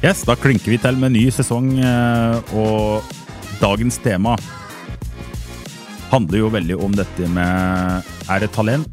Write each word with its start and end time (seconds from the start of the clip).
Yes, 0.00 0.22
Da 0.24 0.32
klinker 0.32 0.72
vi 0.72 0.78
til 0.80 0.96
med 0.96 1.12
ny 1.12 1.26
sesong, 1.28 1.74
eh, 1.76 2.54
og 2.56 3.04
dagens 3.60 3.98
tema 4.00 4.32
handler 6.08 6.40
jo 6.40 6.48
veldig 6.54 6.78
om 6.80 6.94
dette 6.96 7.28
med 7.28 8.08
Er 8.32 8.40
det 8.40 8.48
talent? 8.54 8.88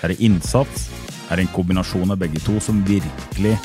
Er 0.00 0.08
det 0.08 0.24
innsats? 0.24 0.88
Er 1.28 1.36
det 1.36 1.44
en 1.44 1.52
kombinasjon 1.52 2.10
av 2.10 2.16
begge 2.16 2.40
to 2.40 2.56
som 2.64 2.80
virkelig 2.80 3.58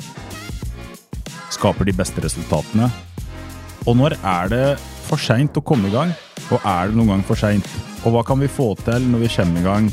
skaper 1.55 1.88
de 1.88 1.95
beste 1.95 2.20
resultatene? 2.20 2.91
Og 3.88 3.95
når 3.95 4.20
er 4.20 4.52
det 4.52 4.80
for 5.08 5.16
seint 5.16 5.55
å 5.55 5.63
komme 5.63 5.88
i 5.88 5.95
gang? 5.95 6.11
Og 6.52 6.59
er 6.67 6.91
det 6.91 6.99
noen 6.99 7.16
gang 7.16 7.23
for 7.23 7.39
seint? 7.39 7.67
Og 8.03 8.11
hva 8.11 8.27
kan 8.27 8.44
vi 8.44 8.52
få 8.52 8.73
til 8.84 9.08
når 9.08 9.23
vi 9.23 9.36
kommer 9.39 9.61
i 9.63 9.67
gang 9.72 9.91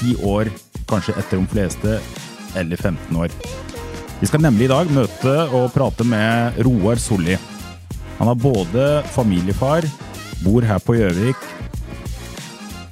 ti 0.00 0.16
år, 0.24 0.48
kanskje 0.88 1.18
etter 1.20 1.36
de 1.36 1.52
fleste, 1.52 2.00
eller 2.56 2.76
15 2.80 3.12
år? 3.28 3.67
Vi 4.18 4.26
skal 4.26 4.42
nemlig 4.42 4.66
i 4.66 4.72
dag 4.72 4.88
møte 4.90 5.32
og 5.54 5.68
prate 5.70 6.02
med 6.02 6.56
Roar 6.66 6.98
Solli. 6.98 7.36
Han 8.18 8.30
er 8.32 8.40
både 8.42 8.86
familiefar, 9.14 9.86
bor 10.42 10.64
her 10.66 10.80
på 10.82 10.96
Gjøvik, 10.98 11.38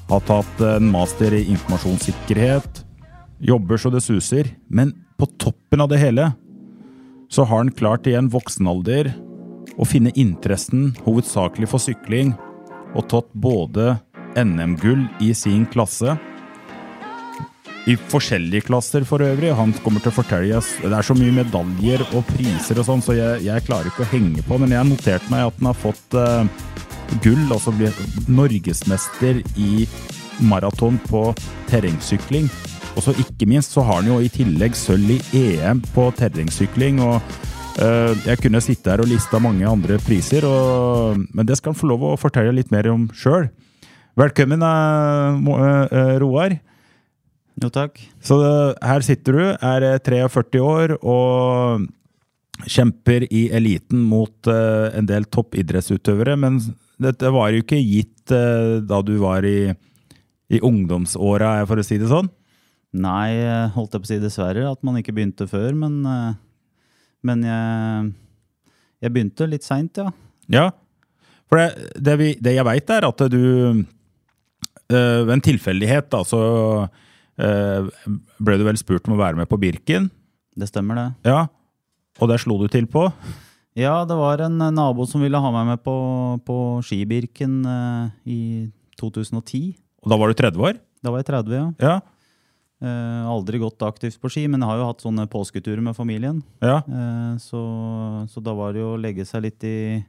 har 0.06 0.22
tatt 0.28 0.62
en 0.62 0.86
master 0.92 1.34
i 1.34 1.48
informasjonssikkerhet, 1.50 2.84
jobber 3.42 3.82
så 3.82 3.90
det 3.90 4.04
suser, 4.06 4.52
men 4.70 4.92
på 5.18 5.26
toppen 5.42 5.82
av 5.82 5.90
det 5.90 5.98
hele 5.98 6.28
så 7.26 7.42
har 7.42 7.64
han 7.64 7.74
klart 7.74 8.06
i 8.06 8.14
en 8.14 8.30
voksen 8.30 8.70
alder 8.70 9.10
å 9.74 9.86
finne 9.88 10.14
interessen 10.14 10.92
hovedsakelig 11.02 11.72
for 11.72 11.82
sykling, 11.82 12.36
og 12.94 13.10
tatt 13.10 13.32
både 13.34 13.96
NM-gull 14.38 15.08
i 15.26 15.32
sin 15.34 15.66
klasse, 15.74 16.14
i 17.86 17.94
forskjellige 18.10 18.66
klasser 18.66 19.04
for 19.06 19.22
øvrig. 19.22 19.52
Han 19.54 19.74
kommer 19.84 20.02
til 20.02 20.10
å 20.10 20.16
fortelle 20.18 20.58
oss 20.58 20.72
Det 20.82 20.90
er 20.90 21.06
så 21.06 21.14
mye 21.16 21.34
medaljer 21.38 22.02
og 22.08 22.26
priser 22.32 22.80
og 22.82 22.88
sånn, 22.88 23.04
så 23.04 23.14
jeg, 23.14 23.44
jeg 23.46 23.66
klarer 23.66 23.90
ikke 23.90 24.02
å 24.06 24.10
henge 24.10 24.42
på. 24.46 24.58
Men 24.58 24.74
jeg 24.74 24.82
har 24.82 24.88
notert 24.88 25.28
meg 25.30 25.46
at 25.46 25.60
han 25.60 25.70
har 25.70 25.78
fått 25.78 26.18
uh, 26.18 26.42
gull, 27.22 27.44
altså 27.46 27.74
blir 27.76 27.94
norgesmester 28.26 29.38
i 29.54 29.86
maraton 30.42 30.98
på 31.06 31.28
terrengsykling. 31.70 32.50
Og 32.96 33.04
så 33.04 33.14
ikke 33.22 33.46
minst 33.48 33.76
så 33.76 33.84
har 33.86 34.00
han 34.00 34.10
jo 34.10 34.18
i 34.24 34.32
tillegg 34.32 34.74
sølv 34.76 35.14
i 35.14 35.20
EM 35.44 35.84
på 35.94 36.08
terrengsykling. 36.18 36.98
og 37.06 37.20
uh, 37.78 38.12
Jeg 38.26 38.42
kunne 38.42 38.64
sitte 38.64 38.96
her 38.96 39.04
og 39.04 39.12
lista 39.14 39.38
mange 39.38 39.68
andre 39.68 40.02
priser, 40.02 40.48
og, 40.48 41.22
men 41.30 41.46
det 41.46 41.60
skal 41.60 41.70
han 41.70 41.78
få 41.78 41.94
lov 41.94 42.10
å 42.10 42.16
fortelle 42.18 42.56
litt 42.56 42.74
mer 42.74 42.90
om 42.90 43.06
sjøl. 43.14 43.46
Velkommen, 44.18 44.64
uh, 44.64 46.16
Roar. 46.18 46.58
Jo, 47.62 47.70
takk. 47.72 48.00
Så 48.24 48.36
eh, 48.44 48.72
her 48.84 49.04
sitter 49.04 49.38
du, 49.38 49.44
er 49.54 49.86
eh, 49.94 50.00
43 50.04 50.62
år 50.62 50.96
og 51.00 51.86
kjemper 52.66 53.26
i 53.28 53.46
eliten 53.52 54.00
mot 54.08 54.48
uh, 54.48 54.88
en 54.96 55.04
del 55.04 55.26
toppidrettsutøvere. 55.28 56.38
Men 56.40 56.56
dette 57.02 57.28
var 57.28 57.50
jo 57.52 57.60
ikke 57.60 57.76
gitt 57.76 58.32
uh, 58.32 58.80
da 58.80 59.02
du 59.04 59.18
var 59.20 59.44
i, 59.44 59.74
i 60.48 60.62
ungdomsåra, 60.64 61.58
for 61.68 61.82
å 61.82 61.84
si 61.84 61.98
det 62.00 62.08
sånn. 62.08 62.30
Nei, 62.96 63.36
eh, 63.42 63.72
holdt 63.74 63.96
jeg 63.96 64.02
på 64.02 64.08
å 64.08 64.10
si 64.12 64.18
dessverre 64.22 64.64
at 64.70 64.82
man 64.86 64.96
ikke 65.00 65.14
begynte 65.16 65.48
før, 65.50 65.74
men, 65.76 65.98
uh, 66.06 66.32
men 67.26 67.44
jeg, 67.44 68.10
jeg 69.04 69.14
begynte 69.14 69.48
litt 69.50 69.66
seint, 69.66 70.00
ja. 70.00 70.12
Ja. 70.52 70.70
For 71.50 71.60
det, 71.60 71.90
det, 72.02 72.14
vi, 72.20 72.30
det 72.42 72.56
jeg 72.56 72.66
veit, 72.66 72.90
er 72.90 73.06
at 73.06 73.24
du 73.30 73.42
eh, 73.42 73.82
Ved 75.26 75.32
en 75.34 75.42
tilfeldighet, 75.42 76.08
da, 76.14 76.22
så 76.26 76.40
eh, 76.86 77.04
ble 77.36 78.56
du 78.58 78.64
vel 78.64 78.78
spurt 78.80 79.06
om 79.08 79.16
å 79.16 79.20
være 79.20 79.36
med 79.36 79.48
på 79.50 79.58
Birken. 79.60 80.08
Det 80.56 80.70
stemmer, 80.70 80.96
det. 80.96 81.30
Ja. 81.32 81.46
Og 82.20 82.30
der 82.30 82.40
slo 82.40 82.56
du 82.62 82.68
til 82.72 82.86
på. 82.88 83.10
Ja, 83.76 84.06
det 84.08 84.16
var 84.16 84.40
en 84.40 84.56
eh, 84.64 84.72
nabo 84.72 85.04
som 85.04 85.20
ville 85.20 85.36
ha 85.36 85.48
meg 85.52 85.66
med 85.68 85.82
på, 85.84 85.94
på 86.48 86.56
Skibirken 86.86 87.58
eh, 87.68 88.04
i 88.32 88.40
2010. 88.96 89.74
Og 90.00 90.12
da 90.12 90.16
var 90.16 90.32
du 90.32 90.38
30 90.38 90.62
år? 90.64 90.78
Da 91.04 91.12
var 91.12 91.20
jeg 91.20 91.28
30, 91.28 91.52
ja. 91.52 91.66
Ja. 91.84 91.96
Eh, 92.80 93.28
aldri 93.28 93.60
gått 93.60 93.84
aktivt 93.84 94.16
på 94.20 94.30
ski, 94.32 94.46
men 94.48 94.64
jeg 94.64 94.70
har 94.70 94.80
jo 94.80 94.88
hatt 94.88 95.04
sånne 95.04 95.26
påsketurer 95.32 95.84
med 95.84 95.96
familien. 95.96 96.40
ja. 96.64 96.78
Eh, 96.88 97.34
så, 97.42 97.60
så 98.32 98.40
da 98.44 98.56
var 98.56 98.72
det 98.72 98.80
jo 98.80 98.94
å 98.94 99.00
legge 99.00 99.28
seg 99.28 99.44
litt 99.44 99.68
i, 99.68 100.00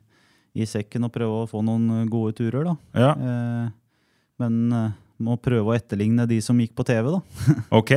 i 0.56 0.68
sekken 0.68 1.08
og 1.10 1.12
prøve 1.16 1.44
å 1.44 1.50
få 1.52 1.60
noen 1.68 2.08
gode 2.12 2.38
turer, 2.40 2.72
da. 2.72 2.78
ja. 2.96 3.12
Eh, 3.20 3.68
men 4.40 4.58
eh, 4.72 4.96
må 5.24 5.38
prøve 5.42 5.72
å 5.72 5.76
etterligne 5.76 6.28
de 6.30 6.38
som 6.44 6.58
gikk 6.62 6.76
på 6.78 6.86
TV, 6.88 7.10
da. 7.14 7.22
Ok. 7.80 7.94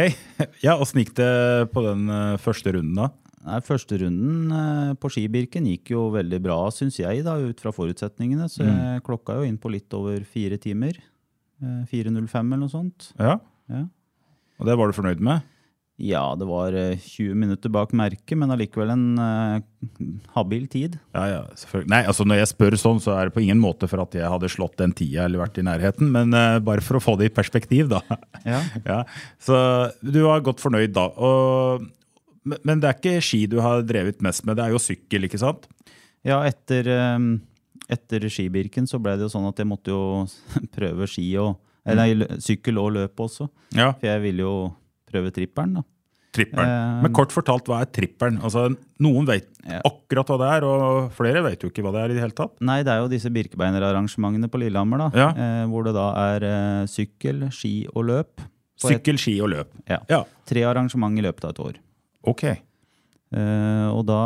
Ja, 0.65 0.77
Åssen 0.81 1.03
gikk 1.03 1.15
det 1.19 1.33
på 1.75 1.85
den 1.85 2.07
eh, 2.11 2.37
første 2.43 2.75
runden, 2.77 2.97
da? 2.97 3.11
Nei, 3.47 3.61
Første 3.65 3.97
runden 4.03 4.51
eh, 4.53 4.91
på 5.01 5.11
Skibirken 5.13 5.69
gikk 5.71 5.95
jo 5.95 6.09
veldig 6.15 6.41
bra, 6.45 6.59
syns 6.75 6.99
jeg, 7.01 7.23
da, 7.27 7.39
ut 7.41 7.63
fra 7.63 7.73
forutsetningene. 7.77 8.49
Så 8.53 8.67
jeg 8.67 9.05
klokka 9.07 9.39
jo 9.39 9.47
inn 9.49 9.61
på 9.61 9.73
litt 9.73 9.93
over 9.97 10.21
fire 10.29 10.61
timer. 10.61 10.99
Eh, 11.61 11.81
4.05 11.93 12.41
eller 12.41 12.63
noe 12.65 12.73
sånt. 12.73 13.13
Ja. 13.21 13.39
Ja. 13.73 13.87
Og 14.61 14.69
det 14.69 14.77
var 14.77 14.91
du 14.91 14.97
fornøyd 14.97 15.23
med? 15.25 15.45
Ja, 16.01 16.23
det 16.39 16.47
var 16.49 16.73
eh, 16.73 16.97
20 16.97 17.35
minutter 17.37 17.69
bak 17.73 17.91
merket, 17.97 18.33
men 18.41 18.49
allikevel 18.55 18.93
en 18.95 19.03
uh, 19.21 20.07
habil 20.33 20.65
tid. 20.73 20.95
Ja, 21.13 21.27
ja, 21.29 21.41
selvfølgelig. 21.61 21.91
Nei, 21.93 22.01
altså 22.09 22.25
Når 22.25 22.41
jeg 22.41 22.51
spør 22.55 22.77
sånn, 22.81 23.03
så 23.05 23.13
er 23.19 23.29
det 23.29 23.35
på 23.37 23.43
ingen 23.45 23.61
måte 23.61 23.89
for 23.91 24.01
at 24.01 24.17
jeg 24.17 24.31
hadde 24.33 24.49
slått 24.53 24.79
den 24.81 24.95
tida 24.97 25.27
eller 25.27 25.43
vært 25.43 25.61
i 25.61 25.67
nærheten, 25.67 26.09
men 26.15 26.33
uh, 26.33 26.57
bare 26.65 26.85
for 26.87 26.97
å 26.97 27.03
få 27.05 27.19
det 27.21 27.29
i 27.29 27.35
perspektiv, 27.37 27.91
da. 27.93 28.01
Ja. 28.49 28.63
ja. 28.93 28.99
Så 29.43 29.61
du 30.01 30.23
var 30.25 30.41
godt 30.47 30.65
fornøyd 30.65 30.97
da. 30.97 31.11
Og, 31.21 31.85
men- 32.49 32.81
det 32.81 32.89
er 32.89 32.97
ikke 32.97 33.21
ski 33.29 33.45
du 33.53 33.59
har 33.61 33.85
drevet 33.85 34.25
mest 34.25 34.49
med, 34.49 34.57
det 34.57 34.65
er 34.65 34.73
jo 34.79 34.81
sykkel, 34.81 35.29
ikke 35.29 35.43
sant? 35.45 35.69
Ja, 36.25 36.41
etter, 36.49 36.89
um, 37.21 37.35
etter 37.93 38.25
Skibirken 38.33 38.89
så 38.89 39.01
ble 39.03 39.19
det 39.21 39.29
jo 39.29 39.35
sånn 39.37 39.49
at 39.53 39.61
jeg 39.61 39.69
måtte 39.69 39.93
jo 39.93 40.25
prøve 40.77 41.09
ski 41.13 41.29
og 41.41 41.59
Eller 41.89 42.13
nei, 42.29 42.41
sykkel 42.45 42.77
og 42.77 42.91
løp 42.93 43.21
også. 43.25 43.47
Ja. 43.73 43.95
For 43.97 44.05
jeg 44.09 44.21
ville 44.21 44.45
jo 44.45 44.57
prøve 45.11 45.33
trippelen, 45.35 45.75
da. 45.81 45.83
Trippelen. 46.31 46.69
Eh, 46.71 47.03
Men 47.03 47.13
kort 47.17 47.33
fortalt, 47.35 47.67
hva 47.67 47.81
er 47.83 47.89
trippelen? 47.91 48.37
Altså, 48.47 48.69
Noen 49.03 49.27
vet 49.27 49.49
akkurat 49.85 50.29
hva 50.31 50.37
det 50.39 50.51
er, 50.57 50.67
og 50.69 51.09
flere 51.17 51.43
vet 51.43 51.65
jo 51.67 51.71
ikke 51.73 51.83
hva 51.83 51.91
det 51.97 52.05
er 52.05 52.13
i 52.13 52.15
det 52.19 52.23
hele 52.23 52.37
tatt. 52.39 52.55
Nei, 52.63 52.79
det 52.87 52.93
er 52.95 53.03
jo 53.03 53.11
disse 53.11 53.33
Birkebeinerarrangementene 53.35 54.49
på 54.53 54.61
Lillehammer, 54.63 55.03
da. 55.03 55.11
Ja. 55.19 55.29
Eh, 55.35 55.65
hvor 55.73 55.85
det 55.89 55.97
da 55.99 56.07
er 56.31 56.47
eh, 56.47 56.87
sykkel, 56.87 57.49
ski 57.51 57.75
og 57.95 58.07
løp. 58.13 58.47
Sykkel, 58.81 59.19
ski 59.21 59.35
og 59.45 59.51
løp. 59.53 59.75
Ja. 59.91 59.99
Ja, 60.09 60.23
Tre 60.49 60.63
arrangement 60.71 61.19
i 61.19 61.23
løpet 61.27 61.45
av 61.45 61.51
et 61.57 61.65
år. 61.67 61.81
ok. 62.31 62.45
Eh, 63.35 63.89
og 63.91 64.07
da 64.09 64.23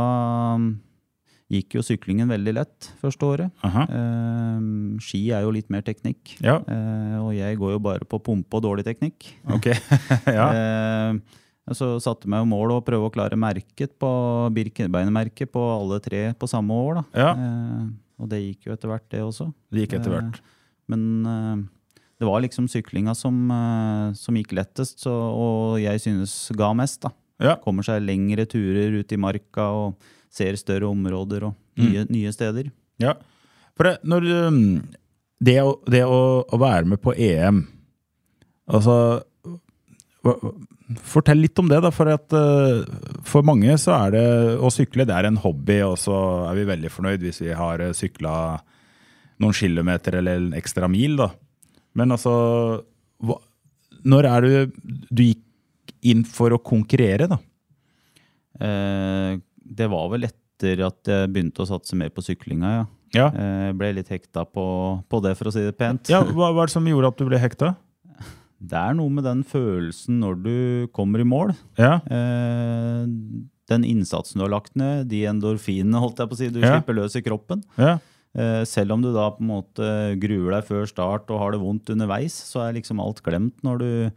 gikk 1.54 1.76
jo 1.78 1.82
syklingen 1.86 2.28
veldig 2.30 2.54
lett 2.56 2.88
første 3.00 3.26
året. 3.28 3.64
Eh, 3.64 4.66
ski 5.04 5.22
er 5.34 5.46
jo 5.46 5.54
litt 5.54 5.70
mer 5.72 5.84
teknikk. 5.86 6.36
Ja, 6.44 6.58
Eh, 6.64 7.16
og 7.20 7.32
jeg 7.36 7.56
går 7.60 7.76
jo 7.76 7.80
bare 7.82 8.04
på 8.08 8.18
pumpe 8.22 8.58
og 8.58 8.64
dårlig 8.66 8.84
teknikk. 8.86 9.30
ok. 9.48 9.70
ja. 10.38 10.46
Eh, 10.50 11.40
så 11.72 11.94
satte 12.02 12.28
meg 12.28 12.42
jo 12.42 12.48
mål 12.50 12.74
å 12.74 12.82
prøve 12.84 13.08
å 13.08 13.12
klare 13.12 13.38
merket 13.40 13.94
på 14.00 14.08
Birkebeinermerket 14.52 15.48
på 15.54 15.62
alle 15.78 16.00
tre 16.04 16.26
på 16.36 16.48
samme 16.50 16.76
år. 16.76 17.04
Ja. 17.16 17.30
Eh, 17.32 17.86
og 18.20 18.28
det 18.30 18.42
gikk 18.42 18.68
jo 18.68 18.74
etter 18.76 18.90
hvert, 18.92 19.06
det 19.10 19.22
også. 19.24 19.48
Det 19.72 19.86
gikk 19.86 19.96
etter 19.98 20.12
hvert. 20.12 20.42
Men 20.92 21.06
eh, 21.26 21.62
det 22.20 22.28
var 22.28 22.42
liksom 22.44 22.68
syklinga 22.70 23.14
som, 23.16 23.38
eh, 23.50 24.12
som 24.18 24.36
gikk 24.38 24.52
lettest, 24.60 25.00
så, 25.06 25.12
og 25.12 25.80
jeg 25.82 26.02
synes 26.04 26.34
ga 26.56 26.72
mest. 26.76 27.00
da. 27.06 27.14
Ja. 27.42 27.56
Kommer 27.64 27.82
seg 27.86 28.04
lengre 28.04 28.44
turer 28.46 29.00
ut 29.00 29.10
i 29.12 29.18
marka 29.18 29.66
og 29.74 30.10
ser 30.34 30.58
større 30.60 30.90
områder 30.90 31.50
og 31.50 31.60
Mm. 31.74 31.88
nye, 31.90 32.02
nye 32.06 32.30
steder. 32.30 32.68
Ja, 33.02 33.16
for 33.74 33.88
det, 33.88 33.96
når 34.06 34.26
um, 34.46 34.58
det, 35.42 35.56
å, 35.58 35.72
det 35.90 36.04
å, 36.06 36.20
å 36.46 36.58
være 36.62 36.86
med 36.86 37.00
på 37.02 37.10
EM 37.18 37.64
Altså 38.70 38.94
Fortell 41.02 41.40
litt 41.42 41.58
om 41.58 41.66
det, 41.70 41.80
da. 41.82 41.90
For, 41.94 42.08
at, 42.12 42.30
uh, 42.30 42.84
for 43.26 43.42
mange 43.46 43.74
så 43.80 43.94
er 43.96 44.14
det 44.14 44.24
å 44.62 44.70
sykle 44.72 45.06
det 45.08 45.16
er 45.16 45.26
en 45.30 45.40
hobby, 45.42 45.80
og 45.82 45.96
så 45.98 46.14
er 46.50 46.58
vi 46.60 46.66
veldig 46.68 46.90
fornøyd 46.92 47.24
hvis 47.24 47.40
vi 47.42 47.54
har 47.56 47.82
uh, 47.82 47.90
sykla 47.96 48.34
noen 49.42 49.56
kilometer 49.56 50.20
eller 50.20 50.38
en 50.38 50.52
ekstra 50.54 50.86
mil, 50.92 51.16
da. 51.18 51.30
Men 51.98 52.14
altså 52.14 52.34
hva, 53.24 53.40
Når 54.04 54.28
er 54.30 54.46
det 54.46 54.62
du 55.10 55.22
gikk 55.24 55.94
inn 56.04 56.22
for 56.28 56.54
å 56.54 56.60
konkurrere, 56.62 57.26
da? 57.30 57.38
Eh, 58.60 59.38
Det 59.64 59.88
var 59.90 60.08
vel 60.12 60.24
etter 60.28 60.84
at 60.86 61.02
jeg 61.10 61.32
begynte 61.32 61.64
å 61.64 61.68
satse 61.68 61.96
mer 61.98 62.10
på 62.14 62.22
syklinga, 62.22 62.70
ja. 62.78 62.84
Ja. 63.14 63.26
Eh, 63.30 63.66
Jeg 63.70 63.76
ble 63.78 63.92
litt 63.94 64.08
hekta 64.10 64.42
på, 64.44 64.64
på 65.08 65.20
det, 65.22 65.36
for 65.38 65.46
å 65.46 65.52
si 65.54 65.60
det 65.62 65.76
pent. 65.78 66.08
ja 66.10 66.22
hva 66.24 66.52
var 66.54 66.66
det 66.66 66.72
som 66.74 66.84
gjorde 66.86 67.12
at 67.12 67.18
du 67.20 67.24
ble 67.28 67.38
hekta? 67.38 67.74
Det 68.64 68.78
er 68.80 68.94
noe 68.96 69.10
med 69.12 69.24
den 69.26 69.42
følelsen 69.44 70.18
når 70.22 70.36
du 70.42 70.54
kommer 70.96 71.20
i 71.20 71.26
mål. 71.28 71.52
Ja. 71.78 71.98
Eh, 72.08 73.04
den 73.70 73.84
innsatsen 73.88 74.38
du 74.40 74.44
har 74.46 74.52
lagt 74.56 74.74
ned, 74.76 75.06
de 75.10 75.22
endorfinene 75.30 76.00
holdt 76.00 76.18
jeg 76.20 76.28
på 76.30 76.36
å 76.36 76.40
si, 76.40 76.48
du 76.52 76.60
Ja. 76.60 76.74
slipper 76.78 76.94
løs 76.98 77.16
i 77.16 77.22
kroppen. 77.22 77.62
ja. 77.78 77.98
Eh, 78.36 78.64
selv 78.66 78.90
om 78.90 79.00
du 79.00 79.12
da 79.14 79.28
på 79.30 79.38
en 79.44 79.46
måte 79.46 80.18
gruer 80.18 80.56
deg 80.56 80.64
før 80.66 80.88
start 80.90 81.28
og 81.30 81.38
har 81.38 81.52
det 81.52 81.60
vondt 81.62 81.86
underveis, 81.94 82.34
så 82.34 82.64
er 82.66 82.72
liksom 82.74 82.98
alt 82.98 83.22
glemt 83.22 83.54
når 83.62 83.78
du, 83.78 84.10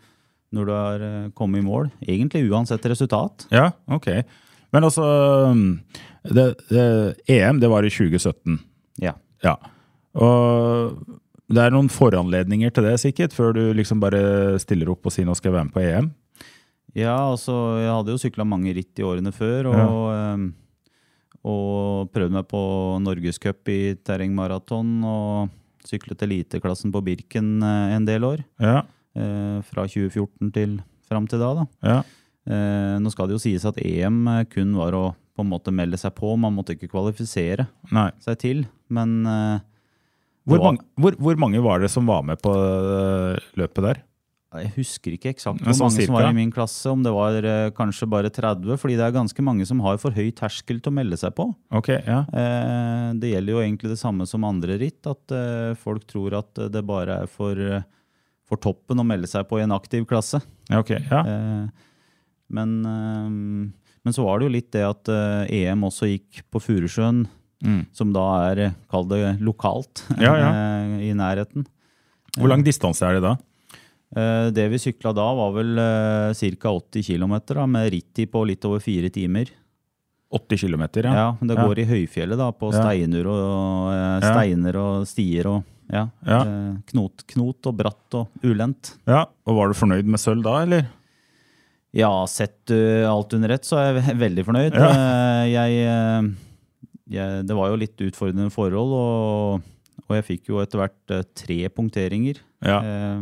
når 0.58 0.66
du 0.66 0.72
har 0.74 1.00
eh, 1.06 1.30
kommet 1.38 1.62
i 1.62 1.66
mål. 1.68 1.92
Egentlig 2.02 2.50
uansett 2.50 2.82
resultat. 2.90 3.46
Ja, 3.54 3.68
ok. 3.88 4.08
Men 4.76 4.88
altså 4.88 5.06
det, 6.28 6.48
det, 6.70 6.86
EM, 7.32 7.62
det 7.64 7.70
var 7.72 7.86
i 7.88 7.92
2017. 7.94 8.60
Ja. 9.04 9.14
Ja. 9.46 9.56
Og 10.18 10.98
det 11.48 11.64
er 11.64 11.74
noen 11.74 11.90
foranledninger 11.92 12.74
til 12.76 12.88
det, 12.90 12.96
sikkert, 13.00 13.36
før 13.36 13.54
du 13.56 13.62
liksom 13.78 14.02
bare 14.04 14.58
stiller 14.62 14.92
opp 14.92 15.08
og 15.08 15.14
sier 15.16 15.28
nå 15.28 15.36
skal 15.38 15.52
jeg 15.52 15.58
være 15.60 15.70
med 15.70 15.76
på 15.76 15.84
EM? 15.86 16.10
Ja, 16.98 17.16
altså, 17.30 17.54
jeg 17.80 17.92
hadde 17.94 18.16
jo 18.16 18.22
sykla 18.22 18.46
mange 18.48 18.74
ritt 18.74 19.00
i 19.00 19.06
årene 19.06 19.32
før, 19.36 19.70
og, 19.70 20.02
ja. 20.10 20.32
og 21.46 22.10
prøvde 22.16 22.40
meg 22.40 22.48
på 22.50 22.62
norgescup 23.06 23.70
i 23.70 23.82
terrengmaraton, 24.08 24.92
og 25.06 25.54
syklet 25.88 26.26
eliteklassen 26.26 26.92
på 26.92 27.04
Birken 27.06 27.62
eh, 27.64 27.96
en 27.96 28.08
del 28.08 28.26
år. 28.28 28.42
Ja. 28.60 28.82
eh, 29.16 29.60
Fra 29.70 29.86
2014 29.88 30.52
til 30.56 30.80
fram 31.08 31.30
til 31.30 31.40
da, 31.40 31.54
da. 31.62 31.68
ja. 31.88 32.00
Eh, 32.48 32.98
Nå 33.04 33.12
skal 33.12 33.28
det 33.28 33.36
jo 33.38 33.44
sies 33.44 33.66
at 33.68 33.78
EM 33.84 34.24
kun 34.52 34.76
var 34.80 34.96
å 34.98 35.06
på 35.38 35.44
en 35.46 35.52
måte 35.52 35.70
melde 35.76 36.00
seg 36.02 36.16
på, 36.18 36.32
man 36.40 36.56
måtte 36.56 36.74
ikke 36.74 36.88
kvalifisere 36.90 37.68
Nei. 37.94 38.08
seg 38.24 38.40
til, 38.42 38.64
men 38.90 39.20
eh, 39.30 39.60
Hvor 40.48 40.58
var- 40.58 40.72
mange, 40.72 40.86
hvor, 40.98 41.18
hvor 41.22 41.38
mange 41.38 41.62
var 41.62 41.80
det 41.84 41.92
som 41.94 42.08
var 42.10 42.24
med 42.26 42.40
på 42.42 42.54
løpet 43.60 43.84
der? 43.86 44.00
Jeg 44.58 44.72
husker 44.78 45.14
ikke 45.14 45.30
eksakt 45.36 45.60
hvor 45.60 45.68
mange 45.68 45.84
mange 45.84 46.06
som 46.08 46.16
var 46.16 46.26
i 46.30 46.34
min 46.38 46.52
klasse, 46.56 46.88
om 46.90 47.02
det 47.06 47.12
var 47.14 47.36
eh, 47.46 47.68
kanskje 47.76 48.08
bare 48.10 48.32
30, 48.34 48.78
fordi 48.80 48.96
det 48.98 49.04
er 49.06 49.14
ganske 49.14 49.44
mange 49.46 49.68
som 49.68 49.82
har 49.86 50.00
for 50.02 50.16
høy 50.16 50.32
terskel 50.34 50.80
til 50.82 50.90
å 50.94 50.96
melde 50.98 51.20
seg 51.20 51.36
på. 51.38 51.50
Ok, 51.76 51.90
ja. 52.08 52.22
Eh, 52.32 53.12
Det 53.22 53.34
gjelder 53.34 53.54
jo 53.54 53.60
egentlig 53.62 53.92
det 53.92 54.00
samme 54.00 54.26
som 54.26 54.48
andre 54.48 54.80
ritt, 54.82 55.04
at 55.06 55.36
eh, 55.36 55.76
folk 55.78 56.08
tror 56.10 56.40
at 56.40 56.64
det 56.74 56.82
bare 56.88 57.20
er 57.26 57.30
for, 57.30 57.60
eh, 57.60 57.84
for 58.48 58.58
toppen 58.64 59.04
å 59.04 59.06
melde 59.06 59.28
seg 59.30 59.46
på 59.52 59.60
i 59.60 59.66
en 59.68 59.76
aktiv 59.76 60.08
klasse. 60.10 60.40
Okay, 60.72 61.04
ok, 61.04 61.12
ja. 61.12 61.22
Eh, 61.28 61.84
Men, 62.50 62.86
eh, 62.86 63.30
men 64.04 64.14
så 64.16 64.24
var 64.24 64.40
det 64.40 64.48
jo 64.48 64.54
litt 64.56 64.72
det 64.72 64.84
at 64.88 65.10
eh, 65.12 65.66
EM 65.66 65.82
også 65.90 66.08
gikk 66.12 66.44
på 66.52 66.62
Furusjøen, 66.64 67.26
Mm. 67.66 67.88
som 67.92 68.12
da 68.14 68.52
er, 68.52 68.60
eh, 68.68 68.74
kall 68.88 69.08
det 69.10 69.40
lokalt, 69.42 70.04
Ja, 70.22 70.36
ja. 70.38 70.50
i 71.10 71.10
nærheten. 71.18 71.66
Hvor 72.38 72.48
lang 72.52 72.62
distanse 72.64 73.02
er 73.02 73.18
det 73.18 73.24
da? 73.24 73.36
Det 74.54 74.68
vi 74.72 74.78
sykla 74.78 75.10
da, 75.14 75.26
var 75.36 75.52
vel 75.56 75.74
ca. 76.38 76.70
80 76.70 77.02
km, 77.04 77.34
med 77.68 77.90
rittid 77.92 78.30
på 78.32 78.46
litt 78.46 78.64
over 78.64 78.80
fire 78.80 79.10
timer. 79.10 79.50
80 80.32 80.58
km, 80.68 80.86
Ja, 81.04 81.14
ja. 81.14 81.38
men 81.42 81.48
Det 81.50 81.58
Ja. 81.58 81.66
går 81.66 81.80
i 81.80 81.86
høyfjellet, 81.90 82.38
da, 82.38 82.52
på 82.52 82.70
steiner 82.72 83.26
og, 83.26 84.22
steiner 84.22 84.76
og 84.78 85.08
stier 85.08 85.46
og 85.48 85.64
ja, 85.92 86.06
Ja. 86.26 86.44
knot, 86.94 87.26
knot 87.28 87.66
og 87.66 87.76
bratt 87.78 88.14
og 88.14 88.28
ulendt. 88.44 88.94
ja. 89.08 89.26
Og 89.48 89.56
var 89.56 89.68
du 89.68 89.74
fornøyd 89.74 90.06
med 90.06 90.20
sølv 90.20 90.44
da, 90.44 90.62
eller? 90.62 90.86
Ja, 91.96 92.12
sett 92.28 92.58
du 92.68 92.76
alt 93.08 93.34
under 93.34 93.50
ett, 93.56 93.66
så 93.66 93.78
er 93.80 94.02
jeg 94.02 94.18
veldig 94.26 94.44
fornøyd. 94.50 94.76
Ja. 94.76 94.90
Eh, 94.92 95.46
jeg, 95.54 95.80
eh, 95.88 96.28
jeg, 97.18 97.48
det 97.48 97.56
var 97.58 97.72
jo 97.72 97.80
litt 97.80 98.02
utfordrende 98.10 98.52
forhold, 98.54 98.92
og, 98.98 99.72
og 100.08 100.16
jeg 100.20 100.26
fikk 100.28 100.52
jo 100.52 100.60
etter 100.64 100.82
hvert 100.84 101.16
eh, 101.16 101.24
tre 101.38 101.62
punkteringer. 101.74 102.44
Ja. 102.66 102.80
eh, 102.82 103.18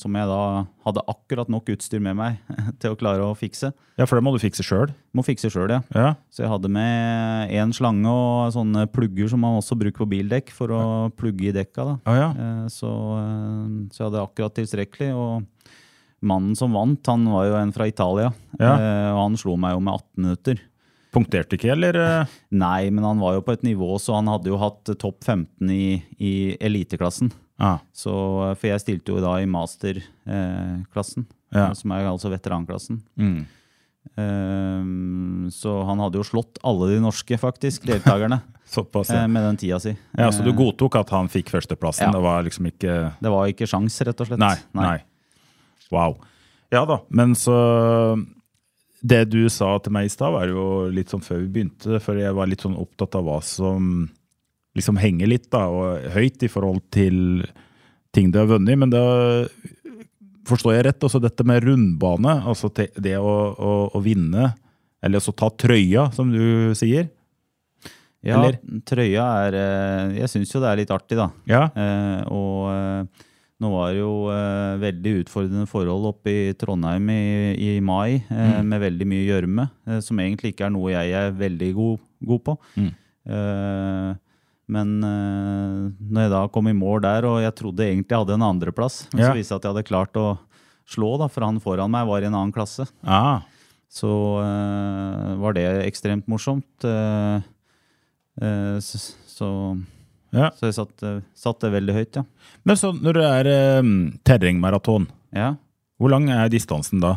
som 0.00 0.14
jeg 0.16 0.28
da 0.30 0.64
hadde 0.86 1.02
akkurat 1.12 1.50
nok 1.52 1.66
utstyr 1.74 2.00
med 2.00 2.16
meg 2.16 2.38
til 2.80 2.94
å 2.94 2.98
klare 2.98 3.26
å 3.28 3.34
fikse. 3.36 3.68
Ja, 4.00 4.06
for 4.08 4.16
det 4.16 4.24
må 4.24 4.32
du 4.34 4.40
fikse 4.42 4.64
sjøl. 4.64 4.90
Må 5.14 5.20
fikse 5.26 5.50
sjøl, 5.52 5.68
ja. 5.76 5.82
Ja. 5.92 6.14
Så 6.32 6.42
jeg 6.46 6.50
hadde 6.52 6.70
med 6.72 7.52
én 7.52 7.74
slange 7.76 8.08
og 8.08 8.48
sånne 8.56 8.86
plugger 8.92 9.28
som 9.28 9.44
man 9.44 9.58
også 9.60 9.76
bruker 9.78 10.02
på 10.06 10.08
bildekk 10.14 10.50
for 10.56 10.72
å 10.72 10.82
plugge 11.20 11.50
i 11.50 11.54
dekka. 11.54 11.84
da. 11.90 11.96
Ah, 12.08 12.18
ja. 12.18 12.30
Eh, 12.32 12.66
Så, 12.72 12.90
eh, 13.20 13.76
så 13.92 14.02
jeg 14.02 14.08
hadde 14.10 14.24
akkurat 14.24 14.56
tilstrekkelig. 14.58 15.10
Og 15.14 15.68
mannen 16.22 16.56
som 16.58 16.72
vant, 16.76 17.00
han 17.10 17.24
var 17.30 17.46
jo 17.48 17.56
en 17.60 17.72
fra 17.74 17.86
Italia. 17.90 18.32
Ja. 18.58 18.72
Eh, 18.76 19.08
Og 19.12 19.20
han 19.24 19.36
slo 19.40 19.56
meg 19.60 19.74
jo 19.76 19.80
med 19.80 19.94
18 19.94 20.22
minutter. 20.26 20.60
Punkterte 21.12 21.58
ikke, 21.58 21.72
eller? 21.74 21.96
eh? 22.00 22.26
Nei, 22.56 22.88
men 22.90 23.04
han 23.04 23.18
var 23.20 23.34
jo 23.36 23.42
på 23.44 23.52
et 23.52 23.62
nivå, 23.66 23.98
så 24.00 24.14
han 24.16 24.30
hadde 24.32 24.48
jo 24.48 24.56
hatt 24.62 24.84
topp 24.98 25.18
15 25.26 25.68
i, 25.70 26.02
i 26.18 26.32
eliteklassen. 26.60 27.30
Ah, 27.60 27.78
Så, 27.92 28.10
eh, 28.48 28.54
for 28.56 28.66
jeg 28.70 28.80
stilte 28.80 29.12
jo 29.12 29.20
da 29.20 29.34
i 29.42 29.46
masterklassen, 29.46 31.26
Ja. 31.52 31.72
som 31.74 31.92
er 31.92 32.06
altså 32.08 32.30
veteranklassen. 32.32 33.02
mm. 33.18 33.42
Um, 34.16 35.48
Så 35.52 35.70
han 35.86 36.00
hadde 36.02 36.18
jo 36.18 36.24
slått 36.26 36.58
alle 36.66 36.88
de 36.94 37.00
norske, 37.00 37.36
faktisk, 37.38 37.84
deltakerne. 37.88 38.40
Såpass, 38.72 39.10
ja. 39.12 39.26
med 39.28 39.42
den 39.44 39.56
tida 39.60 39.78
si. 39.82 39.92
ja. 40.16 40.30
Så 40.32 40.42
du 40.44 40.52
godtok 40.56 40.96
at 41.00 41.10
han 41.12 41.28
fikk 41.28 41.50
førsteplassen? 41.52 42.08
Ja. 42.08 42.12
Det 42.14 42.22
var 42.24 42.42
liksom 42.46 42.66
ikke 42.70 42.94
Det 43.20 43.30
var 43.32 43.46
ikke 43.52 43.66
sjans, 43.68 43.98
rett 44.06 44.20
og 44.22 44.26
slett. 44.30 44.40
Nei, 44.40 44.56
nei. 44.74 44.98
Wow. 45.92 46.16
Ja 46.72 46.86
da, 46.88 47.02
men 47.12 47.34
så 47.36 47.54
Det 49.02 49.24
du 49.32 49.42
sa 49.50 49.74
til 49.82 49.92
meg 49.92 50.06
i 50.08 50.12
stad, 50.12 50.32
var 50.32 50.48
jo 50.48 50.88
litt 50.94 51.10
sånn 51.12 51.24
før 51.24 51.40
vi 51.42 51.48
begynte, 51.56 51.98
for 52.00 52.18
jeg 52.20 52.34
var 52.38 52.46
litt 52.48 52.62
sånn 52.62 52.78
opptatt 52.78 53.16
av 53.18 53.26
hva 53.26 53.40
som 53.44 54.08
liksom 54.78 54.96
henger 55.02 55.28
litt 55.28 55.48
da, 55.52 55.66
og 55.68 56.04
høyt 56.14 56.44
i 56.46 56.48
forhold 56.48 56.84
til 56.94 57.42
ting 58.14 58.30
du 58.32 58.38
har 58.38 58.46
vunnet. 58.48 58.78
Men 58.78 58.92
da 58.94 59.02
forstår 60.48 60.76
jeg 60.76 60.86
rett, 60.86 61.02
også 61.04 61.20
dette 61.22 61.44
med 61.46 61.64
rundbane, 61.66 62.38
altså 62.48 62.70
det 62.76 63.16
å, 63.18 63.34
å, 63.52 63.72
å 63.92 64.00
vinne, 64.04 64.52
eller 65.02 65.18
også 65.18 65.34
ta 65.34 65.50
trøya, 65.50 66.06
som 66.14 66.30
du 66.32 66.72
sier. 66.78 67.10
Ja, 68.22 68.38
Eller? 68.38 68.60
trøya 68.86 69.24
er 69.48 69.54
eh, 69.58 70.12
Jeg 70.20 70.30
syns 70.30 70.52
jo 70.54 70.60
det 70.62 70.68
er 70.70 70.78
litt 70.78 70.92
artig, 70.94 71.18
da. 71.18 71.26
Ja, 71.50 71.64
Eh, 71.74 72.20
og 72.30 72.68
eh, 72.70 73.24
nå 73.62 73.70
var 73.70 73.92
det 73.94 74.00
jo 74.00 74.12
eh, 74.34 74.72
veldig 74.82 75.12
utfordrende 75.22 75.68
forhold 75.70 76.08
oppe 76.10 76.32
i 76.34 76.52
Trondheim 76.58 77.06
i, 77.14 77.54
i 77.76 77.80
mai, 77.80 78.18
eh, 78.26 78.58
Mm. 78.58 78.66
med 78.72 78.82
veldig 78.82 79.06
mye 79.12 79.24
gjørme, 79.28 79.68
eh, 79.86 80.00
som 80.02 80.18
egentlig 80.18 80.52
ikke 80.56 80.66
er 80.66 80.74
noe 80.74 80.90
jeg 80.92 81.14
er 81.14 81.30
veldig 81.38 81.70
god, 81.78 82.02
god 82.32 82.42
på. 82.48 82.56
Mm. 82.76 82.90
Eh, 83.32 84.10
men 84.72 84.92
eh, 85.04 85.92
når 86.10 86.26
jeg 86.26 86.30
da 86.32 86.42
kom 86.54 86.68
i 86.70 86.74
mål 86.74 87.02
der, 87.04 87.26
og 87.28 87.40
jeg 87.44 87.54
trodde 87.58 87.84
egentlig 87.86 88.10
jeg 88.14 88.22
hadde 88.24 88.34
en 88.38 88.48
andreplass, 88.50 89.06
men 89.12 89.22
Ja. 89.24 89.30
så 89.30 89.36
viste 89.38 89.52
det 89.54 89.60
at 89.60 89.64
jeg 89.68 89.74
hadde 89.74 89.88
klart 89.90 90.18
å 90.20 90.26
slå, 90.88 91.12
da, 91.20 91.28
for 91.30 91.44
han 91.46 91.60
foran 91.62 91.90
meg 91.92 92.06
var 92.08 92.22
i 92.22 92.26
en 92.26 92.34
annen 92.34 92.52
klasse. 92.54 92.88
ah, 93.04 93.42
Så 93.92 94.08
eh, 94.40 95.34
var 95.38 95.52
det 95.54 95.66
ekstremt 95.86 96.26
morsomt. 96.26 96.64
Så, 99.32 99.48
ja. 100.32 100.50
så 100.58 100.68
jeg 100.68 100.76
satt, 100.78 101.04
eh, 101.06 101.20
satt 101.38 101.60
det 101.64 101.72
veldig 101.74 101.96
høyt, 101.96 102.20
ja. 102.20 102.24
Men 102.64 102.80
så 102.80 102.92
når 102.96 103.18
det 103.20 103.26
er 103.30 103.50
eh, 103.52 103.90
terrengmaraton, 104.28 105.08
ja. 105.36 105.54
hvor 106.00 106.12
lang 106.14 106.28
er 106.32 106.52
distansen 106.52 107.02
da? 107.04 107.16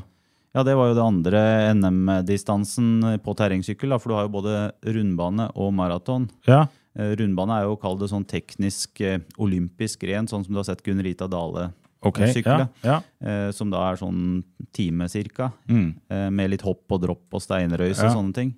Ja, 0.55 0.63
det 0.63 0.77
var 0.79 0.88
jo 0.88 0.95
det 0.95 1.03
andre 1.03 1.39
NM-distansen 1.75 3.17
på 3.25 3.34
terrengsykkel, 3.36 3.98
for 4.00 4.12
du 4.12 4.15
har 4.15 4.27
jo 4.29 4.36
både 4.38 4.60
rundbane 4.88 5.50
og 5.60 5.74
maraton. 5.75 6.29
Ja, 6.48 6.65
Eh, 6.95 7.15
Rundbane 7.19 7.60
er 7.60 7.67
jo 7.67 7.77
kalt 7.79 8.00
det 8.01 8.07
sånn 8.12 8.25
teknisk 8.27 9.01
eh, 9.03 9.19
olympisk 9.41 10.05
ren, 10.07 10.29
sånn 10.31 10.45
som 10.45 10.53
du 10.55 10.62
har 10.62 10.67
sett 10.67 10.84
Gunn 10.86 11.03
Rita 11.03 11.27
Dale 11.31 11.67
eh, 12.05 12.22
sykle. 12.31 12.67
Ja, 12.86 13.00
ja. 13.19 13.51
Som 13.55 13.72
da 13.74 13.81
er 13.89 14.00
sånn 14.00 14.43
time 14.75 15.10
cirka, 15.12 15.51
Mm. 15.67 15.95
med 16.31 16.51
litt 16.51 16.62
hopp 16.62 16.91
og 16.91 17.01
dropp 17.01 17.34
og 17.34 17.41
steinrøys 17.41 18.03
og 18.03 18.13
sånne 18.13 18.34
ting. 18.34 18.51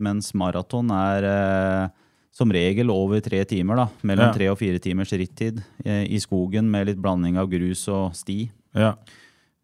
Mens 0.00 0.32
maraton 0.34 0.90
er 0.90 1.90
som 2.32 2.50
regel 2.54 2.90
over 2.94 3.20
tre 3.24 3.42
timer, 3.44 3.76
da. 3.76 3.86
Mellom 4.06 4.28
Ja. 4.28 4.32
tre 4.36 4.48
og 4.52 4.58
fire 4.60 4.78
timers 4.78 5.10
rittid 5.12 5.62
eh, 5.84 6.04
i 6.06 6.18
skogen 6.22 6.68
med 6.70 6.86
litt 6.86 7.00
blanding 7.02 7.36
av 7.40 7.48
grus 7.50 7.86
og 7.88 8.14
sti. 8.14 8.50
ja. 8.74 8.94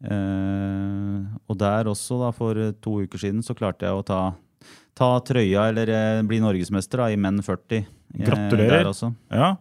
Eh, 0.03 1.21
og 1.49 1.57
der 1.57 1.87
også, 1.89 2.19
da, 2.21 2.31
for 2.35 2.53
to 2.83 2.99
uker 3.05 3.17
siden, 3.21 3.41
så 3.45 3.55
klarte 3.57 3.87
jeg 3.87 3.97
å 3.97 4.03
ta, 4.05 4.19
ta 4.97 5.07
trøya, 5.25 5.69
eller 5.71 5.89
eh, 5.89 6.19
bli 6.27 6.37
norgesmester 6.43 7.01
da, 7.01 7.07
i 7.13 7.17
menn 7.17 7.39
40. 7.41 7.79
eh, 7.81 8.25
Gratulerer. 8.27 8.91
Ja, 9.33 9.55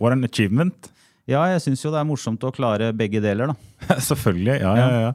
what 0.00 0.14
an 0.16 0.24
achievement. 0.24 0.88
Ja, 1.28 1.44
jeg 1.52 1.60
syns 1.66 1.84
jo 1.84 1.92
det 1.94 2.00
er 2.00 2.08
morsomt 2.08 2.42
å 2.48 2.50
klare 2.54 2.88
begge 2.96 3.20
deler, 3.22 3.52
da. 3.52 3.98
Selvfølgelig, 4.08 4.56
ja, 4.64 4.72
ja, 4.80 4.88
ja. 5.08 5.12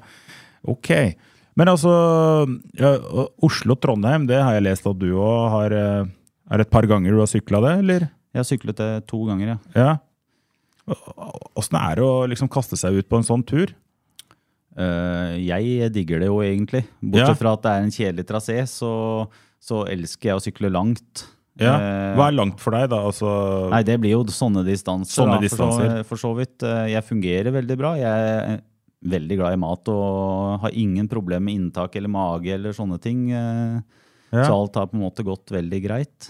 Ok. 0.67 0.91
Men 1.57 1.71
altså, 1.73 1.89
ja, 2.77 2.93
Oslo-Trondheim, 3.43 4.27
det 4.29 4.37
har 4.43 4.53
jeg 4.59 4.67
lest 4.67 4.85
at 4.87 4.99
du 5.01 5.09
òg 5.17 5.47
har 5.55 5.73
eh, 5.73 6.05
Er 6.49 6.57
det 6.61 6.67
et 6.67 6.71
par 6.73 6.87
ganger 6.87 7.11
du 7.11 7.19
har 7.19 7.27
sykla 7.31 7.59
det, 7.65 7.73
eller? 7.83 8.07
Jeg 8.33 8.39
har 8.43 8.47
syklet 8.47 8.77
det 8.79 8.91
to 9.09 9.19
ganger, 9.27 9.55
ja. 9.55 9.57
Ja. 9.75 9.95
Åssen 11.57 11.75
er 11.79 11.97
det 11.99 12.05
å 12.05 12.27
liksom 12.31 12.47
kaste 12.51 12.77
seg 12.79 12.95
ut 13.01 13.09
på 13.11 13.19
en 13.19 13.25
sånn 13.27 13.43
tur? 13.47 13.73
Uh, 14.77 15.33
jeg 15.41 15.89
digger 15.95 16.21
det 16.21 16.29
jo 16.29 16.37
egentlig. 16.45 16.83
Bortsett 17.01 17.33
Ja. 17.33 17.39
fra 17.39 17.53
at 17.57 17.63
det 17.65 17.71
er 17.73 17.81
en 17.87 17.91
kjedelig 17.95 18.27
trasé, 18.29 18.57
så, 18.69 18.91
så 19.59 19.81
elsker 19.89 20.29
jeg 20.31 20.37
å 20.37 20.43
sykle 20.45 20.69
langt. 20.71 21.25
Ja. 21.57 21.73
Eh, 21.81 22.11
Hva 22.13 22.27
er 22.29 22.35
langt 22.37 22.59
for 22.61 22.75
deg, 22.77 22.85
da? 22.91 22.99
Altså, 23.09 23.25
Nei, 23.73 23.81
det 23.81 23.95
blir 23.99 24.11
jo 24.13 24.19
sånne 24.29 24.61
distanser. 24.67 25.15
Sånne 25.23 25.39
da, 25.41 25.47
for, 25.49 25.49
så, 25.49 25.65
distanser. 25.73 26.03
for 26.05 26.21
så 26.21 26.33
vidt. 26.37 26.61
Eh, 26.61 26.83
Jeg 26.93 27.03
fungerer 27.07 27.49
veldig 27.55 27.77
bra. 27.79 27.95
Jeg 27.97 28.27
er 28.53 28.59
veldig 29.09 29.37
glad 29.39 29.55
i 29.55 29.61
mat 29.63 29.89
og 29.89 30.59
har 30.61 30.77
ingen 30.77 31.09
problemer 31.09 31.47
med 31.49 31.55
inntak 31.57 31.95
eller 31.97 32.13
mage 32.13 32.53
eller 32.53 32.77
sånne 32.77 32.99
ting. 33.01 33.23
Ja. 33.33 33.81
Så 34.45 34.53
alt 34.53 34.77
har 34.77 34.85
på 34.91 34.99
en 34.99 35.01
måte 35.07 35.25
gått 35.25 35.49
veldig 35.49 35.81
greit. 35.81 36.29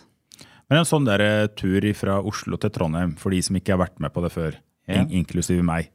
Men 0.70 0.82
en 0.82 0.88
sånn 0.90 1.06
der 1.08 1.22
eh, 1.24 1.48
tur 1.56 1.86
fra 1.96 2.18
Oslo 2.28 2.58
til 2.60 2.74
Trondheim, 2.76 3.14
for 3.20 3.32
de 3.32 3.40
som 3.46 3.56
ikke 3.56 3.76
har 3.76 3.84
vært 3.86 4.00
med 4.04 4.14
på 4.16 4.24
det 4.26 4.34
før, 4.34 4.58
Ja. 4.88 5.02
in 5.02 5.10
inklusive 5.24 5.64
meg. 5.68 5.90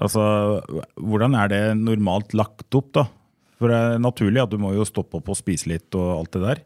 Altså, 0.00 0.22
Hvordan 0.96 1.34
er 1.36 1.48
det 1.52 1.62
normalt 1.76 2.32
lagt 2.36 2.72
opp, 2.78 2.92
da? 2.94 3.06
For 3.58 3.68
det 3.68 3.76
er 3.76 3.98
naturlig 3.98 4.40
at 4.44 4.50
du 4.52 4.58
må 4.62 4.70
jo 4.76 4.84
stoppe 4.86 5.18
opp 5.18 5.28
og 5.32 5.36
spise 5.36 5.66
litt 5.68 5.92
og 5.98 6.12
alt 6.20 6.30
det 6.36 6.42
der. 6.44 6.60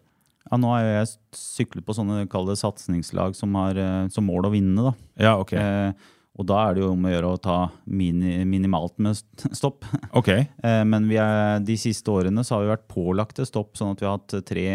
Ja, 0.50 0.58
nå 0.60 0.68
har 0.74 0.82
jeg 0.84 1.08
syklet 1.32 1.86
på 1.86 1.94
sånne 1.96 2.26
kall 2.28 2.44
det 2.50 2.58
satsingslag 2.60 3.34
som 3.38 3.54
har 3.56 3.78
eh, 3.80 4.08
som 4.12 4.26
mål 4.28 4.50
å 4.50 4.52
vinne. 4.52 4.90
da. 4.90 4.92
Ja, 5.24 5.32
ok. 5.40 5.54
Eh, 5.56 5.92
og 6.36 6.46
da 6.48 6.58
er 6.68 6.74
det 6.76 6.82
jo 6.82 6.90
om 6.92 7.04
å 7.08 7.10
gjøre 7.12 7.30
å 7.32 7.40
ta 7.40 7.56
mini, 7.86 8.42
minimalt 8.48 8.98
med 9.00 9.16
stopp. 9.56 9.86
Ok. 10.12 10.28
Eh, 10.28 10.82
men 10.84 11.08
vi 11.08 11.16
er, 11.22 11.58
de 11.64 11.76
siste 11.80 12.12
årene 12.12 12.44
så 12.44 12.58
har 12.58 12.66
vi 12.66 12.72
vært 12.74 12.86
pålagte 12.92 13.46
stopp, 13.48 13.72
sånn 13.80 13.94
at 13.96 14.00
vi 14.04 14.08
har 14.10 14.18
hatt 14.20 14.36
tre, 14.48 14.66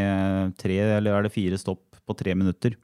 tre 0.58 0.80
eller 0.98 1.14
er 1.20 1.28
det 1.28 1.34
fire 1.38 1.58
stopp 1.62 1.87
på 2.08 2.16
tre 2.18 2.34
minutter. 2.40 2.76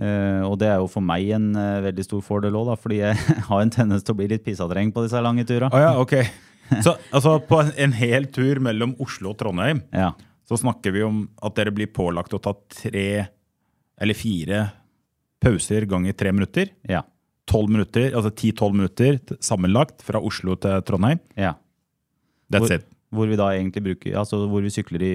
Uh, 0.00 0.42
og 0.48 0.56
det 0.62 0.70
er 0.72 0.80
jo 0.80 0.86
for 0.90 1.04
meg 1.04 1.28
en 1.36 1.50
uh, 1.54 1.82
veldig 1.84 2.04
stor 2.06 2.22
fordel 2.24 2.56
òg, 2.58 2.70
fordi 2.80 3.02
jeg 3.02 3.18
har 3.50 3.60
en 3.62 3.72
tendens 3.72 4.02
til 4.06 4.14
å 4.14 4.18
bli 4.22 4.30
litt 4.32 4.44
pissadreng 4.46 4.90
på 4.94 5.04
disse 5.04 5.20
lange 5.22 5.44
turene. 5.48 5.70
Oh, 5.76 5.82
ja, 5.82 5.92
ok. 6.00 6.16
Så 6.82 6.94
altså, 7.12 7.36
på 7.44 7.58
en, 7.60 7.72
en 7.76 7.92
hel 7.98 8.26
tur 8.32 8.60
mellom 8.64 8.94
Oslo 9.04 9.34
og 9.34 9.38
Trondheim, 9.42 9.82
Ja. 10.04 10.12
så 10.48 10.56
snakker 10.58 10.94
vi 10.96 11.02
om 11.04 11.26
at 11.44 11.54
dere 11.58 11.74
blir 11.76 11.90
pålagt 11.92 12.32
å 12.34 12.40
ta 12.42 12.54
tre 12.72 13.06
eller 14.02 14.16
fire 14.18 14.62
pauser 15.42 15.84
ganger 15.90 16.16
tre 16.18 16.32
minutter. 16.34 16.72
Ja. 16.88 17.02
12 17.52 17.68
minutter, 17.74 18.08
altså 18.16 18.30
10-12 18.32 18.72
minutter 18.78 19.18
sammenlagt 19.44 20.00
fra 20.06 20.20
Oslo 20.24 20.56
til 20.62 20.80
Trondheim. 20.88 21.20
ja. 21.36 21.52
That's 22.52 22.66
Hvor, 22.68 22.74
it. 22.80 22.88
hvor 23.16 23.28
vi 23.30 23.36
da 23.40 23.46
egentlig 23.56 23.80
bruker 23.86 24.16
Altså 24.20 24.42
hvor 24.50 24.60
vi 24.60 24.68
sykler 24.74 25.02
i 25.06 25.12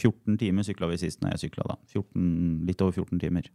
14 0.00 0.38
timer, 0.40 0.66
sykla 0.66 0.88
vi 0.90 0.98
sist 1.00 1.20
når 1.22 1.34
jeg 1.36 1.44
sykla 1.46 1.66
da. 1.72 1.76
14, 1.92 2.66
litt 2.68 2.82
over 2.84 2.96
14 2.96 3.20
timer. 3.22 3.48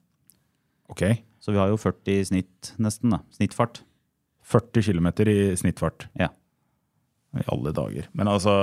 Ok. 0.91 1.03
Så 1.41 1.53
vi 1.53 1.59
har 1.61 1.71
jo 1.71 1.77
40 1.81 2.19
i 2.19 2.25
snitt, 2.29 2.73
nesten. 2.81 3.13
da. 3.15 3.19
Snittfart. 3.33 3.81
40 4.45 4.85
km 4.85 5.07
i 5.25 5.55
snittfart. 5.57 6.07
Ja. 6.19 6.29
I 7.35 7.43
alle 7.51 7.73
dager. 7.75 8.07
Men 8.13 8.29
altså 8.31 8.53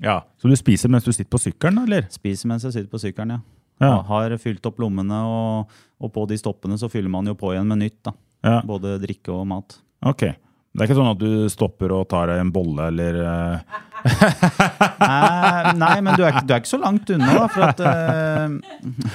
Ja. 0.00 0.22
Så 0.40 0.48
du 0.48 0.56
spiser 0.56 0.88
mens 0.88 1.04
du 1.04 1.12
sitter 1.12 1.30
på 1.30 1.38
sykkelen, 1.40 1.84
eller? 1.84 2.06
Spiser 2.10 2.48
mens 2.48 2.64
jeg 2.64 2.72
sitter 2.72 2.90
på 2.90 3.00
sykkelen, 3.02 3.36
ja. 3.36 3.40
Ja. 3.80 4.02
Har 4.04 4.34
fylt 4.40 4.66
opp 4.68 4.80
lommene, 4.82 5.22
og, 5.24 5.70
og 6.00 6.12
på 6.12 6.26
de 6.28 6.36
stoppene 6.40 6.76
så 6.80 6.88
fyller 6.92 7.12
man 7.12 7.28
jo 7.28 7.34
på 7.38 7.54
igjen 7.54 7.68
med 7.68 7.80
nytt. 7.80 7.98
da. 8.04 8.12
Ja. 8.44 8.60
Både 8.66 8.98
drikke 9.00 9.32
og 9.32 9.46
mat. 9.48 9.78
Ok. 10.04 10.26
Det 10.70 10.84
er 10.84 10.86
ikke 10.88 10.98
sånn 11.00 11.10
at 11.12 11.22
du 11.22 11.48
stopper 11.50 11.92
og 11.96 12.04
tar 12.10 12.30
deg 12.30 12.42
en 12.44 12.52
bolle, 12.54 12.90
eller 12.92 13.22
eh, 13.26 13.78
Eh, 15.00 15.70
nei, 15.76 15.96
men 16.00 16.14
du 16.16 16.22
er, 16.24 16.32
ikke- 16.32 16.46
du 16.46 16.54
er 16.54 16.60
ikke 16.62 16.70
så 16.70 16.78
langt 16.80 17.10
unna, 17.12 17.34
da, 17.36 17.46
for 17.52 17.66
at 17.66 17.82
uh, 17.84 18.54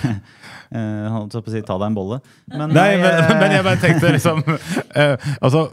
eh, 0.78 1.08
Holdt 1.14 1.34
jeg 1.38 1.46
på 1.46 1.52
å 1.52 1.56
si 1.56 1.62
ta 1.66 1.78
deg 1.82 1.88
en 1.90 1.98
bolle. 1.98 2.20
Men, 2.52 2.74
Nei, 2.76 2.92
men, 3.02 3.10
eh, 3.10 3.34
men 3.40 3.56
jeg 3.56 3.66
bare 3.66 3.82
tenkte 3.82 4.14
liksom 4.16 4.44
uh, 4.46 5.16
Altså, 5.40 5.66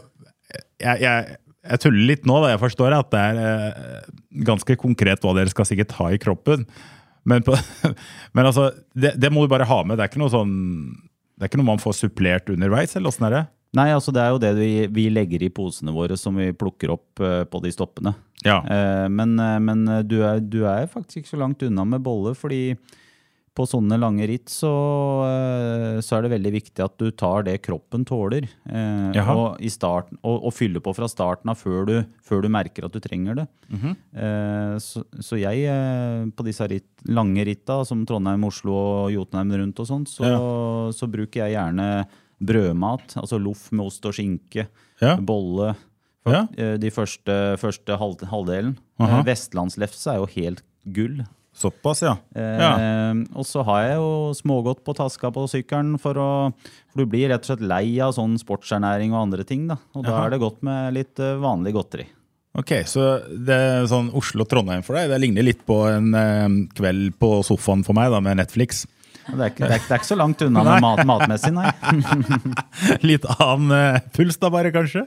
jeg, 0.81 1.03
jeg, 1.05 1.37
jeg 1.69 1.83
tuller 1.85 2.09
litt 2.13 2.27
nå, 2.29 2.39
da. 2.43 2.53
Jeg 2.55 2.63
forstår 2.63 2.97
at 2.97 3.11
det 3.13 3.23
er 3.29 3.41
uh, 3.43 4.11
ganske 4.49 4.77
konkret 4.81 5.23
hva 5.23 5.35
dere 5.37 5.53
skal 5.53 5.67
sikkert 5.69 5.95
ha 5.99 6.09
i 6.13 6.21
kroppen. 6.21 6.65
Men, 7.29 7.45
på, 7.45 7.55
men 8.35 8.49
altså, 8.49 8.69
det, 8.97 9.15
det 9.21 9.31
må 9.33 9.45
du 9.45 9.51
bare 9.53 9.67
ha 9.69 9.81
med. 9.85 9.97
Det 9.99 10.07
er 10.07 10.13
ikke 10.13 10.23
noe 10.23 10.33
sånn 10.33 10.53
det 11.33 11.47
er 11.47 11.49
ikke 11.49 11.57
noe 11.63 11.71
man 11.71 11.81
får 11.81 11.95
supplert 11.97 12.49
underveis, 12.53 12.91
eller 12.95 13.09
hvordan 13.09 13.25
er 13.27 13.33
det? 13.33 13.43
Nei, 13.73 13.89
altså 13.89 14.13
det 14.13 14.21
er 14.21 14.33
jo 14.33 14.41
det 14.41 14.53
vi, 14.59 14.71
vi 14.93 15.07
legger 15.09 15.47
i 15.47 15.53
posene 15.53 15.93
våre 15.95 16.17
som 16.19 16.37
vi 16.37 16.51
plukker 16.53 16.93
opp 16.93 17.23
uh, 17.23 17.41
på 17.49 17.61
de 17.63 17.73
stoppene. 17.73 18.13
Ja. 18.45 18.59
Uh, 18.61 19.07
men 19.09 19.33
uh, 19.41 19.57
men 19.63 19.85
du, 20.05 20.19
er, 20.21 20.43
du 20.43 20.61
er 20.69 20.89
faktisk 20.91 21.23
ikke 21.23 21.33
så 21.33 21.41
langt 21.41 21.65
unna 21.65 21.87
med 21.95 22.05
bolle, 22.05 22.35
fordi 22.37 22.77
på 23.53 23.67
sånne 23.69 23.99
lange 24.01 24.25
ritt 24.25 24.49
så, 24.49 24.69
så 26.01 26.15
er 26.17 26.23
det 26.25 26.31
veldig 26.31 26.51
viktig 26.55 26.81
at 26.81 26.95
du 26.97 27.11
tar 27.13 27.43
det 27.45 27.59
kroppen 27.61 28.01
tåler. 28.01 28.47
Og, 28.73 29.59
i 29.61 29.69
starten, 29.69 30.17
og, 30.25 30.47
og 30.49 30.55
fyller 30.57 30.81
på 30.81 30.89
fra 30.97 31.05
starten 31.05 31.51
av 31.53 31.59
før 31.61 31.85
du, 31.85 31.93
før 32.25 32.41
du 32.41 32.49
merker 32.49 32.87
at 32.87 32.97
du 32.97 32.97
trenger 33.03 33.37
det. 33.43 33.45
Mhm. 33.69 33.93
eh, 34.25 34.73
så, 34.81 35.03
så 35.21 35.37
jeg, 35.37 35.69
på 36.33 36.47
disse 36.49 36.65
ritt, 36.71 36.89
lange 37.05 37.45
ritta, 37.45 37.83
som 37.85 38.01
Trondheim, 38.09 38.49
Oslo 38.49 38.73
og 38.73 39.13
Jotunheimen 39.13 39.67
rundt 39.67 39.85
og 39.85 39.91
sånt, 39.91 40.09
så, 40.09 40.33
så 40.89 41.11
bruker 41.13 41.45
jeg 41.45 41.53
gjerne 41.53 41.91
brødmat, 42.45 43.15
altså 43.21 43.39
loff 43.41 43.69
med 43.71 43.85
ost 43.87 44.05
og 44.09 44.13
skinke, 44.17 44.67
Ja. 45.01 45.15
bolle, 45.17 45.75
Ja. 46.25 46.45
eh, 46.57 46.77
de 46.77 46.89
første, 46.91 47.57
første 47.59 47.97
halv, 47.99 48.19
halvdelen. 48.29 48.77
Aha. 48.99 49.19
Eh, 49.19 49.23
Vestlandslefse 49.27 50.13
er 50.13 50.21
jo 50.21 50.27
helt 50.35 50.61
gull. 50.91 51.23
Såpass, 51.53 52.01
ja. 52.01 52.15
Eh. 52.35 53.13
Og 53.35 53.45
så 53.45 53.63
har 53.63 53.83
jeg 53.83 53.97
jo 53.99 54.31
smågodt 54.33 54.83
på 54.83 54.95
taska 54.97 55.29
på 55.31 55.43
sykkelen, 55.47 55.99
for, 56.01 56.13
å, 56.17 56.29
for 56.89 57.03
du 57.03 57.05
blir 57.05 57.29
rett 57.29 57.43
og 57.45 57.51
slett 57.57 57.67
lei 57.69 57.99
av 58.01 58.13
sånn 58.15 58.39
sportsernæring 58.41 59.13
og 59.13 59.27
andre 59.27 59.43
ting. 59.45 59.67
da. 59.67 59.77
Og 59.93 60.03
da 60.07 60.25
er 60.25 60.31
det 60.31 60.39
godt 60.41 60.63
med 60.65 60.93
litt 60.95 61.19
eh, 61.21 61.35
vanlig 61.37 61.73
godteri. 61.75 62.07
Ok, 62.57 62.71
så 62.85 63.19
det 63.45 63.53
er 63.53 63.85
sånn 63.89 64.11
Oslo-Trondheim 64.13 64.83
for 64.85 64.93
deg. 64.97 65.09
Det 65.09 65.19
ligner 65.21 65.45
litt 65.45 65.61
på 65.65 65.77
en 65.89 66.11
eh, 66.17 66.49
kveld 66.77 67.15
på 67.21 67.43
sofaen 67.45 67.83
for 67.85 67.93
meg 67.97 68.11
da, 68.13 68.19
med 68.21 68.37
Netflix. 68.37 68.85
Det 69.23 69.39
er 69.39 69.51
ikke, 69.53 69.63
det 69.63 69.75
er, 69.77 69.83
det 69.85 69.93
er 69.95 70.01
ikke 70.01 70.09
så 70.09 70.17
langt 70.19 70.41
unna 70.43 70.63
med 70.67 70.83
mat, 70.83 71.01
matmessig, 71.07 71.53
nei. 71.55 71.69
Litt 73.09 73.25
annen 73.37 73.71
eh, 73.77 74.01
puls 74.15 74.39
da, 74.41 74.49
bare, 74.51 74.73
kanskje? 74.75 75.05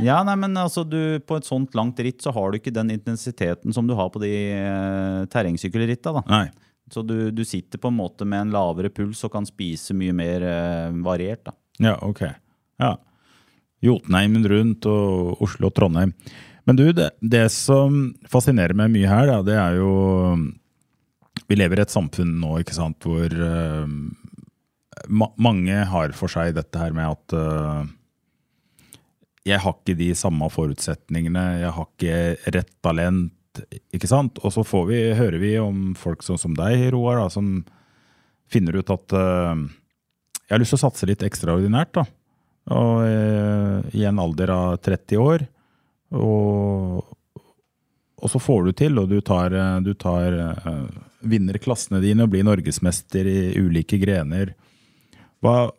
Ja, 0.00 0.22
nei, 0.24 0.36
men 0.40 0.56
altså, 0.56 0.84
du, 0.86 1.20
På 1.26 1.36
et 1.36 1.48
sånt 1.48 1.76
langt 1.76 2.00
ritt 2.00 2.24
så 2.24 2.32
har 2.32 2.50
du 2.50 2.60
ikke 2.60 2.72
den 2.72 2.92
intensiteten 2.94 3.74
som 3.76 3.88
du 3.88 3.92
har 3.98 4.08
på 4.14 4.22
de 4.22 4.32
eh, 4.56 5.20
terrengsykkelritta. 5.32 6.14
da. 6.16 6.24
Nei. 6.30 6.46
Så 6.90 7.04
du, 7.06 7.30
du 7.30 7.44
sitter 7.46 7.78
på 7.78 7.90
en 7.92 7.98
måte 8.00 8.26
med 8.26 8.46
en 8.46 8.54
lavere 8.54 8.90
puls 8.90 9.20
og 9.26 9.34
kan 9.34 9.46
spise 9.46 9.94
mye 9.94 10.14
mer 10.16 10.46
eh, 10.46 11.00
variert. 11.04 11.44
da. 11.50 11.56
Ja, 11.90 11.98
ok. 12.06 12.24
Ja. 12.80 12.94
Jotunheimen 13.84 14.48
rundt 14.48 14.88
og 14.88 15.44
Oslo 15.44 15.70
og 15.70 15.76
Trondheim. 15.76 16.16
Men 16.68 16.76
du, 16.76 16.90
det, 16.96 17.12
det 17.20 17.46
som 17.52 18.10
fascinerer 18.30 18.76
meg 18.76 18.92
mye 18.92 19.08
her, 19.08 19.30
da, 19.30 19.38
det 19.46 19.56
er 19.56 19.78
jo 19.80 19.92
Vi 21.50 21.56
lever 21.58 21.80
i 21.80 21.82
et 21.82 21.90
samfunn 21.90 22.36
nå 22.38 22.60
ikke 22.62 22.76
sant, 22.76 23.02
hvor 23.02 23.32
uh, 23.34 23.90
ma 25.10 25.26
mange 25.42 25.80
har 25.90 26.14
for 26.14 26.30
seg 26.30 26.54
dette 26.54 26.78
her 26.78 26.94
med 26.94 27.10
at 27.10 27.34
uh, 27.34 27.82
jeg 29.48 29.58
har 29.64 29.74
ikke 29.74 29.98
de 29.98 30.12
samme 30.14 30.46
forutsetningene, 30.52 31.42
jeg 31.64 31.74
har 31.74 31.88
ikke 31.88 32.54
rett 32.54 32.70
talent, 32.86 33.64
ikke 33.90 34.06
sant? 34.06 34.38
Og 34.44 34.54
så 34.54 34.62
får 34.62 34.86
vi, 34.92 35.00
hører 35.18 35.42
vi 35.42 35.52
om 35.58 35.90
folk 35.98 36.22
sånn 36.22 36.38
som 36.38 36.54
deg, 36.54 36.86
Roar, 36.94 37.24
da, 37.24 37.26
som 37.34 37.64
finner 38.50 38.78
ut 38.78 38.94
at 38.94 39.18
uh, 39.18 39.58
jeg 40.46 40.54
har 40.54 40.62
lyst 40.62 40.76
til 40.76 40.82
å 40.82 40.84
satse 40.86 41.10
litt 41.10 41.26
ekstraordinært, 41.26 41.96
da. 41.98 42.06
Og 42.70 43.96
i 43.96 44.04
en 44.06 44.18
alder 44.22 44.50
av 44.54 44.76
30 44.84 45.18
år. 45.18 45.42
Og, 46.14 47.00
og 48.20 48.30
så 48.30 48.38
får 48.38 48.68
du 48.68 48.74
til, 48.78 49.00
og 49.00 49.08
du 49.10 49.16
tar, 49.26 49.56
du 49.82 49.90
tar 49.98 50.36
vinner 51.20 51.58
klassene 51.62 52.00
dine 52.02 52.24
og 52.24 52.32
blir 52.32 52.46
norgesmester 52.46 53.28
i 53.28 53.40
ulike 53.60 53.98
grener. 54.00 54.54
Hva, 55.40 55.70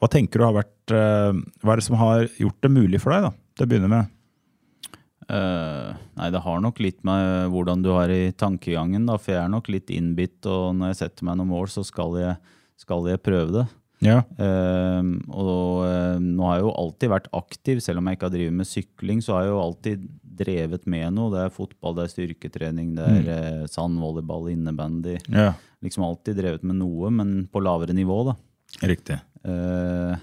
hva 0.00 0.10
tenker 0.12 0.40
du 0.40 0.46
har 0.46 0.56
vært 0.56 0.94
eh, 0.96 1.36
Hva 1.62 1.74
er 1.74 1.80
det 1.80 1.84
som 1.84 1.98
har 2.00 2.26
gjort 2.40 2.64
det 2.64 2.72
mulig 2.72 3.00
for 3.02 3.14
deg, 3.14 3.28
da, 3.28 3.32
til 3.56 3.66
å 3.66 3.72
begynne 3.72 3.92
med? 3.92 4.18
Uh, 5.32 5.92
nei, 6.18 6.28
det 6.34 6.42
har 6.44 6.58
nok 6.60 6.80
litt 6.82 6.98
med 7.06 7.52
hvordan 7.52 7.84
du 7.84 7.92
har 7.94 8.10
i 8.12 8.34
tankegangen, 8.36 9.06
da. 9.08 9.16
For 9.20 9.36
jeg 9.36 9.44
er 9.44 9.52
nok 9.52 9.70
litt 9.72 9.92
innbitt, 9.94 10.40
og 10.50 10.74
når 10.76 10.92
jeg 10.92 10.98
setter 11.04 11.28
meg 11.28 11.38
noen 11.38 11.52
mål, 11.52 11.70
så 11.72 11.84
skal 11.86 12.18
jeg, 12.20 12.34
skal 12.80 13.06
jeg 13.08 13.22
prøve 13.22 13.54
det. 13.60 13.64
Ja. 14.02 14.22
Uh, 14.38 15.14
og 15.30 15.84
uh, 15.86 16.18
nå 16.18 16.46
har 16.48 16.58
jeg 16.58 16.66
jo 16.66 16.74
alltid 16.82 17.12
vært 17.12 17.28
aktiv, 17.38 17.82
selv 17.84 18.02
om 18.02 18.08
jeg 18.08 18.18
ikke 18.18 18.28
har 18.28 18.34
drevet 18.34 18.58
med 18.58 18.68
sykling, 18.68 19.22
så 19.24 19.36
har 19.36 19.46
jeg 19.46 19.52
jo 19.52 19.60
alltid 19.62 20.08
drevet 20.42 20.88
med 20.90 21.14
noe. 21.16 21.30
Det 21.34 21.44
er 21.44 21.54
fotball, 21.54 21.96
det 21.98 22.06
er 22.06 22.12
styrketrening, 22.14 22.94
det 22.96 23.06
er 23.06 23.30
eh, 23.34 23.62
sandvolleyball, 23.70 24.50
innebandy. 24.54 25.18
ja. 25.28 25.52
Liksom 25.82 26.04
alltid 26.06 26.36
drevet 26.38 26.62
med 26.62 26.76
noe, 26.78 27.08
men 27.10 27.30
på 27.50 27.58
lavere 27.58 27.94
nivå, 27.96 28.20
da. 28.28 28.36
Riktig. 28.86 29.16
Uh, 29.42 30.14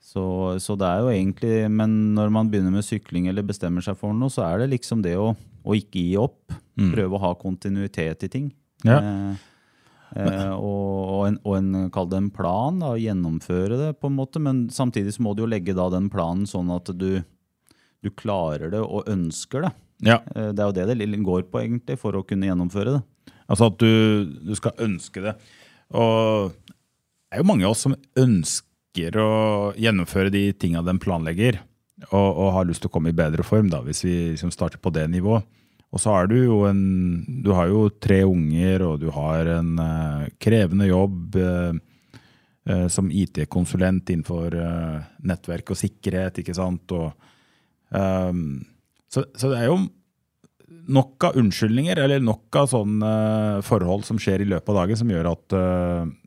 så, 0.00 0.24
så 0.62 0.76
det 0.80 0.88
er 0.88 1.02
jo 1.02 1.10
egentlig 1.12 1.56
Men 1.68 1.92
når 2.16 2.30
man 2.32 2.48
begynner 2.48 2.72
med 2.72 2.86
sykling 2.86 3.26
eller 3.28 3.44
bestemmer 3.44 3.84
seg 3.84 3.98
for 4.00 4.16
noe, 4.16 4.32
så 4.32 4.46
er 4.46 4.62
det 4.62 4.70
liksom 4.72 5.02
det 5.04 5.12
å, 5.20 5.34
å 5.36 5.76
ikke 5.76 6.00
gi 6.00 6.14
opp. 6.20 6.54
Prøve 6.74 7.18
å 7.18 7.22
ha 7.22 7.34
kontinuitet 7.38 8.24
i 8.26 8.30
ting. 8.32 8.48
Ja. 8.86 8.98
Eh, 8.98 9.42
eh, 10.14 10.52
og, 10.54 11.20
en, 11.28 11.38
og 11.42 11.56
en, 11.58 11.70
kall 11.94 12.10
det 12.10 12.20
en 12.20 12.32
plan, 12.34 12.80
da, 12.82 12.94
gjennomføre 13.00 13.78
det 13.80 13.90
på 14.00 14.10
en 14.10 14.18
måte. 14.18 14.42
Men 14.42 14.66
samtidig 14.72 15.16
så 15.16 15.24
må 15.26 15.34
du 15.34 15.44
jo 15.44 15.50
legge 15.50 15.76
da 15.76 15.88
den 15.92 16.10
planen 16.12 16.46
sånn 16.50 16.72
at 16.74 16.92
du, 16.94 17.24
du 18.04 18.12
klarer 18.14 18.72
det 18.74 18.82
og 18.84 19.10
ønsker 19.10 19.66
det. 19.66 19.74
Ja. 20.04 20.20
Eh, 20.34 20.52
det 20.52 20.62
er 20.62 20.70
jo 20.70 20.76
det 20.76 20.98
det 21.00 21.24
går 21.26 21.48
på, 21.50 21.62
egentlig, 21.62 21.98
for 22.00 22.16
å 22.16 22.24
kunne 22.26 22.48
gjennomføre 22.50 22.98
det. 22.98 23.02
Altså 23.44 23.68
at 23.68 23.78
du, 23.82 24.24
du 24.44 24.54
skal 24.56 24.78
ønske 24.80 25.22
det. 25.24 25.34
Og 25.94 26.54
det 26.64 27.36
er 27.36 27.42
jo 27.42 27.50
mange 27.50 27.66
av 27.66 27.74
oss 27.74 27.84
som 27.86 27.96
ønsker 28.18 29.18
å 29.18 29.72
gjennomføre 29.80 30.32
de 30.32 30.46
tinga 30.56 30.84
de 30.86 30.94
planlegger, 31.02 31.58
og, 32.10 32.28
og, 32.28 32.48
har 32.56 32.66
lyst 32.68 32.82
til 32.84 32.90
å 32.90 32.94
komme 32.94 33.12
i 33.12 33.16
bedre 33.16 33.44
form, 33.46 33.68
da, 33.72 33.80
hvis 33.84 34.04
vi 34.04 34.14
liksom 34.34 34.52
starter 34.54 34.80
på 34.82 34.92
det 34.94 35.06
nivået. 35.10 35.46
Og 35.94 36.02
så 36.02 36.10
har 36.10 36.28
du 36.30 36.36
jo 36.40 36.62
en 36.66 36.82
Du 37.44 37.52
har 37.54 37.70
jo 37.70 37.86
tre 38.02 38.24
unger, 38.26 38.82
og 38.82 39.00
du 39.02 39.10
har 39.14 39.50
en 39.60 39.74
uh, 39.78 40.26
krevende 40.42 40.88
jobb 40.90 41.38
uh, 41.38 41.74
uh, 42.70 42.86
som 42.90 43.12
IT-konsulent 43.14 44.10
innenfor 44.10 44.58
nettverk 45.24 45.70
og 45.70 45.78
sikkerhet, 45.78 46.42
ikke 46.42 46.56
sant. 46.56 46.90
Og, 46.94 47.12
så, 47.94 49.22
så, 49.22 49.50
det 49.52 49.58
er 49.60 49.68
jo 49.68 49.76
nok 50.90 51.28
av 51.28 51.36
unnskyldninger 51.38 52.00
eller 52.02 52.24
nok 52.24 52.56
av 52.58 52.70
sånne 52.72 53.10
forhold 53.62 54.02
som 54.08 54.18
skjer 54.18 54.42
i 54.42 54.48
løpet 54.50 54.72
av 54.72 54.80
dagen, 54.80 54.98
som 54.98 55.12
gjør 55.12 55.28
at 55.30 55.54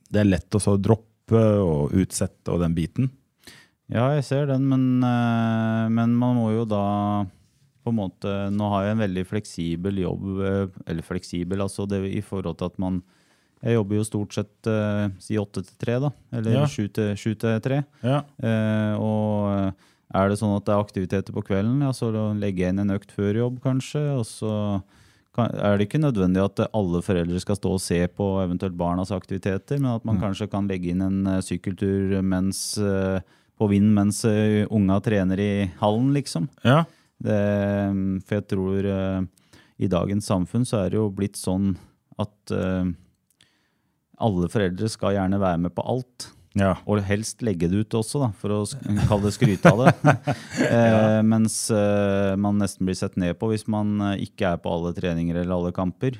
det 0.07 0.21
er 0.21 0.29
lett 0.29 0.55
å 0.55 0.61
så 0.63 0.77
droppe 0.79 1.41
og 1.59 1.97
utsette 1.97 2.53
og 2.53 2.61
den 2.63 2.77
biten. 2.77 3.09
Ja, 3.91 4.13
jeg 4.15 4.23
ser 4.29 4.47
den, 4.47 4.69
men, 4.69 5.01
men, 5.01 6.15
man 6.15 6.39
må 6.39 6.53
jo 6.53 6.63
da 6.69 6.85
på 7.87 7.93
en 7.93 8.01
måte 8.03 8.33
Nå 8.53 8.71
har 8.75 8.85
jeg 8.85 8.95
en 8.95 9.03
veldig 9.05 9.25
fleksibel 9.29 10.01
jobb, 10.03 10.25
uh, 10.43 10.81
eller 10.85 11.07
fleksibel 11.07 11.63
altså 11.65 11.87
det 11.89 12.03
i 12.11 12.23
forhold 12.25 12.59
til 12.59 12.71
at 12.71 12.81
man 12.83 13.01
jeg 13.57 13.73
jobber 13.73 13.97
jo 13.97 14.03
stort 14.05 14.35
sett 14.35 14.67
si 15.17 15.33
åtte 15.41 15.63
til 15.65 15.77
tre, 15.81 15.95
da. 16.03 16.11
Eller 16.37 16.67
sju 16.69 16.83
ja. 16.93 17.15
til 17.17 17.55
tre. 17.65 17.79
Ja. 18.05 18.19
og 19.01 19.73
er 20.13 20.29
det 20.29 20.37
sånn 20.39 20.53
at 20.55 20.67
det 20.67 20.75
er 20.75 20.83
aktiviteter 20.83 21.35
på 21.35 21.43
kvelden, 21.49 21.81
ja, 21.83 21.89
så 21.95 22.11
legger 22.37 22.67
jeg 22.67 22.75
inn 22.75 22.83
en 22.85 22.93
økt 22.95 23.11
før 23.15 23.41
jobb, 23.41 23.57
kanskje. 23.63 24.03
Og 24.15 24.27
så 24.29 24.51
er 25.37 25.77
det 25.77 25.87
ikke 25.87 26.01
nødvendig 26.01 26.41
at 26.41 26.63
alle 26.69 27.01
foreldre 27.05 27.41
skal 27.43 27.59
stå 27.59 27.73
og 27.75 27.83
se 27.83 27.99
på 28.09 28.29
eventuelt 28.41 28.77
barnas 28.79 29.11
aktiviteter, 29.15 29.81
men 29.81 29.91
at 29.97 30.05
man 30.07 30.17
mm. 30.17 30.23
kanskje 30.23 30.49
kan 30.53 30.69
legge 30.69 30.93
inn 30.93 31.03
en 31.05 31.41
sykkeltur 31.45 32.17
mens, 32.25 32.61
på 32.77 33.71
vind 33.73 33.91
mens 33.97 34.23
unga 34.25 35.01
trener 35.05 35.43
i 35.43 35.51
hallen, 35.81 36.13
liksom. 36.15 36.47
Ja. 36.65 36.85
Det, 37.17 37.41
for 38.27 38.37
jeg 38.37 38.45
tror 38.53 38.87
i 39.77 39.89
dagens 39.89 40.27
samfunn 40.29 40.65
så 40.69 40.83
er 40.83 40.91
det 40.93 40.99
jo 40.99 41.07
blitt 41.13 41.39
sånn 41.39 41.71
at 42.21 42.53
alle 44.17 44.49
foreldre 44.53 44.89
skal 44.89 45.15
gjerne 45.17 45.39
være 45.41 45.61
med 45.65 45.73
på 45.73 45.85
alt. 45.85 46.29
Ja. 46.57 46.73
Og 46.89 47.01
helst 47.05 47.43
legge 47.45 47.69
det 47.69 47.83
ut 47.85 47.97
også, 47.99 48.21
da, 48.23 48.29
for 48.37 48.53
å 48.55 48.61
kalle 49.07 49.27
det 49.27 49.33
skryte 49.35 49.73
av 49.73 49.83
det. 49.83 50.13
eh, 50.71 51.19
mens 51.25 51.59
eh, 51.73 52.33
man 52.39 52.57
nesten 52.61 52.87
blir 52.87 52.97
sett 52.97 53.17
ned 53.19 53.37
på 53.39 53.51
hvis 53.51 53.67
man 53.71 53.99
eh, 54.11 54.23
ikke 54.25 54.55
er 54.55 54.63
på 54.63 54.73
alle 54.73 54.93
treninger 54.97 55.37
eller 55.37 55.57
alle 55.59 55.75
kamper. 55.75 56.17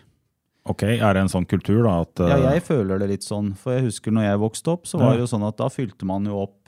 Ok, 0.68 0.84
Er 0.84 1.16
det 1.16 1.24
en 1.24 1.32
sånn 1.32 1.48
kultur, 1.48 1.80
da? 1.86 2.02
At, 2.04 2.20
uh... 2.20 2.30
Ja, 2.30 2.54
jeg 2.58 2.66
føler 2.68 3.00
det 3.00 3.08
litt 3.14 3.26
sånn. 3.26 3.54
For 3.56 3.78
jeg 3.78 3.86
husker 3.88 4.12
når 4.14 4.28
jeg 4.28 4.42
vokste 4.42 4.74
opp, 4.74 4.90
så 4.90 5.00
var 5.00 5.16
det 5.16 5.24
jo 5.24 5.30
sånn 5.32 5.46
at 5.48 5.56
da 5.62 5.70
fylte 5.72 6.08
man 6.10 6.28
jo 6.28 6.42
opp 6.44 6.67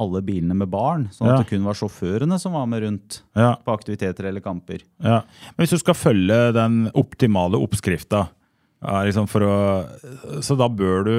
alle 0.00 0.22
bilene 0.24 0.56
med 0.56 0.70
barn. 0.72 1.08
Sånn 1.12 1.28
at 1.28 1.34
ja. 1.34 1.38
det 1.42 1.50
kun 1.50 1.66
var 1.66 1.78
sjåførene 1.78 2.38
som 2.40 2.54
var 2.56 2.68
med 2.70 2.84
rundt 2.84 3.20
ja. 3.38 3.54
på 3.64 3.74
aktiviteter 3.74 4.30
eller 4.30 4.44
kamper. 4.44 4.84
Ja, 5.02 5.22
Men 5.54 5.64
hvis 5.64 5.74
du 5.76 5.82
skal 5.82 5.98
følge 5.98 6.38
den 6.56 6.82
optimale 6.94 7.60
oppskrifta, 7.60 8.28
liksom 8.80 9.28
så 9.28 10.56
da 10.56 10.68
bør 10.72 11.04
du 11.04 11.14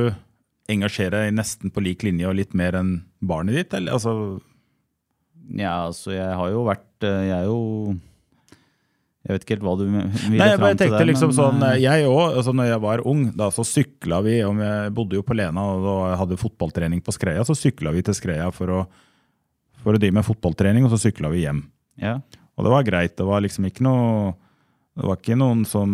engasjere 0.72 1.26
deg 1.26 1.36
nesten 1.36 1.74
på 1.74 1.84
lik 1.84 2.06
linje 2.08 2.30
og 2.30 2.38
litt 2.40 2.56
mer 2.58 2.78
enn 2.80 2.96
barnet 3.20 3.60
ditt? 3.60 3.76
Eller, 3.78 3.98
altså 3.98 4.40
ja, 5.58 5.88
altså 5.88 6.14
jeg 6.16 6.38
har 6.38 6.52
jo 6.54 6.64
vært 6.64 7.06
eh, 7.08 7.26
Jeg 7.28 7.36
er 7.42 7.48
jo 7.50 7.60
jeg 9.22 9.36
vet 9.36 9.44
ikke 9.46 9.54
helt 9.54 9.66
hva 9.68 9.74
du 9.78 9.84
ville 9.86 10.38
jeg 10.40 10.58
fram 10.58 10.78
til 10.80 10.94
der. 10.96 11.06
Liksom 11.06 11.30
men, 11.30 11.38
sånn, 11.38 11.64
eh, 11.68 11.78
jeg 11.84 12.06
òg, 12.10 12.38
altså 12.40 12.54
når 12.58 12.70
jeg 12.72 12.82
var 12.88 13.04
ung, 13.12 13.24
da 13.38 13.52
så 13.54 13.66
sykla 13.68 14.18
vi 14.26 14.40
og 14.48 14.62
Jeg 14.66 14.94
bodde 14.98 15.20
jo 15.20 15.26
på 15.26 15.38
Lena 15.38 15.66
og 15.76 15.86
da 15.86 15.98
hadde 16.24 16.40
fotballtrening 16.42 17.04
på 17.06 17.14
Skreia. 17.14 17.46
Så 17.46 17.54
sykla 17.58 17.94
vi 17.94 18.02
til 18.08 18.18
Skreia 18.18 18.50
for 18.56 18.74
å, 18.74 18.80
for 19.84 19.94
å 19.94 20.02
drive 20.02 20.18
med 20.18 20.26
fotballtrening, 20.26 20.88
og 20.88 20.96
så 20.96 21.04
sykla 21.06 21.30
vi 21.34 21.46
hjem. 21.46 21.62
Ja. 22.02 22.18
Og 22.58 22.66
det 22.66 22.74
var 22.74 22.88
greit. 22.88 23.14
Det 23.20 23.28
var 23.28 23.46
liksom 23.46 23.70
ikke 23.70 23.86
noe 23.86 24.34
Det 24.98 25.06
var 25.06 25.22
ikke 25.22 25.38
noen 25.40 25.62
som 25.70 25.94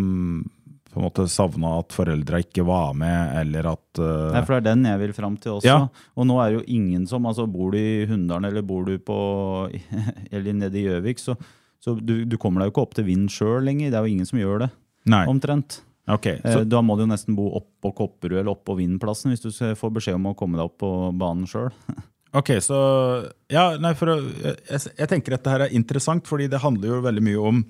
på 0.97 1.01
en 1.01 1.05
måte 1.05 1.27
savna 1.29 1.75
at 1.77 1.93
foreldra 1.93 2.39
ikke 2.41 2.63
var 2.65 2.95
med, 2.97 3.35
eller 3.43 3.67
at 3.69 3.99
uh... 4.01 4.31
Nei, 4.33 4.41
for 4.47 4.55
det 4.55 4.63
er 4.63 4.67
den 4.71 4.87
jeg 4.87 5.01
vil 5.03 5.13
fram 5.13 5.35
til 5.37 5.59
også. 5.59 5.67
Ja. 5.67 6.07
Og 6.17 6.25
nå 6.25 6.39
er 6.41 6.49
det 6.49 6.57
jo 6.57 6.79
ingen 6.79 7.03
som 7.11 7.27
altså 7.29 7.45
Bor 7.45 7.75
du 7.75 7.77
i 7.77 8.07
Hunndalen 8.09 8.47
eller 8.49 8.65
bor 8.65 8.87
du 8.87 8.95
på 8.97 9.17
eller 10.31 10.57
nede 10.57 10.79
i 10.79 10.87
Gjøvik, 10.87 11.21
så, 11.21 11.35
så 11.87 11.95
du, 11.95 12.17
du, 12.27 12.35
kommer 12.41 12.59
deg 12.59 12.67
jo 12.67 12.75
ikke 12.75 12.83
opp 12.83 12.95
til 12.97 13.07
Vind 13.07 13.31
sjøl 13.31 13.63
lenger. 13.63 13.93
Det 13.93 13.95
er 13.95 14.03
jo 14.03 14.15
ingen 14.17 14.27
som 14.27 14.41
gjør 14.41 14.65
det. 14.65 14.67
Nei. 15.07 15.23
Omtrent. 15.31 15.79
Okay, 16.07 16.41
eh, 16.43 16.53
så... 16.53 16.65
Da 16.67 16.81
må 16.83 16.97
du 16.97 17.05
jo 17.05 17.11
nesten 17.11 17.35
bo 17.35 17.47
oppå 17.55 17.93
Kopperud 17.95 18.37
eller 18.41 18.53
oppå 18.53 18.75
Vindplassen 18.75 19.31
hvis 19.31 19.43
du 19.43 19.49
får 19.51 19.95
beskjed 19.95 20.19
om 20.19 20.29
å 20.31 20.35
komme 20.39 20.59
deg 20.59 20.67
opp 20.67 20.77
på 20.83 20.91
banen 21.19 21.47
sjøl. 21.47 21.71
ok, 22.39 22.57
så 22.63 22.79
Ja, 23.51 23.69
nei, 23.79 23.93
for 23.99 24.15
å, 24.15 24.17
jeg, 24.19 24.83
jeg 24.99 25.11
tenker 25.11 25.37
dette 25.37 25.53
her 25.53 25.67
er 25.67 25.75
interessant, 25.75 26.27
fordi 26.27 26.49
det 26.51 26.63
handler 26.63 26.97
jo 26.97 27.05
veldig 27.07 27.27
mye 27.29 27.51
om 27.53 27.63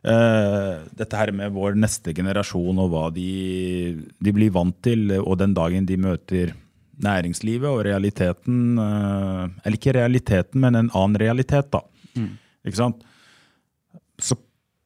Uh, 0.00 0.80
dette 0.96 1.12
her 1.12 1.28
med 1.36 1.52
vår 1.52 1.74
neste 1.76 2.14
generasjon 2.16 2.78
og 2.80 2.86
hva 2.88 3.02
de, 3.12 3.98
de, 4.16 4.32
blir 4.32 4.48
vant 4.54 4.78
til, 4.80 5.10
og 5.20 5.34
den 5.42 5.52
dagen 5.52 5.84
de 5.84 5.98
møter 6.00 6.54
næringslivet 7.04 7.68
og 7.68 7.82
realiteten 7.84 8.78
uh, 8.80 9.44
Eller 9.60 9.76
ikke 9.76 9.92
realiteten, 9.98 10.62
men 10.64 10.78
en 10.78 10.88
annen 10.96 11.20
realitet, 11.20 11.68
da. 11.76 11.82
Mm. 12.16 12.32
Ikke 12.64 12.80
sant? 12.80 13.04
Så 14.24 14.36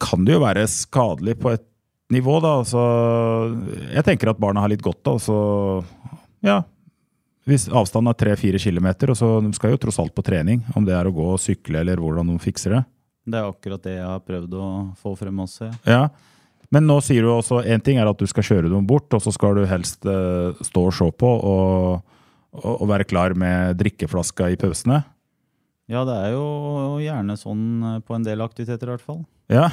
kan 0.02 0.26
det 0.26 0.36
jo 0.36 0.42
være 0.42 0.66
skadelig 0.70 1.38
på 1.40 1.54
et 1.54 1.64
nivå, 2.12 2.38
da. 2.44 2.58
Så 2.68 2.82
jeg 3.90 4.04
tenker 4.06 4.32
at 4.32 4.40
barna 4.42 4.64
har 4.64 4.72
litt 4.72 4.84
godt 4.84 5.14
av 5.14 5.20
så 5.22 5.38
Ja. 6.44 6.62
Hvis 7.44 7.66
avstanden 7.68 8.08
er 8.08 8.16
tre-fire 8.16 8.58
kilometer, 8.60 9.10
og 9.12 9.18
så 9.20 9.28
skal 9.52 9.74
jo 9.74 9.80
tross 9.82 9.98
alt 10.00 10.14
på 10.16 10.24
trening, 10.24 10.62
om 10.72 10.84
det 10.84 10.94
er 10.96 11.04
å 11.04 11.12
gå 11.12 11.26
og 11.34 11.42
sykle 11.42 11.82
eller 11.82 12.00
hvordan 12.00 12.30
de 12.32 12.38
fikser 12.40 12.72
det. 12.72 12.84
Det 13.28 13.36
er 13.36 13.48
akkurat 13.50 13.82
det 13.84 13.98
jeg 13.98 14.06
har 14.08 14.22
prøvd 14.24 14.54
å 14.56 14.68
få 15.00 15.12
frem 15.18 15.42
også. 15.44 15.68
Ja. 15.68 15.74
ja. 15.92 16.06
Men 16.72 16.88
nå 16.88 16.96
sier 17.04 17.24
du 17.24 17.30
også 17.30 17.60
én 17.68 17.82
ting 17.84 18.00
er 18.00 18.08
at 18.08 18.18
du 18.18 18.26
skal 18.26 18.46
kjøre 18.48 18.72
dem 18.72 18.86
bort, 18.88 19.12
og 19.14 19.22
så 19.22 19.32
skal 19.34 19.60
du 19.60 19.66
helst 19.68 20.08
uh, 20.08 20.56
stå 20.64 20.86
og 20.88 20.96
se 20.96 21.08
på 21.20 21.30
og, 21.30 22.00
og, 22.56 22.70
og, 22.72 22.86
være 22.90 23.06
klar 23.08 23.36
med 23.38 23.76
drikkeflaska 23.80 24.50
i 24.54 24.58
pausene. 24.60 25.02
Ja, 25.90 26.04
det 26.08 26.14
er 26.16 26.32
jo 26.32 26.44
gjerne 27.02 27.36
sånn 27.36 27.66
eh, 27.84 27.98
på 28.04 28.16
en 28.16 28.24
del 28.24 28.44
aktiviteter 28.44 28.88
i 28.88 28.94
hvert 28.94 29.04
fall. 29.04 29.24
Ja. 29.52 29.68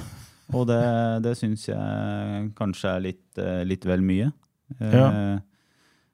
og 0.52 0.66
det, 0.68 0.82
det 1.24 1.38
syns 1.40 1.70
jeg 1.70 2.50
kanskje 2.58 2.98
er 2.98 3.06
litt, 3.06 3.28
eh, 3.40 3.62
litt 3.68 3.88
vel 3.88 4.04
mye. 4.04 4.32
Ja. 4.80 5.08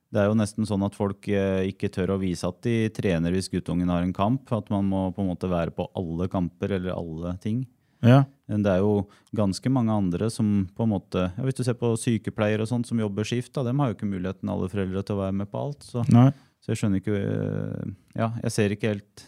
Det 0.08 0.22
er 0.22 0.30
jo 0.30 0.36
nesten 0.38 0.64
sånn 0.64 0.86
at 0.86 0.96
folk 0.96 1.26
eh, 1.28 1.66
ikke 1.68 1.90
tør 1.92 2.14
å 2.14 2.20
vise 2.22 2.48
at 2.48 2.62
de 2.64 2.88
trener 2.96 3.34
hvis 3.34 3.50
guttungen 3.52 3.90
har 3.92 4.04
en 4.04 4.14
kamp. 4.16 4.48
At 4.56 4.70
man 4.72 4.86
må 4.88 5.08
på 5.12 5.20
en 5.24 5.28
måte 5.28 5.50
være 5.50 5.74
på 5.76 5.88
alle 5.98 6.30
kamper 6.32 6.78
eller 6.78 6.94
alle 6.94 7.34
ting. 7.42 7.66
Ja. 8.00 8.22
Det 8.48 8.72
er 8.72 8.80
jo 8.80 9.02
ganske 9.36 9.68
mange 9.74 9.92
andre 9.92 10.30
som 10.32 10.62
på 10.76 10.84
en 10.86 10.92
måte 10.92 11.24
ja, 11.26 11.42
Hvis 11.42 11.56
du 11.58 11.64
ser 11.66 11.74
på 11.76 11.90
sykepleiere 11.98 12.62
og 12.62 12.70
sånt 12.70 12.86
som 12.88 13.00
jobber 13.02 13.26
skift, 13.26 13.50
da, 13.56 13.64
dem 13.66 13.82
har 13.82 13.90
jo 13.90 13.96
ikke 13.98 14.08
muligheten 14.08 14.52
alle 14.52 14.70
foreldre 14.70 15.02
til 15.02 15.18
å 15.18 15.22
være 15.24 15.36
med 15.40 15.50
på 15.50 15.64
alt. 15.66 15.82
Så, 15.84 16.04
så 16.06 16.72
jeg 16.72 16.80
skjønner 16.80 17.02
ikke 17.02 17.18
eh, 17.18 17.94
Ja, 18.16 18.30
jeg 18.46 18.54
ser 18.54 18.74
ikke 18.74 18.94
helt 18.94 19.26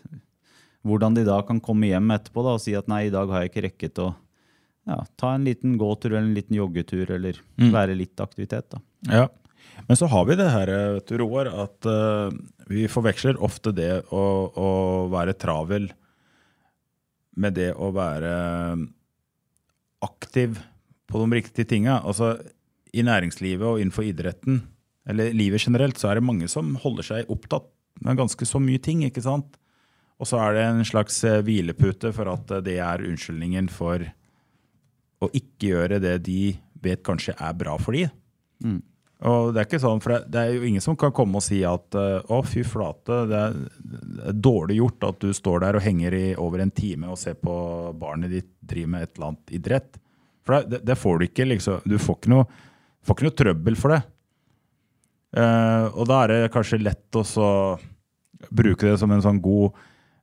hvordan 0.87 1.17
de 1.17 1.27
da 1.29 1.41
kan 1.47 1.61
komme 1.63 1.91
hjem 1.91 2.13
etterpå 2.15 2.45
da, 2.47 2.57
og 2.57 2.63
si 2.63 2.75
at 2.79 2.89
nei, 2.91 3.07
i 3.07 3.15
dag 3.15 3.31
har 3.33 3.45
jeg 3.45 3.53
ikke 3.53 3.67
rekket 3.67 4.01
å 4.03 4.11
ja, 4.89 5.03
ta 5.21 5.35
en 5.37 5.45
liten 5.45 5.77
gåtur 5.81 6.15
eller 6.15 6.29
en 6.29 6.37
liten 6.37 6.57
joggetur 6.57 7.11
eller 7.17 7.39
mm. 7.61 7.69
være 7.75 7.97
litt 7.99 8.21
aktivitet. 8.23 8.71
da. 8.73 8.81
Ja. 9.11 9.27
Men 9.87 9.97
så 9.97 10.09
har 10.11 10.27
vi 10.29 10.37
det 10.39 10.49
her, 10.51 10.73
vet 10.97 11.09
du, 11.09 11.17
Roar, 11.21 11.51
at 11.65 11.89
uh, 11.89 12.33
vi 12.71 12.87
forveksler 12.91 13.41
ofte 13.43 13.73
det 13.77 13.93
å, 14.13 14.25
å, 14.49 14.71
være 15.13 15.37
travel 15.41 15.91
med 17.41 17.57
det 17.57 17.71
å 17.77 17.91
være 17.95 18.33
aktiv 20.05 20.59
på 21.11 21.23
de 21.23 21.41
riktige 21.41 21.69
tinga. 21.69 22.01
Altså, 22.01 22.35
I 22.93 23.05
næringslivet 23.07 23.67
og 23.67 23.81
innenfor 23.81 24.09
idretten, 24.09 24.63
eller 25.09 25.33
livet 25.37 25.65
generelt, 25.65 25.99
så 26.01 26.11
er 26.11 26.19
det 26.19 26.29
mange 26.29 26.49
som 26.51 26.75
holder 26.83 27.07
seg 27.07 27.33
opptatt 27.33 27.69
med 28.05 28.19
ganske 28.21 28.47
så 28.47 28.61
mye 28.63 28.81
ting. 28.83 29.05
ikke 29.07 29.25
sant? 29.25 29.57
Og 30.21 30.29
så 30.29 30.41
er 30.45 30.57
det 30.57 30.67
en 30.67 30.87
slags 30.87 31.23
eh, 31.25 31.41
hvilepute 31.45 32.13
for 32.17 32.31
at 32.33 32.53
det 32.67 32.77
er 32.85 33.07
unnskyldningen 33.09 33.71
for 33.73 34.05
å 35.21 35.29
ikke 35.37 35.73
gjøre 35.73 36.01
det 36.03 36.19
de 36.29 36.43
vet 36.81 37.03
kanskje 37.05 37.35
er 37.37 37.57
bra 37.57 37.77
for 37.81 37.97
de. 37.97 38.07
Mm. 38.65 38.81
Og 39.29 39.51
Det 39.53 39.61
er 39.61 39.67
ikke 39.69 39.83
sånn, 39.83 40.01
for 40.01 40.25
det 40.33 40.41
er 40.41 40.55
jo 40.55 40.65
ingen 40.65 40.85
som 40.85 40.97
kan 40.97 41.13
komme 41.13 41.41
og 41.41 41.45
si 41.45 41.61
at 41.69 41.97
eh, 41.99 42.21
å, 42.33 42.41
fy 42.47 42.65
flate, 42.65 43.25
det 43.29 43.41
er, 43.41 43.59
det 43.81 44.31
er 44.33 44.39
dårlig 44.49 44.79
gjort 44.79 45.11
at 45.11 45.21
du 45.25 45.35
står 45.37 45.65
der 45.67 45.77
og 45.77 45.85
henger 45.85 46.17
i 46.17 46.25
over 46.41 46.65
en 46.65 46.73
time 46.73 47.11
og 47.13 47.21
ser 47.21 47.37
på 47.37 47.55
barnet 48.01 48.33
ditt 48.33 48.55
drive 48.65 48.93
med 48.95 49.05
et 49.05 49.13
eller 49.17 49.33
annet 49.33 49.55
idrett. 49.61 50.01
For 50.47 50.65
det, 50.65 50.81
det 50.89 50.97
får 50.97 51.21
du 51.21 51.27
ikke. 51.29 51.49
liksom. 51.53 51.85
Du 51.85 51.99
får 52.01 52.17
ikke 52.17 52.33
noe, 52.33 52.49
får 53.05 53.19
ikke 53.19 53.29
noe 53.29 53.39
trøbbel 53.43 53.77
for 53.77 53.97
det. 53.97 54.01
Uh, 55.37 55.87
og 55.95 56.09
da 56.11 56.25
er 56.25 56.33
det 56.33 56.51
kanskje 56.51 56.81
lett 56.83 57.15
å 57.21 57.23
bruke 58.49 58.89
det 58.89 58.97
som 58.99 59.13
en 59.15 59.23
sånn 59.23 59.39
god 59.45 59.77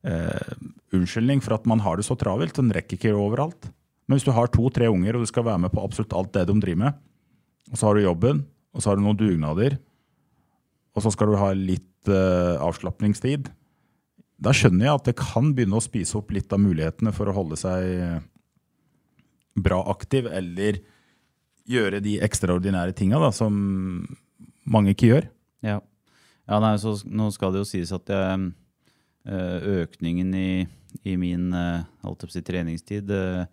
uh, 0.08 0.54
unnskyldning 0.96 1.44
for 1.44 1.58
at 1.58 1.68
man 1.70 1.84
har 1.84 2.00
det 2.00 2.08
så 2.08 2.18
travelt. 2.20 2.56
Den 2.58 2.74
rekker 2.74 2.98
ikke 2.98 3.16
overalt. 3.16 3.70
Men 4.08 4.18
hvis 4.18 4.28
du 4.28 4.34
har 4.36 4.50
to-tre 4.52 4.88
unger 4.92 5.18
og 5.18 5.26
du 5.26 5.30
skal 5.30 5.46
være 5.48 5.66
med 5.66 5.74
på 5.74 5.84
absolutt 5.84 6.16
alt 6.16 6.34
det 6.38 6.48
de 6.48 6.56
driver 6.64 6.84
med, 6.86 7.00
og 7.68 7.80
så 7.80 7.90
har 7.90 7.98
du 7.98 8.06
jobben, 8.06 8.46
og 8.72 8.82
så 8.82 8.90
har 8.90 8.98
du 8.98 9.04
noen 9.04 9.20
dugnader, 9.20 9.76
og 10.96 11.04
så 11.04 11.12
skal 11.12 11.34
du 11.34 11.36
ha 11.38 11.50
litt 11.52 12.08
eh, 12.10 12.56
avslapningstid. 12.64 13.50
Da 14.40 14.54
skjønner 14.56 14.88
jeg 14.88 15.00
at 15.02 15.10
det 15.10 15.18
kan 15.20 15.52
begynne 15.58 15.78
å 15.78 15.84
spise 15.84 16.16
opp 16.22 16.32
litt 16.32 16.54
av 16.56 16.62
mulighetene 16.64 17.12
for 17.14 17.28
å 17.28 17.36
holde 17.36 17.60
seg 17.60 18.24
bra 19.58 19.82
aktiv, 19.92 20.30
eller 20.30 20.80
gjøre 21.68 22.00
de 22.04 22.18
ekstraordinære 22.24 22.96
tinga 22.96 23.20
som 23.36 23.58
mange 24.68 24.94
ikke 24.94 25.12
gjør. 25.12 25.28
Ja. 25.66 25.82
ja 26.48 26.60
nei, 26.64 26.76
så 26.80 26.96
nå 27.04 27.30
skal 27.36 27.54
det 27.54 27.64
jo 27.64 27.70
sies 27.70 27.92
at 27.96 28.08
jeg, 28.14 28.38
eh, 28.38 28.48
økningen 29.28 30.34
i, 30.36 30.68
i 31.04 31.18
min 31.20 31.54
eh, 31.54 31.86
si, 32.28 32.42
treningstid 32.42 33.12
eh, 33.12 33.46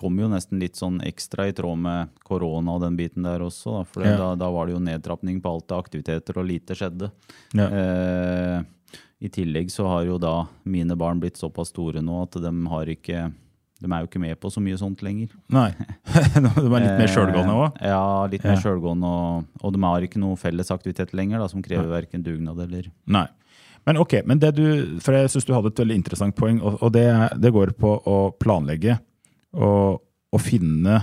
kom 0.00 0.16
jo 0.16 0.30
nesten 0.32 0.60
litt 0.62 0.78
sånn 0.80 1.02
ekstra 1.04 1.50
i 1.50 1.52
tråd 1.56 1.76
med 1.82 2.14
korona 2.24 2.78
og 2.78 2.84
den 2.86 2.96
biten 2.96 3.26
der 3.26 3.42
også. 3.44 3.80
Da, 3.80 3.84
for 3.84 4.06
ja. 4.06 4.16
da, 4.16 4.30
da, 4.38 4.48
var 4.54 4.66
det 4.68 4.78
jo 4.78 4.84
nedtrapping 4.86 5.42
på 5.44 5.52
alt 5.52 5.74
av 5.76 5.84
aktiviteter, 5.84 6.40
og 6.40 6.48
lite 6.48 6.76
skjedde. 6.78 7.10
Ja. 7.52 7.66
Eh, 7.68 8.96
I 9.20 9.32
tillegg 9.34 9.68
så 9.74 9.90
har 9.90 10.06
jo 10.08 10.16
da 10.22 10.46
mine 10.64 10.96
barn 10.96 11.20
blitt 11.20 11.36
såpass 11.36 11.74
store 11.74 12.00
nå 12.00 12.22
at 12.24 12.40
de 12.40 12.54
har 12.72 12.92
ikke 12.96 13.28
de 13.80 13.88
er 13.88 14.02
jo 14.02 14.08
ikke 14.10 14.20
med 14.20 14.36
på 14.36 14.50
så 14.52 14.60
mye 14.60 14.76
sånt 14.76 15.00
lenger. 15.04 15.32
Nei, 15.52 15.70
De 16.36 16.48
er 16.48 16.82
litt 16.84 16.98
mer 17.00 17.12
sjølgående 17.12 17.54
òg? 17.56 17.78
Eh, 17.80 17.92
ja, 17.92 18.26
litt 18.32 18.44
mer 18.44 18.56
ja. 18.58 18.62
sjølgående. 18.64 19.08
Og, 19.08 19.52
og, 19.62 19.72
de 19.76 19.84
har 19.84 20.04
ikke 20.04 20.20
noe 20.20 20.36
felles 20.40 20.72
aktivitet 20.72 21.14
lenger 21.16 21.40
da, 21.40 21.48
som 21.52 21.64
krever 21.64 21.88
verken 21.88 22.24
dugnad 22.24 22.60
eller 22.60 22.90
Nei. 23.08 23.26
Men 23.88 24.00
ok, 24.02 24.20
men 24.28 24.40
det 24.42 24.52
du, 24.58 24.66
for 25.02 25.16
jeg 25.16 25.30
syns 25.32 25.46
du 25.48 25.54
hadde 25.56 25.72
et 25.72 25.80
veldig 25.82 25.96
interessant 26.02 26.36
poeng, 26.36 26.60
og, 26.60 26.78
og 26.84 26.92
det, 26.94 27.06
det, 27.40 27.52
går 27.54 27.72
på 27.80 27.94
å 28.06 28.18
planlegge 28.40 28.98
og, 29.56 30.02
og 30.30 30.42
finne 30.44 30.98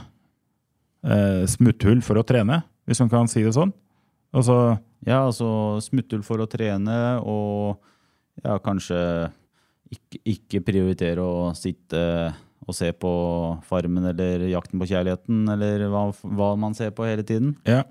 eh, 1.04 1.44
smutthull 1.50 2.04
for 2.06 2.22
å 2.22 2.26
trene, 2.28 2.62
hvis 2.88 3.02
man 3.04 3.12
kan 3.12 3.32
si 3.32 3.44
det 3.44 3.56
sånn. 3.58 3.74
Altså, 4.38 4.78
ja, 5.08 5.24
altså 5.24 5.80
smutthull 5.84 6.24
for 6.26 6.44
å 6.44 6.50
trene 6.52 7.18
og 7.24 7.80
ja, 8.44 8.60
kanskje 8.62 9.00
ikke, 9.94 10.22
ikke 10.36 10.66
prioritere 10.68 11.24
å 11.24 11.50
sitte 11.58 12.02
og 12.68 12.76
se 12.76 12.90
på 13.00 13.10
Farmen 13.68 14.10
eller 14.10 14.44
Jakten 14.52 14.82
på 14.82 14.90
kjærligheten, 14.90 15.46
eller 15.54 15.86
hva, 15.92 16.10
hva, 16.36 16.50
man 16.60 16.76
ser 16.76 16.92
på 16.96 17.06
hele 17.08 17.24
tiden. 17.24 17.56
Ja, 17.68 17.86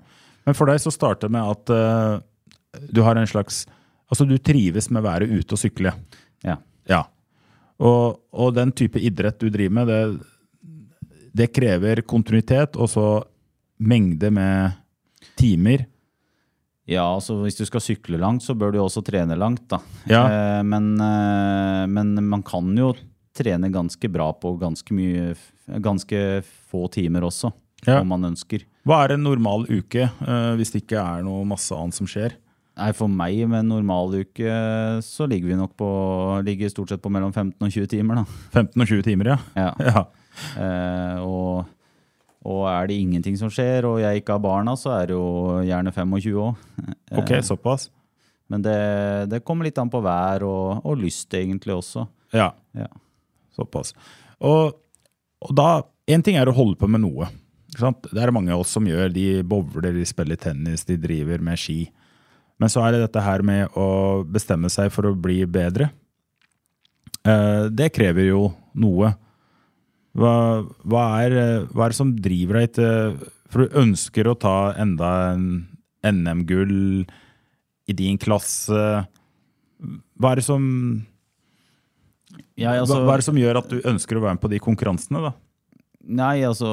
Men 0.45 0.55
for 0.55 0.69
deg 0.69 0.79
så 0.83 0.93
starter 0.93 1.27
det 1.27 1.33
med 1.33 1.49
at 1.49 1.71
uh, 1.73 2.21
du 2.93 3.01
har 3.01 3.17
en 3.17 3.29
slags 3.29 3.65
Altså, 4.07 4.25
du 4.27 4.37
trives 4.39 4.89
med 4.89 5.01
å 5.03 5.07
være 5.07 5.27
ute 5.27 5.55
og 5.55 5.61
sykle. 5.61 5.93
Ja. 6.45 6.57
ja. 6.87 7.03
Og, 7.77 8.21
og, 8.31 8.53
den 8.55 8.71
type 8.75 9.01
idrett 9.03 9.39
du 9.41 9.49
driver 9.53 9.75
med, 9.79 9.91
det, 9.91 10.71
det 11.37 11.51
krever 11.53 12.01
kontinuitet 12.07 12.79
og 12.79 12.89
så 12.91 13.07
mengde 13.77 14.31
med 14.33 14.77
timer. 15.37 15.85
Ja, 16.87 17.03
altså 17.03 17.41
hvis 17.41 17.59
du 17.59 17.65
skal 17.67 17.83
sykle 17.83 18.19
langt, 18.21 18.45
så 18.45 18.55
bør 18.55 18.71
du 18.73 18.79
også 18.79 19.03
trene 19.05 19.35
langt, 19.35 19.65
da. 19.67 19.81
Ja. 20.07 20.23
Eh, 20.23 20.63
men, 20.63 20.93
eh, 21.03 21.83
men 21.91 22.15
man 22.31 22.45
kan 22.47 22.71
jo 22.79 22.93
trene 23.37 23.69
ganske 23.69 24.09
bra 24.09 24.31
på 24.33 24.53
ganske, 24.61 24.95
mye, 24.95 25.35
ganske 25.83 26.21
få 26.71 26.87
timer 26.95 27.27
også, 27.27 27.51
ja. 27.85 27.99
om 27.99 28.07
man 28.15 28.31
ønsker. 28.31 28.63
Hva 28.87 29.03
er 29.03 29.17
en 29.17 29.25
normal 29.27 29.67
uke, 29.67 30.07
uh, 30.23 30.55
hvis 30.57 30.71
det 30.73 30.85
ikke 30.85 31.01
er 31.03 31.25
noe 31.27 31.43
masse 31.45 31.75
annet 31.75 31.97
som 31.97 32.07
skjer? 32.09 32.37
Nei, 32.77 32.91
For 32.93 33.09
meg 33.09 33.39
med 33.49 33.63
en 33.63 33.71
normaluke 33.71 34.57
så 35.05 35.25
ligger 35.29 35.49
vi 35.49 35.57
nok 35.57 35.73
på 35.79 35.89
ligger 36.45 36.69
stort 36.69 36.93
sett 36.93 37.01
på 37.01 37.11
mellom 37.13 37.33
15 37.33 37.57
og 37.57 37.73
20 37.73 37.89
timer. 37.95 38.21
da. 38.21 38.25
15 38.53 38.83
og 38.83 38.91
20 38.91 39.07
timer, 39.07 39.33
ja. 39.33 39.37
ja. 39.57 39.71
ja. 39.89 40.03
Eh, 40.61 41.23
og, 41.25 41.65
og, 42.45 42.61
er 42.69 42.89
det 42.89 42.99
ingenting 43.01 43.37
som 43.39 43.49
skjer, 43.53 43.87
og 43.89 44.01
jeg 44.03 44.21
ikke 44.21 44.37
har 44.37 44.43
barna, 44.43 44.75
så 44.77 44.93
er 44.99 45.09
det 45.09 45.17
jo 45.17 45.57
gjerne 45.65 45.93
25 45.93 46.41
òg. 46.45 46.65
Eh, 47.07 47.21
ok, 47.21 47.37
såpass. 47.47 47.87
Men 48.51 48.63
det, 48.63 48.77
det, 49.31 49.43
kommer 49.47 49.63
litt 49.63 49.77
an 49.79 49.89
på 49.91 50.01
vær 50.03 50.43
og, 50.43 50.83
og 50.83 50.97
lyst, 50.99 51.31
egentlig 51.33 51.71
også. 51.77 52.03
Ja. 52.35 52.51
ja. 52.75 52.89
Såpass. 53.55 53.93
Og, 54.43 54.75
og 55.41 55.53
da 55.55 55.69
En 56.07 56.23
ting 56.23 56.37
er 56.39 56.47
å 56.47 56.55
holde 56.55 56.77
på 56.79 56.87
med 56.87 57.01
noe. 57.03 57.25
Det 57.67 58.21
er 58.21 58.31
mange 58.31 58.53
av 58.55 58.61
oss 58.63 58.71
som 58.77 58.85
gjør. 58.87 59.09
De 59.11 59.41
bowler, 59.43 59.89
de 59.91 60.05
spiller 60.07 60.39
tennis, 60.39 60.85
de 60.87 60.95
driver 60.99 61.41
med 61.43 61.59
ski. 61.59 61.81
Men 62.57 62.71
så 62.73 62.81
er 62.83 62.95
det 62.95 63.03
dette 63.05 63.21
her 63.21 63.43
med 63.45 63.77
å 63.77 64.23
bestemme 64.25 64.69
seg 64.73 64.89
for 64.93 65.09
å 65.09 65.17
bli 65.17 65.43
bedre. 65.45 65.91
Eh, 67.27 67.67
det 67.69 67.91
krever 67.95 68.31
jo 68.31 68.47
noe. 68.77 69.13
Hva, 70.17 70.33
hva, 70.81 71.03
er, 71.21 71.67
hva 71.69 71.85
er 71.85 71.93
det 71.93 71.99
som 71.99 72.15
driver 72.15 72.57
deg 72.57 72.71
til 72.73 73.17
For 73.53 73.61
du 73.61 73.75
ønsker 73.77 74.25
å 74.25 74.37
ta 74.39 74.71
enda 74.81 75.11
en 75.35 75.67
NM-gull 76.01 77.05
i 77.87 77.95
din 77.95 78.17
klasse. 78.19 79.05
Hva 80.17 80.31
er 80.31 80.41
det 80.41 80.47
som 80.47 80.65
ja, 82.57 82.73
altså, 82.73 82.97
hva, 82.97 83.05
hva, 83.05 83.13
er 83.13 83.21
det 83.21 83.27
som 83.27 83.37
gjør 83.39 83.59
at 83.61 83.69
du 83.69 83.77
ønsker 83.85 84.17
å 84.17 84.23
være 84.23 84.37
med 84.37 84.43
på 84.43 84.51
de 84.51 84.59
konkurransene? 84.63 85.21
da? 85.29 85.31
Nei, 86.17 86.41
altså 86.47 86.69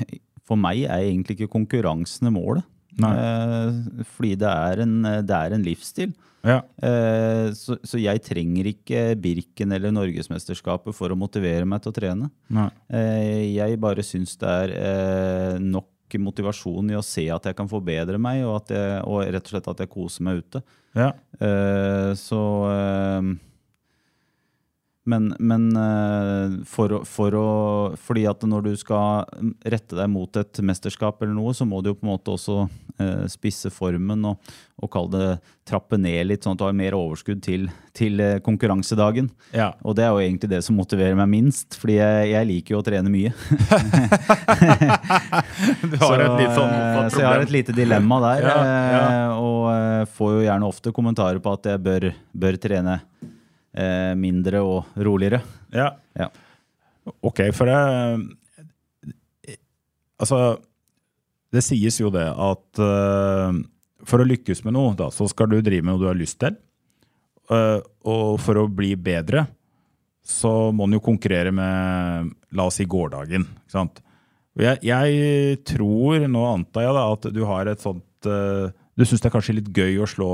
For 0.46 0.58
meg 0.60 0.84
er 0.86 1.02
egentlig 1.08 1.40
ikke 1.40 1.50
konkurransene 1.56 2.30
målet. 2.30 2.62
Eh, 3.02 4.04
fordi 4.16 4.36
det 4.40 4.52
er, 4.52 4.84
en, 4.86 4.96
det 5.26 5.36
er 5.36 5.56
en 5.56 5.66
livsstil. 5.66 6.14
Ja. 6.46 6.60
Eh, 6.78 7.50
så, 7.58 7.76
så, 7.82 7.98
jeg 7.98 8.22
trenger 8.24 8.68
ikke 8.70 9.02
Birken 9.18 9.74
eller 9.74 9.94
Norgesmesterskapet 9.94 10.94
for 10.94 11.10
å 11.12 11.18
motivere 11.18 11.66
meg 11.68 11.82
til 11.82 11.92
å 11.92 11.96
trene. 11.96 12.30
Eh, 12.86 13.56
jeg 13.56 13.80
bare 13.82 14.04
syns 14.06 14.36
det 14.40 14.56
er 14.62 14.74
eh, 14.76 15.60
nok 15.62 15.90
motivasjon 16.22 16.92
i 16.92 16.96
å 16.96 17.02
se 17.04 17.26
at 17.34 17.48
jeg 17.48 17.56
kan 17.58 17.68
forbedre 17.68 18.16
meg, 18.22 18.44
og, 18.46 18.70
jeg, 18.70 19.00
og 19.04 19.26
rett 19.26 19.48
og 19.48 19.52
slett 19.52 19.70
at 19.72 19.82
jeg 19.82 19.90
koser 19.92 20.26
meg 20.26 20.44
ute. 20.44 20.62
Ja. 20.96 21.10
Eh, 21.42 22.12
så 22.16 22.42
eh, 22.70 23.32
men, 25.06 25.34
men 25.38 25.76
eh, 25.76 26.64
for, 26.66 27.04
for, 27.06 27.34
å 27.38 27.94
Fordi 28.02 28.26
at 28.26 28.42
når 28.46 28.62
du 28.66 28.76
skal 28.78 29.24
rette 29.62 29.94
deg 29.94 30.08
mot 30.10 30.36
et 30.40 30.60
mesterskap, 30.66 31.22
eller 31.22 31.34
noe, 31.36 31.54
så 31.54 31.64
må 31.68 31.80
du 31.80 31.88
jo 31.92 31.98
på 31.98 32.06
en 32.06 32.14
måte 32.16 32.30
også 32.34 32.68
eh, 32.98 33.26
spisse 33.30 33.70
formen 33.70 34.24
og, 34.26 34.36
og 34.82 34.90
kalle 34.92 35.10
det 35.14 35.38
trappe 35.66 35.96
ned 35.98 36.26
litt, 36.26 36.42
sånn 36.42 36.54
at 36.56 36.60
du 36.60 36.64
har 36.66 36.74
mer 36.76 36.94
overskudd 36.98 37.40
til, 37.46 37.68
til 37.96 38.20
eh, 38.22 38.40
konkurransedagen. 38.42 39.30
Ja. 39.54 39.72
Og 39.86 39.94
det 39.98 40.04
er 40.06 40.12
jo 40.14 40.20
egentlig 40.24 40.50
det 40.56 40.62
som 40.66 40.78
motiverer 40.78 41.14
meg 41.18 41.28
minst, 41.30 41.78
fordi 41.78 41.94
jeg, 42.00 42.14
jeg 42.32 42.50
liker 42.50 42.70
jo 42.74 42.80
å 42.82 42.86
trene 42.86 43.10
mye. 43.12 43.30
du 45.86 45.96
har 46.02 46.02
så, 46.02 46.18
et 46.18 46.38
litt 46.42 46.58
sånn 46.58 46.74
problem. 46.74 47.10
Så 47.14 47.18
jeg 47.22 47.30
har 47.30 47.40
et 47.46 47.56
lite 47.60 47.72
dilemma 47.78 48.16
der. 48.26 48.40
ja, 48.50 48.58
ja. 48.90 49.06
Og 49.38 50.10
får 50.18 50.28
jo 50.34 50.40
gjerne 50.48 50.70
ofte 50.74 50.88
kommentarer 50.94 51.38
på 51.42 51.48
at 51.54 51.62
jeg 51.70 51.78
bør, 51.86 52.02
bør 52.34 52.54
trene 52.66 52.94
eh, 53.76 54.12
mindre 54.18 54.62
og 54.64 54.96
roligere. 54.96 55.42
Ja. 55.74 55.92
ja. 56.18 56.30
Ok, 57.22 57.46
for 57.54 57.70
det 57.70 57.80
Altså, 60.16 60.56
det 61.52 61.60
sies 61.60 61.98
jo 62.00 62.08
det 62.08 62.24
at 62.24 62.80
uh, 62.80 63.52
for 64.08 64.22
å 64.22 64.24
lykkes 64.24 64.62
med 64.64 64.72
noe, 64.76 64.94
da, 64.96 65.10
så 65.12 65.26
skal 65.28 65.50
du 65.50 65.58
drive 65.60 65.84
med 65.84 65.92
noe 65.92 66.00
du 66.00 66.08
har 66.08 66.16
lyst 66.16 66.38
til. 66.40 66.56
Uh, 67.52 67.84
og 68.08 68.40
for 68.40 68.62
å 68.62 68.64
bli 68.72 68.94
bedre, 68.96 69.44
så 70.26 70.72
må 70.74 70.88
en 70.88 70.96
jo 70.96 71.04
konkurrere 71.04 71.52
med, 71.54 72.32
la 72.56 72.66
oss 72.66 72.80
si, 72.80 72.88
gårdagen. 72.88 73.44
ikke 73.44 73.76
sant? 73.76 74.00
Jeg, 74.56 74.80
jeg, 74.88 75.58
tror, 75.68 76.24
nå 76.32 76.46
antar 76.48 76.86
jeg 76.86 76.96
da, 76.96 77.06
at 77.12 77.28
du 77.36 77.42
har 77.44 77.68
et 77.68 77.82
sånt 77.82 78.24
uh, 78.24 78.72
Du 78.96 79.04
syns 79.04 79.20
det 79.20 79.28
er 79.28 79.34
kanskje 79.34 79.58
litt 79.58 79.68
gøy 79.68 79.98
å 80.00 80.08
slå 80.08 80.30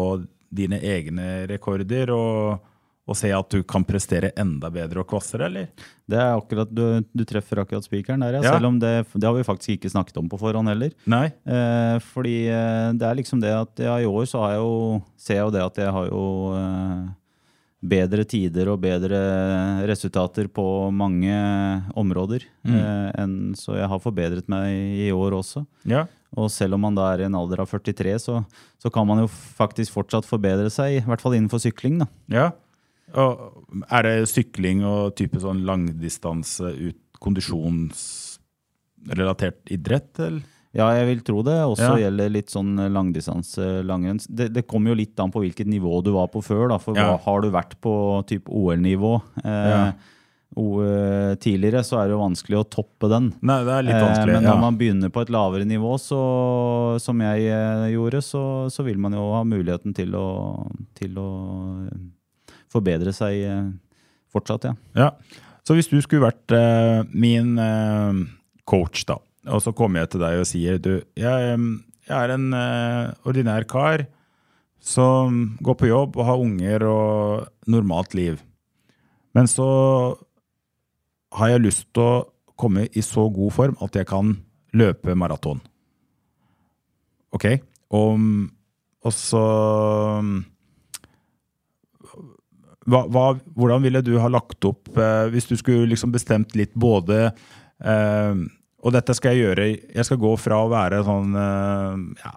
dine 0.55 0.78
egne 0.78 1.42
rekorder, 1.50 2.12
og 2.14 2.62
og 3.03 3.19
se 3.19 3.33
at 3.35 3.49
du 3.51 3.65
kan 3.67 3.83
prestere 3.87 4.31
enda 4.38 4.69
bedre 4.71 5.03
og 5.03 5.09
kvassere, 5.11 5.49
eller? 5.51 5.71
Det 6.07 6.19
er 6.19 6.37
akkurat, 6.37 6.71
Du, 6.71 7.03
du 7.03 7.25
treffer 7.27 7.62
akkurat 7.62 7.87
spikeren 7.87 8.23
der, 8.23 8.38
ja. 8.38 8.45
ja. 8.47 8.53
Selv 8.55 8.71
om 8.71 8.79
det, 8.83 8.93
det, 9.15 9.27
har 9.27 9.35
vi 9.35 9.47
faktisk 9.47 9.75
ikke 9.75 9.91
snakket 9.91 10.21
om 10.23 10.29
på 10.31 10.38
forhånd 10.38 10.71
heller. 10.71 10.95
Nei. 11.11 11.27
Eh, 11.43 11.97
fordi 12.12 12.37
eh, 12.47 12.93
det 12.95 13.09
er 13.09 13.19
liksom 13.19 13.43
det 13.43 13.51
at 13.57 13.83
ja, 13.83 13.97
i 13.99 14.07
år 14.07 14.31
så 14.31 14.45
har 14.45 14.55
jeg 14.55 14.62
jo, 14.62 15.03
ser 15.19 15.41
jeg 15.41 15.49
jo 15.49 15.57
det 15.57 15.67
at 15.67 15.83
jeg 15.83 15.97
har 15.99 16.09
jo 16.12 16.25
eh, 16.61 17.03
bedre 17.83 18.25
tider 18.29 18.71
og 18.71 18.81
bedre 18.85 19.19
resultater 19.91 20.47
på 20.47 20.65
mange 20.95 21.35
områder. 21.99 22.47
Mm. 22.62 22.79
Eh, 22.79 23.07
enn, 23.19 23.38
så 23.59 23.81
jeg 23.81 23.91
har 23.91 24.03
forbedret 24.03 24.51
meg 24.53 24.71
i 25.09 25.11
år 25.11 25.41
også. 25.43 25.67
Ja. 25.91 26.07
Og 26.38 26.53
selv 26.55 26.79
om 26.79 26.87
man 26.87 26.95
da 26.97 27.11
er 27.11 27.25
i 27.25 27.27
en 27.27 27.37
alder 27.37 27.65
av 27.65 27.73
43, 27.75 28.15
så, 28.23 28.41
så 28.81 28.95
kan 28.95 29.11
man 29.11 29.25
jo 29.25 29.29
faktisk 29.29 29.93
fortsatt 29.99 30.29
forbedre 30.29 30.71
seg, 30.73 31.01
i 31.01 31.07
hvert 31.09 31.21
fall 31.21 31.35
innenfor 31.37 31.61
sykling. 31.67 31.99
da. 32.05 32.12
Ja, 32.31 32.53
og 33.20 33.31
er 33.88 34.03
det 34.07 34.29
sykling 34.31 34.79
og 34.88 35.03
type 35.18 35.38
sånn 35.42 35.61
langdistanse, 35.68 36.66
ut, 36.79 37.01
kondisjonsrelatert 37.22 39.61
idrett, 39.75 40.12
eller? 40.18 40.42
Ja, 40.72 40.87
jeg 40.96 41.05
vil 41.11 41.18
tro 41.27 41.42
det. 41.44 41.59
Også 41.68 41.85
ja. 41.85 41.98
gjelder 42.07 42.31
litt 42.33 42.51
sånn 42.53 42.77
langdistanse, 42.94 43.83
langrenn. 43.85 44.20
Det, 44.29 44.48
det 44.55 44.62
kommer 44.68 44.90
jo 44.92 44.96
litt 45.03 45.20
an 45.20 45.33
på 45.33 45.40
hvilket 45.44 45.68
nivå 45.68 46.01
du 46.05 46.11
var 46.16 46.29
på 46.33 46.40
før. 46.44 46.68
Da. 46.72 46.79
For 46.81 46.96
ja. 46.96 47.18
har 47.27 47.38
du 47.44 47.48
vært 47.53 47.75
på 47.85 47.94
type 48.29 48.48
OL-nivå, 48.48 49.12
eh, 49.44 49.68
ja. 49.68 49.92
eh, 50.57 51.33
tidligere, 51.44 51.85
så 51.85 51.94
er 52.01 52.09
det 52.09 52.14
jo 52.16 52.22
vanskelig 52.22 52.57
å 52.62 52.70
toppe 52.72 53.07
den. 53.12 53.29
Nei, 53.44 53.61
det 53.68 53.75
er 53.77 53.83
litt 53.90 53.98
Eh, 53.98 54.07
vanskelig. 54.07 54.35
Men 54.38 54.48
ja. 54.48 54.51
når 54.55 54.64
man 54.64 54.81
begynner 54.81 55.12
på 55.12 55.20
et 55.27 55.35
lavere 55.37 55.68
nivå, 55.68 55.92
så, 56.01 56.22
som 57.05 57.16
jeg 57.20 57.38
eh, 57.53 57.92
gjorde, 57.92 58.25
så, 58.25 58.44
så 58.72 58.81
vil 58.88 58.96
man 59.03 59.12
jo 59.18 59.29
ha 59.37 59.44
muligheten 59.44 59.92
til 59.98 60.16
å, 60.16 60.29
til 60.96 61.20
å 61.20 61.31
eh, 61.85 62.01
forbedre 62.72 63.12
seg 63.16 63.42
eh, 63.46 63.70
fortsatt, 64.32 64.70
ja. 64.70 64.74
Ja. 64.96 65.11
Så 65.62 65.76
hvis 65.76 65.90
du 65.90 66.00
skulle 66.02 66.24
vært 66.24 66.54
uh, 66.56 67.04
min 67.14 67.54
uh, 67.61 68.16
coach, 68.66 69.04
da, 69.06 69.20
og 69.46 69.62
så 69.62 69.70
kommer 69.76 70.02
jeg 70.02 70.14
til 70.14 70.24
deg 70.24 70.40
og 70.40 70.48
sier 70.48 70.80
du, 70.82 70.96
jeg, 71.18 71.58
jeg 72.08 72.16
er 72.16 72.35
en 72.35 72.48
uh, 72.56 73.12
ordinær 73.28 73.68
kar 73.70 74.06
som 74.82 75.52
går 75.62 75.78
på 75.78 75.90
jobb 75.92 76.18
og 76.18 76.26
har 76.26 76.42
unger 76.42 76.87
og 76.88 77.70
normalt 77.70 78.16
liv. 78.18 78.40
Men 79.37 79.46
så 79.46 79.68
har 81.38 81.52
jeg 81.52 81.66
lyst 81.68 81.87
til 81.94 82.02
å 82.02 82.24
komme 82.58 82.88
i 82.90 83.04
så 83.04 83.28
god 83.32 83.54
form 83.54 83.78
at 83.85 83.94
jeg 83.96 84.08
kan 84.11 84.35
løpe 84.76 85.14
maraton. 85.18 85.62
Ok? 87.32 87.46
Og, 87.94 88.26
og 89.06 89.14
så 89.14 89.44
hva, 92.88 93.05
hva, 93.07 93.27
hvordan 93.55 93.85
ville 93.85 94.03
du 94.05 94.16
ha 94.18 94.31
lagt 94.33 94.64
opp 94.66 94.90
eh, 94.99 95.29
hvis 95.33 95.47
du 95.51 95.55
skulle 95.59 95.90
liksom 95.92 96.12
bestemt 96.14 96.57
litt 96.59 96.73
både 96.75 97.29
eh, 97.29 98.42
Og 98.83 98.95
dette 98.97 99.14
skal 99.14 99.37
jeg 99.37 99.47
gjøre 99.47 99.68
Jeg 99.71 100.09
skal 100.09 100.21
gå 100.23 100.33
fra 100.40 100.59
å 100.64 100.71
være 100.73 101.03
sånn 101.07 101.37
eh, 101.38 102.25
ja, 102.25 102.35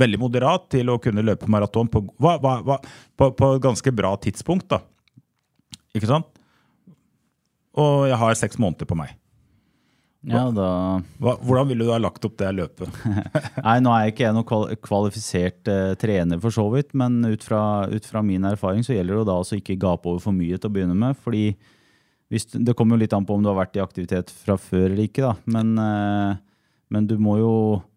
veldig 0.00 0.20
moderat 0.22 0.70
til 0.72 0.92
å 0.92 0.98
kunne 1.02 1.24
løpe 1.26 1.50
maraton 1.52 1.90
på, 1.92 2.06
hva, 2.16 2.38
på, 2.40 3.30
på 3.36 3.50
et 3.52 3.64
ganske 3.64 3.92
bra 3.92 4.14
tidspunkt. 4.16 4.70
da. 4.72 4.80
Ikke 5.92 6.08
sant? 6.08 6.30
Og 7.76 8.06
jeg 8.08 8.18
har 8.22 8.38
seks 8.38 8.56
måneder 8.60 8.88
på 8.88 8.96
meg. 8.96 9.12
Ja, 10.28 10.42
da... 10.52 10.68
Hva, 11.16 11.34
hvordan 11.40 11.70
ville 11.70 11.86
du 11.86 11.92
ha 11.94 11.98
lagt 12.00 12.24
opp 12.28 12.36
det 12.40 12.50
løpet? 12.52 12.92
Nei, 13.66 13.78
nå 13.80 13.92
er 13.94 14.10
ikke 14.10 14.26
jeg 14.26 14.36
noen 14.36 14.80
kvalifisert 14.84 15.70
eh, 15.72 15.94
trener 16.00 16.40
for 16.42 16.52
så 16.52 16.66
vidt, 16.74 16.92
men 16.92 17.22
ut 17.24 17.44
fra, 17.46 17.88
ut 17.88 18.04
fra 18.04 18.20
min 18.24 18.44
erfaring 18.50 18.84
så 18.84 18.92
gjelder 18.92 19.16
det 19.16 19.22
jo 19.22 19.28
da 19.30 19.38
å 19.40 19.46
ikke 19.56 19.78
gape 19.80 20.12
over 20.12 20.20
for 20.26 20.36
mye 20.36 20.58
til 20.58 20.68
å 20.68 20.74
begynne 20.74 20.98
med. 20.98 21.16
fordi 21.24 21.54
hvis, 22.30 22.46
Det 22.52 22.76
kommer 22.76 22.94
jo 22.98 23.06
litt 23.06 23.16
an 23.16 23.24
på 23.26 23.38
om 23.38 23.42
du 23.42 23.48
har 23.50 23.58
vært 23.62 23.80
i 23.80 23.82
aktivitet 23.82 24.30
fra 24.30 24.58
før 24.60 24.90
eller 24.90 25.08
ikke, 25.08 25.24
da. 25.24 25.32
Men, 25.56 25.72
eh, 25.80 26.36
men 26.92 27.08
du 27.08 27.16
må 27.22 27.38
jo 27.40 27.54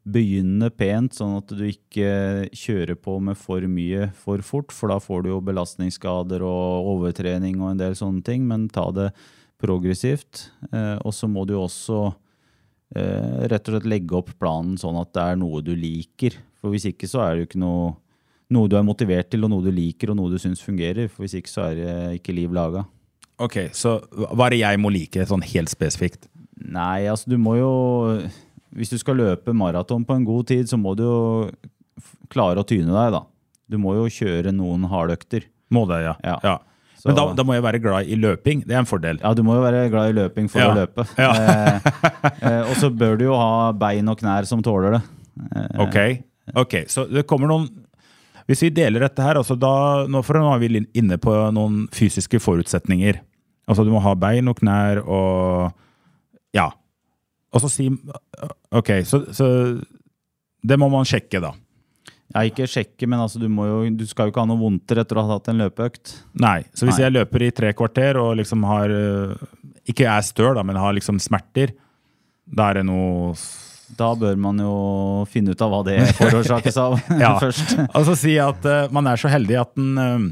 begynne 0.08 0.72
pent, 0.72 1.16
sånn 1.20 1.38
at 1.42 1.52
du 1.52 1.64
ikke 1.68 2.48
kjører 2.56 2.96
på 3.00 3.20
med 3.24 3.38
for 3.40 3.64
mye 3.68 4.10
for 4.16 4.40
fort, 4.44 4.72
for 4.72 4.92
da 4.92 5.00
får 5.04 5.24
du 5.24 5.34
jo 5.34 5.44
belastningsskader 5.44 6.44
og 6.44 6.92
overtrening 6.96 7.62
og 7.62 7.74
en 7.74 7.84
del 7.84 8.00
sånne 8.00 8.24
ting. 8.24 8.48
Men 8.48 8.70
ta 8.72 8.90
det 8.96 9.12
progressivt. 9.64 10.48
Eh, 10.72 10.98
og 11.02 11.16
så 11.16 11.30
må 11.32 11.46
du 11.50 11.56
også 11.58 12.06
eh, 12.96 13.44
rett 13.52 13.68
og 13.70 13.78
slett 13.78 13.90
legge 13.90 14.18
opp 14.20 14.34
planen 14.40 14.76
sånn 14.80 15.00
at 15.02 15.14
det 15.16 15.26
er 15.26 15.40
noe 15.40 15.64
du 15.66 15.74
liker. 15.78 16.38
For 16.62 16.74
hvis 16.74 16.90
ikke 16.92 17.10
så 17.10 17.24
er 17.24 17.34
det 17.34 17.44
jo 17.44 17.50
ikke 17.52 17.64
noe, 17.64 17.94
noe 18.54 18.72
du 18.72 18.78
er 18.80 18.86
motivert 18.88 19.32
til, 19.34 19.46
og 19.46 19.54
noe 19.54 19.66
du 19.66 19.72
liker, 19.74 20.14
og 20.14 20.20
noe 20.20 20.32
du 20.34 20.40
syns 20.42 20.64
fungerer. 20.64 21.10
For 21.12 21.26
hvis 21.26 21.38
ikke 21.40 21.52
så 21.52 21.68
er 21.70 21.80
det 21.80 21.96
ikke 22.20 22.36
liv 22.36 22.54
laga. 22.56 22.86
Ok, 23.42 23.58
Så 23.74 23.98
hva 24.14 24.46
er 24.46 24.54
det 24.54 24.62
jeg 24.62 24.80
må 24.80 24.92
like, 24.94 25.26
sånn 25.28 25.44
helt 25.44 25.72
spesifikt? 25.72 26.30
Nei, 26.64 27.10
altså 27.12 27.32
du 27.34 27.40
må 27.42 27.58
jo 27.58 27.72
Hvis 28.78 28.92
du 28.94 28.96
skal 29.02 29.18
løpe 29.20 29.56
maraton 29.58 30.06
på 30.06 30.16
en 30.16 30.24
god 30.26 30.48
tid, 30.50 30.70
så 30.70 30.78
må 30.80 30.94
du 30.98 31.04
jo 31.04 31.18
klare 32.34 32.62
å 32.62 32.66
tyne 32.66 32.90
deg, 32.90 33.12
da. 33.14 33.22
Du 33.70 33.78
må 33.82 33.94
jo 33.98 34.08
kjøre 34.10 34.54
noen 34.56 34.88
hardøkter. 34.90 35.46
Må 35.74 35.84
det, 35.90 36.00
ja. 36.06 36.14
Ja. 36.26 36.38
ja. 36.46 36.56
Så- 37.04 37.10
Men 37.12 37.16
da, 37.18 37.24
da 37.36 37.44
må 37.44 37.54
jeg 37.58 37.64
være 37.66 37.82
glad 37.84 38.08
i 38.08 38.16
løping. 38.16 38.62
Det 38.66 38.72
er 38.72 38.80
en 38.80 38.88
fordel. 38.88 39.18
Ja, 39.20 39.34
du 39.36 39.42
må 39.44 39.58
jo 39.58 39.64
være 39.66 39.90
glad 39.92 40.14
i 40.14 40.18
løping 40.22 40.48
for 40.50 40.60
Ja. 40.64 40.70
å 40.72 40.78
løpe. 40.78 41.04
Ja. 41.20 41.32
eh, 41.36 41.80
eh, 42.48 42.62
og 42.70 42.78
så 42.80 42.90
bør 42.96 43.18
du 43.20 43.26
jo 43.26 43.36
ha 43.36 43.72
bein 43.76 44.08
og 44.08 44.18
knær 44.22 44.48
som 44.48 44.62
tåler 44.64 44.96
det. 44.98 45.02
Eh, 45.52 45.82
Ok, 45.84 45.98
ok, 46.56 46.76
så 46.88 47.04
det 47.12 47.26
kommer 47.28 47.48
noen 47.52 47.68
Hvis 48.48 48.60
vi 48.62 48.70
deler 48.76 49.00
dette 49.00 49.24
her, 49.24 49.36
altså 49.40 49.56
da, 49.60 50.06
nå, 50.08 50.20
for 50.24 50.36
nå 50.36 50.50
er 50.54 50.60
vi 50.60 50.86
inne 51.00 51.16
på 51.18 51.32
noen 51.56 51.86
fysiske 51.96 52.40
forutsetninger. 52.44 53.20
Altså 53.72 53.86
du 53.88 53.92
må 53.92 54.02
ha 54.04 54.14
bein 54.20 54.48
og 54.52 54.58
knær 54.60 55.00
og 55.08 55.74
Ja. 56.54 56.70
Og 57.54 57.62
så 57.64 57.70
si 57.72 57.90
Ok, 58.72 58.90
så, 59.08 59.26
så 59.32 59.82
det 60.64 60.78
må 60.80 60.90
man 60.92 61.04
sjekke, 61.08 61.40
da. 61.44 61.52
Ja, 62.34 62.42
ikke 62.50 62.66
sjekke, 62.70 63.06
men 63.10 63.22
altså, 63.22 63.38
du, 63.42 63.46
må 63.52 63.66
jo, 63.68 63.80
du 63.94 64.06
skal 64.10 64.28
jo 64.28 64.34
ikke 64.34 64.42
ha 64.42 64.50
noe 64.50 64.62
vondter 64.62 65.04
etter 65.04 65.20
å 65.20 65.26
ha 65.26 65.36
hatt 65.36 65.50
en 65.52 65.60
løpeøkt. 65.62 66.16
Nei. 66.42 66.64
Så 66.74 66.88
hvis 66.88 66.98
Nei. 66.98 67.04
jeg 67.06 67.14
løper 67.14 67.46
i 67.46 67.50
tre 67.54 67.74
kvarter 67.78 68.18
og 68.22 68.38
liksom 68.40 68.64
har 68.66 68.94
øh, 68.94 69.36
Ikke 69.92 70.08
er 70.10 70.24
støl, 70.26 70.54
da, 70.58 70.64
men 70.66 70.80
har 70.80 70.96
liksom 70.98 71.20
smerter, 71.22 71.76
da 72.44 72.72
er 72.72 72.82
det 72.82 72.88
noe 72.88 73.36
Da 73.98 74.10
bør 74.18 74.40
man 74.40 74.58
jo 74.60 74.74
finne 75.32 75.54
ut 75.54 75.62
av 75.62 75.72
hva 75.72 75.84
det 75.86 76.00
forårsakes 76.18 76.80
av 76.86 76.98
Ja. 77.20 77.36
først. 77.44 77.76
Altså 77.92 78.18
si 78.20 78.34
at 78.42 78.66
uh, 78.66 78.88
man 78.96 79.12
er 79.12 79.22
så 79.22 79.32
heldig 79.32 79.60
at 79.62 79.76
den 79.78 79.94
uh, 80.00 80.32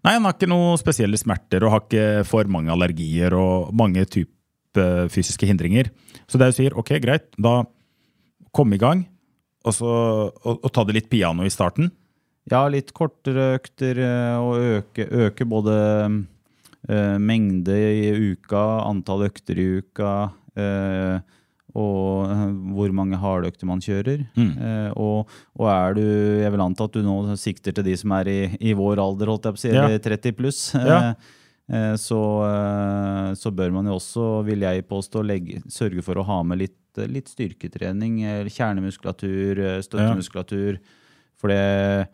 Nei, 0.00 0.14
han 0.16 0.24
har 0.24 0.32
ikke 0.32 0.48
noen 0.48 0.80
spesielle 0.80 1.18
smerter 1.20 1.66
og 1.66 1.74
har 1.74 1.84
ikke 1.84 2.24
for 2.24 2.48
mange 2.48 2.72
allergier 2.72 3.34
og 3.36 3.68
mange 3.76 4.06
type 4.08 4.86
fysiske 5.12 5.44
hindringer. 5.44 5.90
Så 6.24 6.40
det 6.40 6.48
jo 6.48 6.56
sier, 6.56 6.76
ok, 6.78 6.94
greit, 7.04 7.26
da 7.36 7.58
kom 8.56 8.72
i 8.72 8.78
gang, 8.80 9.02
og, 9.64 9.74
så, 9.76 9.90
og, 10.32 10.60
og 10.64 10.70
ta 10.72 10.84
det 10.88 10.96
litt 10.96 11.10
piano 11.12 11.44
i 11.46 11.52
starten. 11.52 11.90
Ja, 12.50 12.64
litt 12.72 12.92
kortere 12.96 13.54
økter 13.58 13.98
eh, 14.02 14.36
og 14.40 14.56
øke, 14.80 15.04
øke 15.26 15.46
både 15.46 15.74
eh, 16.88 17.18
mengde 17.20 17.76
i 17.76 18.32
uka, 18.32 18.62
antall 18.88 19.26
økter 19.28 19.60
i 19.60 19.66
uka, 19.82 20.14
eh, 20.58 21.20
og 21.78 22.24
eh, 22.32 22.46
hvor 22.74 22.90
mange 22.96 23.20
hardøkter 23.20 23.68
man 23.68 23.82
kjører. 23.84 24.24
Eh, 24.40 24.88
og, 24.98 25.28
og 25.60 25.68
er 25.70 25.94
du 26.00 26.02
Jeg 26.40 26.50
vil 26.56 26.64
anta 26.64 26.88
at 26.88 26.96
du 26.96 27.04
nå 27.06 27.36
sikter 27.38 27.76
til 27.76 27.86
de 27.86 27.94
som 28.00 28.16
er 28.18 28.32
i, 28.32 28.40
i 28.58 28.74
vår 28.74 28.98
alder, 29.04 29.30
holdt 29.30 29.46
jeg 29.50 29.54
på 29.58 29.60
å 29.60 29.64
si, 29.66 29.74
Ja. 29.76 29.86
30 30.10 30.34
pluss. 30.40 30.64
Ja. 30.74 30.98
Eh, 31.12 31.36
så, 32.00 32.20
eh, 32.48 33.32
så 33.38 33.52
bør 33.54 33.74
man 33.76 33.86
jo 33.86 33.98
også, 33.98 34.44
vil 34.46 34.64
jeg 34.66 34.86
påstå, 34.90 35.22
legge, 35.22 35.60
sørge 35.70 36.02
for 36.02 36.18
å 36.18 36.26
ha 36.26 36.40
med 36.42 36.64
litt, 36.64 36.78
litt 37.06 37.30
styrketrening, 37.30 38.24
eh, 38.26 38.48
kjernemuskulatur, 38.50 39.60
støttemuskulatur. 39.78 40.80
støttemuskulatur. 40.80 40.80
For 41.38 41.52
det, 41.52 42.08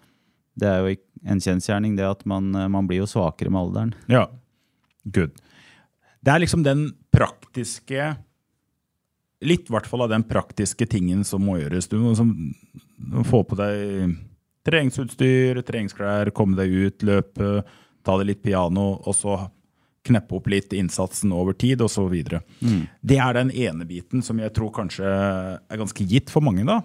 det 0.61 0.69
er 0.69 0.85
jo 0.85 0.97
en 1.33 1.40
kjensgjerning, 1.42 1.97
det 1.97 2.05
at 2.05 2.27
man, 2.29 2.53
eh, 2.55 2.69
man 2.69 2.88
blir 2.88 3.03
jo 3.03 3.11
svakere 3.11 3.51
med 3.51 3.62
alderen. 3.64 3.95
Ja, 4.12 4.27
good. 5.09 5.33
Det 6.21 6.35
er 6.35 6.42
liksom 6.45 6.64
den 6.66 6.90
praktiske 7.14 8.16
Litt 9.45 9.69
i 9.69 9.73
hvert 9.75 9.85
fall 9.85 10.01
av 10.01 10.09
den 10.09 10.23
praktiske 10.25 10.87
tingen 10.88 11.21
som 11.29 11.42
må 11.45 11.59
gjøres. 11.61 11.90
Du 11.92 11.99
må 12.01 12.14
liksom 12.14 13.27
få 13.29 13.42
på 13.45 13.59
deg 13.59 14.14
treningsutstyr, 14.64 15.61
treningsklær, 15.61 16.31
komme 16.35 16.57
deg 16.57 16.73
ut, 16.73 17.05
løpe, 17.05 17.51
ta 18.07 18.16
det 18.21 18.29
litt 18.31 18.42
piano, 18.47 18.92
og 19.03 19.14
så 19.16 19.37
kneppe 20.07 20.37
opp 20.38 20.47
litt 20.53 20.71
innsatsen 20.79 21.33
over 21.35 21.57
tid, 21.59 21.83
så 21.90 22.05
videre. 22.07 22.45
Det 23.03 23.16
er 23.19 23.35
den 23.35 23.51
ene 23.51 23.87
biten 23.88 24.23
som 24.23 24.38
jeg 24.38 24.53
tror 24.55 24.71
kanskje 24.77 25.03
er 25.07 25.81
ganske 25.81 26.07
gitt 26.07 26.31
for 26.31 26.47
mange, 26.47 26.62
da. 26.69 26.81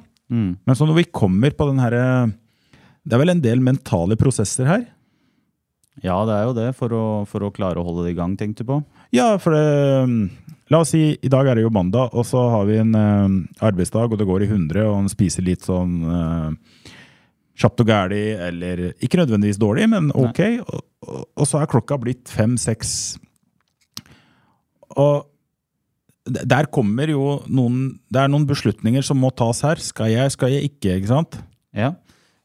Men 0.65 0.77
så 0.77 0.88
når 0.89 1.01
vi 1.01 1.10
kommer 1.12 1.51
på 1.51 1.65
den 1.67 1.81
herre 1.84 2.31
Det 3.03 3.13
er 3.17 3.19
vel 3.19 3.34
en 3.34 3.41
del 3.43 3.60
mentale 3.60 4.15
prosesser 4.15 4.69
her? 4.69 4.86
Ja, 5.99 6.21
det 6.25 6.34
er 6.38 6.45
jo 6.47 6.53
det, 6.55 6.69
for 6.77 6.93
å, 6.95 7.03
for 7.27 7.43
å 7.43 7.51
klare 7.51 7.81
å 7.81 7.84
holde 7.86 8.05
det 8.05 8.13
i 8.13 8.17
gang, 8.17 8.38
tenkte 8.39 8.63
du 8.63 8.69
på. 8.71 8.77
Ja, 9.12 9.34
for 9.41 9.51
det, 9.53 10.29
la 10.71 10.79
oss 10.86 10.93
si, 10.95 11.01
i 11.19 11.31
dag 11.34 11.49
er 11.51 11.60
det 11.60 11.65
jo 11.65 11.73
mandag, 11.73 12.13
og 12.15 12.23
så 12.25 12.45
har 12.53 12.69
vi 12.69 12.77
en 12.79 12.95
ø, 12.95 13.07
arbeidsdag, 13.60 14.13
og 14.13 14.21
det 14.21 14.27
går 14.29 14.45
i 14.45 14.49
100, 14.53 14.86
og 14.88 15.01
en 15.01 15.12
spiser 15.12 15.43
litt 15.45 15.67
sånn 15.67 15.97
eh, 16.07 16.93
kjapt 17.62 17.84
og 17.84 17.89
gæli, 17.91 18.21
eller 18.50 18.86
ikke 19.00 19.19
nødvendigvis 19.21 19.60
dårlig, 19.62 19.88
men 19.91 20.10
ok. 20.17 20.39
Og, 20.65 20.80
og, 21.08 21.19
og 21.38 21.47
så 21.50 21.62
er 21.62 21.69
klokka 21.71 21.97
blitt 22.02 22.32
fem-seks. 22.34 22.95
Og 25.00 25.28
der 26.32 26.67
kommer 26.69 27.10
jo 27.10 27.39
noen 27.50 27.95
Det 28.12 28.19
er 28.21 28.30
noen 28.30 28.43
beslutninger 28.50 29.02
som 29.06 29.17
må 29.21 29.32
tas 29.34 29.63
her. 29.65 29.80
Skal 29.82 30.12
jeg, 30.13 30.34
skal 30.36 30.54
jeg 30.54 30.67
ikke, 30.69 30.97
ikke 31.00 31.10
sant? 31.10 31.39
Ja. 31.74 31.93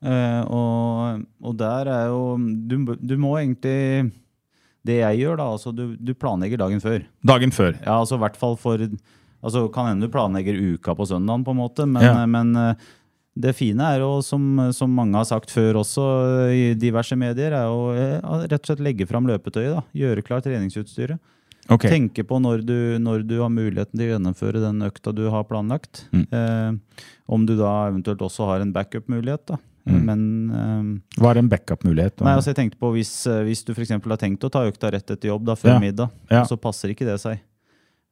Uh, 0.07 0.43
og, 0.53 1.25
og 1.43 1.57
der 1.59 1.89
er 1.91 2.07
jo 2.13 2.37
du, 2.69 2.77
du 3.01 3.15
må 3.19 3.33
egentlig 3.41 4.13
Det 4.87 4.99
jeg 5.01 5.23
gjør, 5.23 5.39
da, 5.41 5.47
altså 5.57 5.73
du, 5.75 5.97
du 5.97 6.13
planlegger 6.15 6.61
dagen 6.61 6.83
før. 6.85 7.01
Dagen 7.27 7.53
før. 7.53 7.73
Ja, 7.81 7.97
altså 8.03 8.19
i 8.19 8.23
hvert 8.23 8.37
fall 8.39 8.57
for 8.61 8.81
altså 8.81 9.65
Kan 9.75 9.91
hende 9.91 10.07
du 10.07 10.13
planlegger 10.13 10.61
uka 10.77 10.95
på 10.97 11.09
søndagen, 11.09 11.45
på 11.45 11.57
en 11.57 11.61
måte, 11.61 11.87
men, 11.89 12.05
Ja. 12.05 12.27
men 12.27 12.55
eh, 12.57 12.87
det 13.37 13.53
fine 13.57 13.85
er 13.93 14.01
jo, 14.01 14.23
som, 14.25 14.43
som 14.73 14.93
mange 14.97 15.19
har 15.19 15.27
sagt 15.29 15.53
før 15.53 15.83
også 15.83 16.05
i 16.57 16.63
diverse 16.81 17.17
medier, 17.21 17.53
er 17.53 17.67
jo 17.69 17.91
eh, 17.93 18.47
rett 18.49 18.63
og 18.63 18.71
slett 18.71 18.85
legge 18.85 19.07
fram 19.09 19.29
løpetøyet. 19.29 19.75
da, 19.77 19.83
Gjøre 19.97 20.25
klart 20.25 20.47
treningsutstyret. 20.49 21.21
Okay. 21.69 21.91
Tenke 21.91 22.23
på 22.25 22.39
når 22.39 22.63
du, 22.63 22.77
når 23.03 23.25
du 23.27 23.41
har 23.43 23.51
muligheten 23.51 23.99
til 23.99 24.07
å 24.07 24.13
gjennomføre 24.15 24.63
den 24.63 24.85
økta 24.87 25.13
du 25.13 25.25
har 25.35 25.45
planlagt. 25.49 26.05
Mm. 26.15 26.27
Eh, 26.31 27.01
om 27.27 27.47
du 27.47 27.57
da 27.59 27.73
eventuelt 27.91 28.23
også 28.23 28.47
har 28.49 28.63
en 28.63 28.73
backup-mulighet. 28.73 29.45
da. 29.51 29.59
Mm. 29.87 29.99
Men 30.07 30.23
eh, 30.51 31.19
Hva 31.21 31.33
er 31.35 31.43
en 31.43 31.51
backup-mulighet? 31.51 32.23
Nei, 32.23 32.37
altså 32.39 32.55
jeg 32.55 32.61
tenkte 32.63 32.81
på 32.81 32.93
hvis, 32.95 33.13
eh, 33.31 33.43
hvis 33.47 33.67
du 33.67 33.75
eksempel 33.75 34.15
har 34.15 34.23
tenkt 34.23 34.47
å 34.47 34.53
ta 34.53 34.65
økta 34.67 34.95
rett 34.95 35.11
etter 35.11 35.33
jobb 35.35 35.45
da, 35.51 35.59
før 35.59 35.75
Ja. 35.75 35.83
middag, 35.83 36.15
Ja. 36.31 36.45
så 36.47 36.57
passer 36.57 36.95
ikke 36.95 37.07
det 37.09 37.19
seg. 37.21 37.43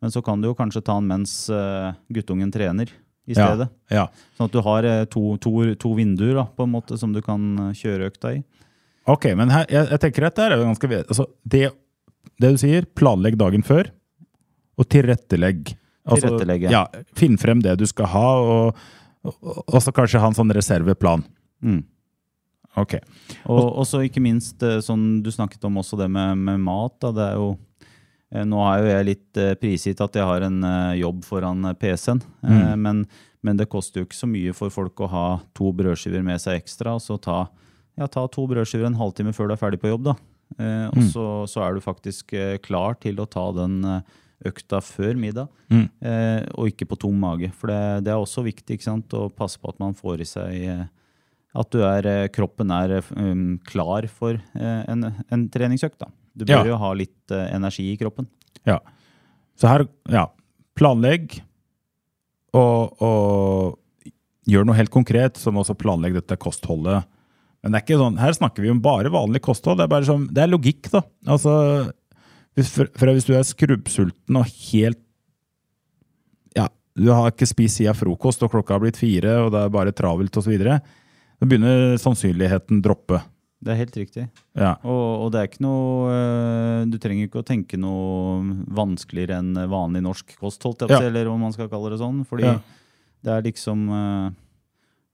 Men 0.02 0.10
så 0.12 0.20
kan 0.20 0.42
du 0.42 0.50
jo 0.50 0.54
kanskje 0.58 0.82
ta 0.84 0.98
den 0.98 1.06
mens 1.08 1.48
uh, 1.48 1.94
guttungen 2.12 2.50
trener 2.52 2.90
i 3.24 3.36
stedet. 3.36 3.68
Ja. 3.92 4.08
Sånn 4.36 4.50
at 4.50 4.56
du 4.56 4.60
har 4.64 4.88
eh, 4.88 5.04
to, 5.10 5.22
to, 5.42 5.52
to 5.80 5.92
vinduer 5.96 6.34
da, 6.36 6.44
på 6.48 6.66
en 6.66 6.74
måte 6.74 6.98
som 7.00 7.14
du 7.14 7.22
kan 7.24 7.70
eh, 7.70 7.78
kjøre 7.78 8.10
økta 8.10 8.34
i. 8.36 8.42
Ok, 9.10 9.30
men 9.36 9.52
her, 9.52 9.64
jeg, 9.72 9.88
jeg 9.92 10.02
tenker 10.02 10.28
at 10.28 10.36
det 10.36 10.48
er 10.48 10.64
ganske 10.64 10.90
altså, 11.02 11.26
det, 11.44 11.64
det 12.40 12.52
du 12.54 12.60
sier, 12.60 12.88
planlegg 12.96 13.38
dagen 13.40 13.64
før, 13.66 13.90
og 14.80 14.88
tilrettelegg. 14.90 15.74
Altså, 16.04 16.28
Tilrettelegge. 16.28 16.68
Ja, 16.72 16.84
Finn 17.16 17.38
frem 17.40 17.62
det 17.64 17.78
du 17.80 17.86
skal 17.88 18.10
ha, 18.12 18.28
og, 18.44 18.86
og, 19.24 19.60
og 19.64 19.80
så 19.80 19.92
kanskje 19.94 20.20
ha 20.20 20.28
en 20.28 20.36
sånn 20.36 20.52
reserveplan. 20.52 21.24
Mm. 21.64 21.82
Ok. 22.80 22.96
Og 23.46 23.84
så 23.86 24.02
ikke 24.04 24.22
minst 24.24 24.62
eh, 24.66 24.80
sånn 24.84 25.22
du 25.24 25.30
snakket 25.32 25.62
om 25.68 25.78
også 25.80 25.96
det 26.00 26.08
med, 26.12 26.40
med 26.44 26.60
mat. 26.64 26.96
Da, 27.00 27.12
det 27.14 27.28
er 27.30 27.38
jo 27.38 27.54
Nå 28.34 28.58
er 28.66 28.80
jo 28.82 28.88
jeg 28.90 29.06
litt 29.12 29.38
eh, 29.38 29.52
prisgitt 29.60 30.00
at 30.02 30.16
jeg 30.18 30.26
har 30.26 30.42
en 30.46 30.56
eh, 30.66 30.96
jobb 30.98 31.22
foran 31.26 31.68
eh, 31.70 31.76
PC-en. 31.78 32.22
mm. 32.42 32.80
men, 32.82 33.04
men 33.44 33.56
det 33.60 33.68
koster 33.70 34.00
jo 34.02 34.08
ikke 34.08 34.18
så 34.18 34.26
mye 34.30 34.54
for 34.56 34.72
folk 34.74 34.98
å 35.04 35.10
ha 35.12 35.26
to 35.54 35.70
brødskiver 35.76 36.24
med 36.26 36.40
seg 36.42 36.58
ekstra. 36.62 36.96
Og 36.98 37.02
så 37.04 37.18
ta, 37.22 37.44
ja, 38.00 38.08
ta 38.08 38.26
to 38.32 38.46
brødskiver 38.50 38.88
en 38.88 38.98
halvtime 38.98 39.34
før 39.36 39.50
du 39.52 39.54
er 39.54 39.60
ferdig 39.60 39.80
på 39.84 39.92
jobb. 39.92 40.08
da. 40.10 40.16
Eh, 40.58 40.86
og 40.90 41.00
så, 41.12 41.24
så 41.50 41.62
er 41.66 41.74
du 41.78 41.84
faktisk 41.84 42.32
eh, 42.34 42.56
klar 42.64 42.98
til 43.02 43.20
å 43.22 43.28
ta 43.30 43.46
den 43.56 43.78
eh, 43.84 44.00
økta 44.50 44.80
før 44.84 45.14
middag, 45.16 45.48
Mm. 45.72 45.86
eh, 46.06 46.42
og 46.60 46.68
ikke 46.68 46.86
på 46.90 46.98
tom 47.00 47.16
mage. 47.18 47.48
For 47.56 47.70
det, 47.70 48.04
det 48.06 48.12
er 48.12 48.20
også 48.20 48.42
viktig 48.44 48.76
sant? 48.84 49.14
å 49.16 49.28
passe 49.32 49.58
på 49.58 49.70
at 49.72 49.78
man 49.80 49.94
får 49.96 50.20
i 50.20 50.26
seg 50.28 50.58
eh, 50.68 50.82
at 51.54 51.70
du 51.72 51.80
er, 51.86 52.06
eh, 52.06 52.28
kroppen 52.34 52.70
er 52.74 52.96
eh, 52.98 53.08
um, 53.16 53.56
klar 53.66 54.06
for 54.10 54.34
eh, 54.36 54.82
en, 54.90 55.06
en 55.32 55.44
treningsøkt. 55.54 55.98
Da. 56.02 56.10
Du 56.34 56.44
bør 56.44 56.64
Ja. 56.64 56.64
jo 56.72 56.76
ha 56.82 56.92
litt 56.98 57.30
uh, 57.34 57.44
energi 57.54 57.92
i 57.92 57.96
kroppen. 58.00 58.26
Ja. 58.66 58.80
Så 59.58 59.68
her, 59.70 59.84
ja, 60.10 60.26
planlegg, 60.74 61.36
og, 62.54 63.02
og 63.02 64.10
gjør 64.50 64.66
noe 64.66 64.76
helt 64.78 64.90
konkret, 64.94 65.38
som 65.40 65.56
også 65.60 65.76
planlegg 65.78 66.14
dette 66.18 66.36
kostholdet. 66.42 67.04
Men 67.62 67.72
det 67.72 67.78
er 67.80 67.84
ikke 67.86 68.00
sånn, 68.02 68.18
her 68.20 68.34
snakker 68.36 68.62
vi 68.66 68.70
om 68.74 68.82
bare 68.84 69.10
vanlig 69.14 69.40
kosthold. 69.46 69.78
Det 69.80 69.86
er 69.86 69.92
bare 69.94 70.06
sånn, 70.08 70.26
det 70.34 70.42
er 70.44 70.50
logikk, 70.52 70.90
da. 70.92 71.00
Altså, 71.32 71.54
hvis, 72.58 72.68
for, 72.74 72.90
for 72.98 73.10
hvis 73.14 73.24
du 73.26 73.32
er 73.38 73.46
skrubbsulten 73.48 74.36
og 74.42 74.50
helt 74.68 75.00
Ja, 76.54 76.68
du 76.94 77.08
har 77.10 77.32
ikke 77.32 77.48
spist 77.50 77.80
siden 77.80 77.96
frokost, 77.98 78.42
og 78.46 78.52
klokka 78.52 78.76
har 78.76 78.82
blitt 78.84 79.00
fire, 79.00 79.38
og 79.46 79.54
det 79.54 79.62
er 79.64 79.72
bare 79.74 79.94
travelt 79.96 80.36
osv., 80.38 80.54
så 81.34 81.48
begynner 81.48 81.96
sannsynligheten 81.98 82.82
droppe. 82.84 83.18
Det 83.64 83.72
er 83.72 83.78
helt 83.80 83.96
riktig. 83.96 84.24
Ja. 84.60 84.74
Og, 84.84 85.24
og 85.24 85.30
det 85.32 85.40
er 85.40 85.46
ikke 85.48 85.62
noe 85.64 86.12
eh, 86.12 86.84
Du 86.92 86.98
trenger 87.00 87.24
ikke 87.30 87.40
å 87.40 87.46
tenke 87.48 87.78
noe 87.80 88.42
vanskeligere 88.76 89.38
enn 89.40 89.54
vanlig 89.72 90.02
norsk 90.04 90.34
kost, 90.36 90.62
holdt 90.68 90.84
jeg 90.84 90.90
på 90.90 90.98
å 90.98 91.00
si, 91.00 91.06
Ja. 91.06 91.10
eller 91.10 91.30
om 91.32 91.40
man 91.46 91.54
skal 91.56 91.70
kalle 91.72 91.90
det 91.94 92.00
sånn. 92.02 92.22
Fordi 92.28 92.44
Ja. 92.44 92.58
det 93.24 93.32
er 93.38 93.46
liksom 93.48 93.86
eh, 93.88 94.30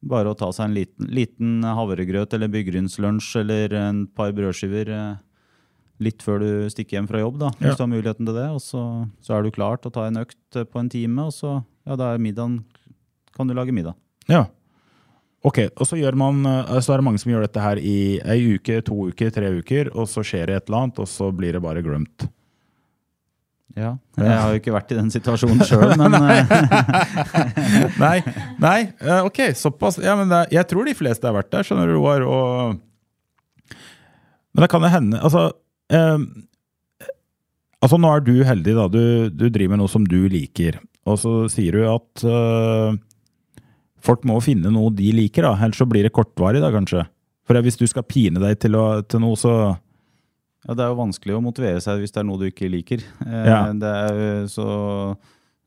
bare 0.02 0.32
å 0.32 0.36
ta 0.40 0.48
seg 0.56 0.64
en 0.66 0.74
liten, 0.74 1.06
liten 1.14 1.62
havregrøt 1.62 2.34
eller 2.34 2.48
byggrynslunsj 2.50 3.36
eller 3.44 3.74
en 3.84 4.06
par 4.08 4.32
brødskiver 4.34 4.88
eh, 4.96 5.16
litt 6.00 6.22
før 6.24 6.40
du 6.40 6.50
stikker 6.72 6.96
hjem 6.96 7.08
fra 7.10 7.20
jobb, 7.20 7.38
da, 7.38 7.50
hvis 7.60 7.76
du 7.76 7.82
har 7.84 7.90
muligheten 7.92 8.24
til 8.26 8.34
det. 8.34 8.48
Og 8.56 8.62
så, 8.64 8.82
så 9.20 9.36
er 9.36 9.42
du 9.44 9.50
klar 9.54 9.76
til 9.78 9.90
å 9.92 9.94
ta 9.98 10.06
en 10.08 10.16
økt 10.24 10.58
på 10.72 10.80
en 10.80 10.88
time, 10.88 11.26
og 11.28 11.34
så 11.36 11.58
ja, 11.86 11.94
da 12.00 12.14
er 12.14 12.22
middagen 12.24 12.62
kan 13.36 13.46
du 13.46 13.54
lage 13.54 13.70
middag. 13.76 13.94
Ja. 14.26 14.46
Ok, 15.46 15.62
og 15.72 15.86
så, 15.88 15.96
gjør 15.96 16.18
man, 16.20 16.42
eh, 16.44 16.74
så 16.84 16.92
er 16.92 17.00
det 17.00 17.06
mange 17.06 17.20
som 17.22 17.30
gjør 17.32 17.46
dette 17.46 17.62
her 17.64 17.80
i 17.80 18.20
ei 18.20 18.58
uke, 18.58 18.82
to 18.84 19.06
uker, 19.08 19.30
tre 19.32 19.54
uker, 19.60 19.88
og 19.96 20.08
så 20.10 20.24
skjer 20.26 20.50
det 20.50 20.58
et 20.58 20.68
eller 20.68 20.84
annet, 20.84 21.00
og 21.00 21.08
så 21.08 21.30
blir 21.32 21.56
det 21.56 21.62
bare 21.64 21.84
glemt. 21.84 22.28
Ja. 23.78 23.94
Jeg 24.18 24.34
har 24.34 24.50
jo 24.50 24.58
ikke 24.58 24.74
vært 24.74 24.92
i 24.92 24.98
den 24.98 25.10
situasjonen 25.14 25.62
sjøl, 25.64 25.94
men 26.00 26.16
eh, 26.18 26.52
Nei, 28.04 28.16
nei, 28.60 28.78
eh, 28.98 29.24
ok, 29.26 29.42
såpass. 29.56 30.00
Ja, 30.02 30.16
men 30.18 30.30
det, 30.32 30.44
jeg 30.56 30.66
tror 30.70 30.88
de 30.88 30.96
fleste 30.98 31.28
har 31.28 31.36
vært 31.38 31.52
der, 31.54 31.66
skjønner 31.66 31.88
du, 31.88 31.96
Roar. 31.96 32.26
Og... 32.26 33.76
Men 34.50 34.64
det 34.64 34.70
kan 34.72 34.82
jo 34.82 34.90
hende 34.90 35.20
Altså, 35.22 35.46
eh, 35.94 36.18
altså 37.80 38.00
nå 38.00 38.10
er 38.12 38.26
du 38.26 38.34
heldig, 38.46 38.76
da. 38.76 38.88
Du, 38.90 39.02
du 39.30 39.46
driver 39.48 39.76
med 39.76 39.84
noe 39.84 39.92
som 39.92 40.04
du 40.04 40.20
liker. 40.28 40.82
Og 41.08 41.20
så 41.22 41.34
sier 41.52 41.78
du 41.78 41.86
at 41.88 42.26
eh, 42.26 42.98
folk 44.04 44.24
må 44.28 44.38
finne 44.44 44.70
noe 44.72 44.90
de 44.94 45.10
liker, 45.16 45.46
da. 45.46 45.54
Ellers 45.64 45.80
så 45.80 45.86
blir 45.88 46.06
det 46.06 46.12
kortvarig, 46.16 46.60
da, 46.62 46.70
kanskje. 46.74 47.06
For 47.48 47.58
hvis 47.66 47.78
du 47.80 47.86
skal 47.90 48.04
pine 48.06 48.38
deg 48.42 48.58
til, 48.62 48.76
å, 48.78 49.02
til 49.02 49.20
noe, 49.24 49.36
så 49.38 49.52
Ja, 50.68 50.74
det 50.76 50.84
er 50.84 50.90
jo 50.92 50.98
vanskelig 51.00 51.34
å 51.38 51.42
motivere 51.42 51.80
seg 51.80 52.02
hvis 52.02 52.12
det 52.12 52.20
er 52.20 52.26
noe 52.28 52.38
du 52.38 52.44
ikke 52.50 52.68
liker. 52.70 53.00
Eh, 53.24 53.46
Ja. 53.48 53.60
Det 53.72 53.90
er 53.90 54.18
jo 54.20 54.48
så, 54.52 54.66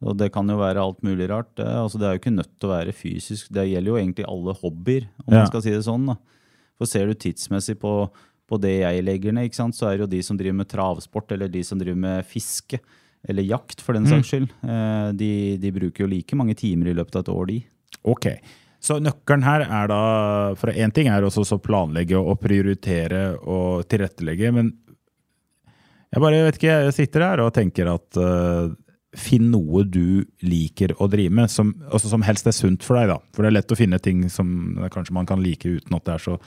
og 0.04 0.18
det 0.20 0.32
kan 0.36 0.48
jo 0.48 0.60
være 0.60 0.84
alt 0.84 1.02
mulig 1.02 1.30
rart. 1.32 1.50
Det, 1.58 1.66
altså, 1.66 1.98
det 1.98 2.06
er 2.08 2.14
jo 2.14 2.22
ikke 2.22 2.36
nødt 2.38 2.52
til 2.60 2.70
å 2.70 2.74
være 2.76 2.94
fysisk. 2.94 3.50
Det 3.50 3.66
gjelder 3.72 3.90
jo 3.90 3.98
egentlig 3.98 4.28
alle 4.30 4.54
hobbyer, 4.62 5.08
om 5.26 5.34
Ja. 5.34 5.40
man 5.42 5.48
skal 5.50 5.62
si 5.66 5.72
det 5.74 5.82
sånn. 5.88 6.06
Da. 6.12 6.16
For 6.78 6.86
ser 6.86 7.08
du 7.10 7.14
tidsmessig 7.16 7.80
på, 7.82 7.94
på 8.50 8.62
det 8.62 8.76
jeg 8.84 9.04
legger 9.04 9.34
ned, 9.34 9.50
så 9.52 9.88
er 9.90 9.98
det 9.98 10.06
jo 10.06 10.12
de 10.14 10.22
som 10.22 10.38
driver 10.38 10.60
med 10.62 10.70
travsport, 10.70 11.32
eller 11.32 11.48
de 11.50 11.64
som 11.64 11.80
driver 11.80 11.98
med 11.98 12.26
fiske, 12.30 12.80
eller 13.28 13.44
jakt 13.48 13.80
for 13.82 13.94
den 13.96 14.06
saks 14.06 14.28
skyld, 14.30 14.50
mm. 14.62 15.18
de, 15.18 15.58
de 15.58 15.70
bruker 15.72 16.04
jo 16.04 16.10
like 16.12 16.36
mange 16.36 16.54
timer 16.60 16.92
i 16.92 16.94
løpet 16.98 17.16
av 17.16 17.24
et 17.24 17.30
år, 17.34 17.46
de. 17.48 17.60
Ok. 18.02 18.30
Så 18.84 18.98
nøkkelen 19.00 19.46
her 19.46 19.64
er 19.64 19.88
da 19.88 20.00
For 20.60 20.74
én 20.76 20.92
ting 20.92 21.08
er 21.08 21.24
også 21.24 21.46
å 21.56 21.62
planlegge 21.64 22.20
og 22.20 22.42
prioritere 22.44 23.30
og 23.40 23.86
tilrettelegge, 23.88 24.52
men 24.56 24.74
jeg 26.14 26.22
bare 26.22 26.44
vet 26.46 26.58
ikke, 26.60 26.74
jeg 26.86 26.94
sitter 26.94 27.24
her 27.26 27.42
og 27.42 27.54
tenker 27.56 27.88
at 27.90 28.18
uh, 28.22 28.70
finn 29.18 29.48
noe 29.50 29.82
du 29.90 30.22
liker 30.46 30.94
å 31.02 31.08
drive 31.10 31.34
med, 31.34 31.50
som, 31.50 31.72
altså 31.90 32.12
som 32.12 32.26
helst 32.26 32.46
er 32.50 32.54
sunt 32.54 32.86
for 32.86 33.00
deg. 33.00 33.10
da. 33.10 33.18
For 33.34 33.42
det 33.42 33.50
er 33.50 33.56
lett 33.58 33.74
å 33.74 33.78
finne 33.80 33.98
ting 34.02 34.28
som 34.30 34.76
kanskje 34.94 35.16
man 35.18 35.30
kan 35.30 35.42
like 35.42 35.66
uten 35.66 35.98
at 35.98 36.06
det 36.06 36.14
er 36.14 36.24
så 36.28 36.38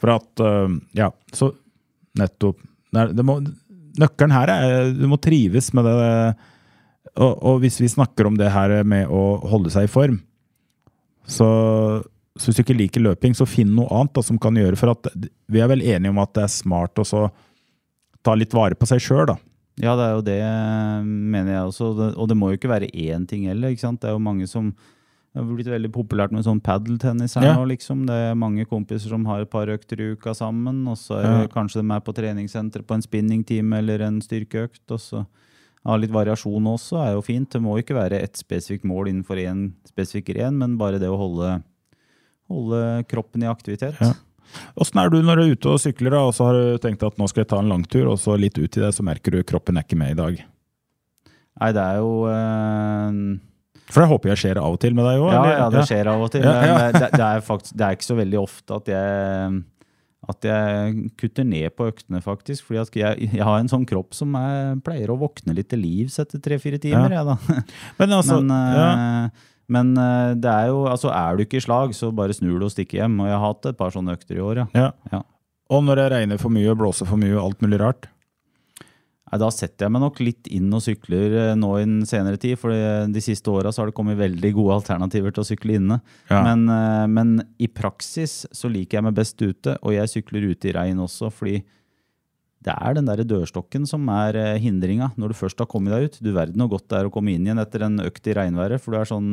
For 0.00 0.14
at 0.14 0.44
uh, 0.44 0.70
Ja, 0.96 1.10
så 1.34 1.50
nettopp. 2.18 2.62
Må, 2.94 3.40
nøkkelen 3.98 4.34
her 4.34 4.54
er 4.54 4.94
du 4.94 5.04
må 5.10 5.18
trives 5.22 5.72
med 5.74 5.86
det. 5.86 5.98
Og, 7.16 7.34
og 7.34 7.60
hvis 7.64 7.80
vi 7.82 7.90
snakker 7.90 8.30
om 8.30 8.38
det 8.38 8.50
her 8.54 8.80
med 8.86 9.10
å 9.10 9.40
holde 9.50 9.74
seg 9.74 9.88
i 9.88 9.90
form, 9.90 10.20
så, 11.26 11.48
så 12.38 12.48
hvis 12.50 12.56
du 12.56 12.62
ikke 12.64 12.76
liker 12.78 13.00
løping, 13.04 13.34
så 13.36 13.46
finn 13.48 13.74
noe 13.76 13.88
annet 13.90 14.14
da, 14.14 14.22
som 14.22 14.38
kan 14.38 14.54
gjøre 14.54 14.76
For 14.78 14.90
at 14.94 15.08
vi 15.50 15.60
er 15.60 15.68
vel 15.68 15.82
enige 15.82 16.10
om 16.10 16.18
at 16.22 16.32
det 16.34 16.42
er 16.46 16.52
smart 16.52 16.98
å 16.98 17.30
ta 18.22 18.34
litt 18.36 18.52
vare 18.52 18.74
på 18.76 18.86
seg 18.88 19.00
sjøl, 19.00 19.26
da. 19.32 19.36
Ja, 19.80 19.94
det 19.96 20.04
er 20.04 20.14
jo 20.16 20.22
det, 20.26 20.38
mener 21.06 21.52
jeg 21.54 21.68
også. 21.70 21.90
Og 22.20 22.26
det 22.28 22.36
må 22.36 22.50
jo 22.50 22.58
ikke 22.58 22.68
være 22.68 22.90
én 22.92 23.26
ting 23.28 23.46
heller. 23.48 23.70
ikke 23.72 23.80
sant? 23.86 24.00
Det 24.02 24.10
er 24.10 24.16
jo 24.16 24.20
mange 24.20 24.46
som 24.50 24.74
det 25.30 25.38
har 25.38 25.46
blitt 25.46 25.70
veldig 25.70 25.92
populært 25.94 26.32
med 26.34 26.42
sånn 26.42 26.58
padeltennis 26.60 27.36
her 27.38 27.44
Ja. 27.46 27.54
nå, 27.54 27.64
liksom. 27.70 28.02
Det 28.04 28.16
er 28.18 28.34
mange 28.34 28.64
kompiser 28.66 29.08
som 29.08 29.24
har 29.30 29.40
et 29.44 29.50
par 29.50 29.70
økter 29.70 30.00
i 30.02 30.08
uka 30.16 30.34
sammen, 30.34 30.82
og 30.90 30.96
så 30.98 31.20
er 31.22 31.42
Ja. 31.42 31.46
kanskje 31.46 31.80
de 31.80 31.90
er 31.94 32.00
på 32.00 32.12
treningssenter 32.12 32.82
på 32.82 32.94
en 32.94 33.00
spinningtime 33.02 33.78
eller 33.78 34.02
en 34.02 34.20
styrkeøkt, 34.20 34.82
og 34.90 34.98
så 34.98 35.26
ha 35.88 35.96
litt 35.96 36.12
variasjon 36.12 36.66
også 36.74 36.98
er 37.00 37.14
jo 37.16 37.24
fint. 37.24 37.48
Det 37.52 37.60
må 37.64 37.78
ikke 37.80 37.96
være 37.96 38.20
ett 38.20 38.36
spesifikt 38.40 38.84
mål 38.88 39.12
innenfor 39.12 39.40
én 39.40 39.70
spesifikk 39.88 40.30
gren, 40.34 40.58
men 40.60 40.76
bare 40.80 41.00
det 41.00 41.08
å 41.08 41.18
holde, 41.20 41.54
holde 42.52 42.82
kroppen 43.08 43.46
i 43.46 43.50
aktivitet. 43.50 43.96
Ja. 44.00 44.12
Åssen 44.82 45.00
er 45.00 45.12
du 45.12 45.20
når 45.22 45.38
du 45.38 45.44
er 45.44 45.52
ute 45.54 45.74
og 45.74 45.82
sykler, 45.82 46.16
og 46.18 46.32
så 46.36 46.48
har 46.48 46.58
du 46.58 46.80
tenkt 46.82 47.04
at 47.06 47.18
nå 47.20 47.28
skal 47.30 47.44
jeg 47.44 47.52
ta 47.52 47.60
en 47.62 47.70
langtur, 47.70 48.08
og 48.10 48.18
så 48.20 48.36
litt 48.38 48.58
ut 48.58 48.66
i 48.66 48.82
det, 48.82 48.90
så 48.96 49.06
merker 49.06 49.36
du 49.36 49.44
kroppen 49.46 49.78
er 49.78 49.86
ikke 49.86 49.98
med 50.00 50.16
i 50.16 50.18
dag? 50.18 50.42
Nei, 51.60 51.70
det 51.76 51.82
er 51.82 52.00
jo 52.00 52.12
eh, 52.30 53.16
For 53.90 54.02
det 54.02 54.08
håper 54.12 54.32
jeg 54.32 54.42
skjer 54.44 54.60
av 54.62 54.76
og 54.76 54.80
til 54.80 54.96
med 54.96 55.06
deg 55.06 55.22
òg? 55.22 55.32
Ja, 55.34 55.42
ja, 55.50 55.66
det 55.72 55.84
skjer 55.88 56.12
av 56.12 56.24
og 56.24 56.32
til. 56.32 56.46
Ja, 56.46 56.54
ja. 56.64 56.78
Men 56.78 56.96
det, 56.96 57.10
det, 57.14 57.26
er 57.26 57.44
faktisk, 57.44 57.76
det 57.76 57.86
er 57.86 57.98
ikke 57.98 58.08
så 58.08 58.18
veldig 58.20 58.40
ofte 58.40 58.80
at 58.80 58.90
jeg, 58.94 59.60
at 60.30 60.46
jeg 60.48 61.10
kutter 61.20 61.46
ned 61.46 61.74
på 61.76 61.88
øktene, 61.90 62.22
faktisk. 62.24 62.66
Fordi 62.68 63.02
jeg, 63.02 63.30
jeg 63.30 63.44
har 63.46 63.60
en 63.60 63.70
sånn 63.70 63.86
kropp 63.88 64.16
som 64.16 64.34
jeg 64.38 64.80
pleier 64.86 65.12
å 65.12 65.18
våkne 65.20 65.54
litt 65.56 65.70
til 65.72 65.82
livs 65.82 66.18
etter 66.22 66.42
tre-fire 66.42 66.80
timer. 66.82 67.14
Jeg, 67.16 67.26
da. 67.28 67.62
Men 68.00 68.16
altså, 68.20 68.40
Men, 68.40 68.54
ja. 68.76 68.90
eh, 68.90 69.48
men 69.70 69.92
eh, 70.02 70.32
det 70.42 70.50
er 70.50 70.70
jo 70.72 70.80
Altså, 70.90 71.12
er 71.14 71.36
du 71.38 71.44
ikke 71.44 71.60
i 71.60 71.62
slag, 71.62 71.92
så 71.94 72.10
bare 72.14 72.34
snur 72.34 72.58
du 72.58 72.66
og 72.66 72.72
stikker 72.74 73.04
hjem. 73.04 73.20
Og 73.22 73.28
jeg 73.30 73.36
har 73.36 73.44
hatt 73.46 73.70
et 73.70 73.78
par 73.78 73.94
sånne 73.94 74.16
økter 74.18 74.40
i 74.40 74.46
år, 74.46 74.64
ja. 74.64 74.70
ja. 74.86 74.88
Ja. 75.14 75.22
Og 75.70 75.84
når 75.86 76.00
det 76.00 76.08
regner 76.16 76.40
for 76.42 76.50
mye, 76.50 76.66
og 76.72 76.80
blåser 76.80 77.06
for 77.06 77.20
mye 77.20 77.36
og 77.36 77.44
alt 77.44 77.62
mulig 77.62 77.78
rart? 77.82 78.08
Da 79.38 79.48
setter 79.54 79.86
jeg 79.86 79.94
meg 79.94 80.02
nok 80.02 80.20
litt 80.24 80.48
inn 80.50 80.70
og 80.74 80.82
sykler 80.82 81.34
eh, 81.38 81.56
nå 81.58 81.70
i 81.78 81.84
den 81.84 82.00
senere 82.08 82.40
tid. 82.40 82.58
For 82.58 82.74
de 82.74 83.22
siste 83.22 83.52
åra 83.52 83.70
har 83.70 83.90
det 83.90 83.94
kommet 83.96 84.18
veldig 84.18 84.52
gode 84.56 84.80
alternativer 84.80 85.34
til 85.34 85.44
å 85.44 85.48
sykle 85.52 85.76
inne. 85.78 86.00
Ja. 86.30 86.40
Men, 86.48 86.64
eh, 86.74 87.04
men 87.10 87.36
i 87.62 87.68
praksis 87.70 88.42
så 88.50 88.70
liker 88.72 88.98
jeg 88.98 89.06
meg 89.06 89.18
best 89.20 89.38
ute, 89.38 89.76
og 89.78 89.94
jeg 89.94 90.10
sykler 90.10 90.48
ute 90.50 90.70
i 90.70 90.74
regn 90.74 91.02
også, 91.04 91.30
fordi 91.34 91.60
det 92.60 92.74
er 92.74 92.96
den 92.96 93.06
der 93.08 93.22
dørstokken 93.24 93.86
som 93.88 94.08
er 94.12 94.36
eh, 94.36 94.58
hindringa 94.60 95.12
når 95.16 95.32
du 95.32 95.38
først 95.38 95.62
har 95.62 95.68
kommet 95.70 95.94
deg 95.94 96.08
ut. 96.08 96.18
Du 96.24 96.32
verden 96.34 96.64
hvor 96.64 96.74
godt 96.74 96.88
det 96.90 96.98
er 96.98 97.08
å 97.08 97.12
komme 97.14 97.32
inn 97.32 97.46
igjen 97.46 97.62
etter 97.62 97.86
en 97.86 98.02
økt 98.02 98.26
i 98.26 98.34
regnværet, 98.36 98.82
for 98.82 98.92
du 98.92 99.00
er 99.00 99.08
sånn 99.08 99.30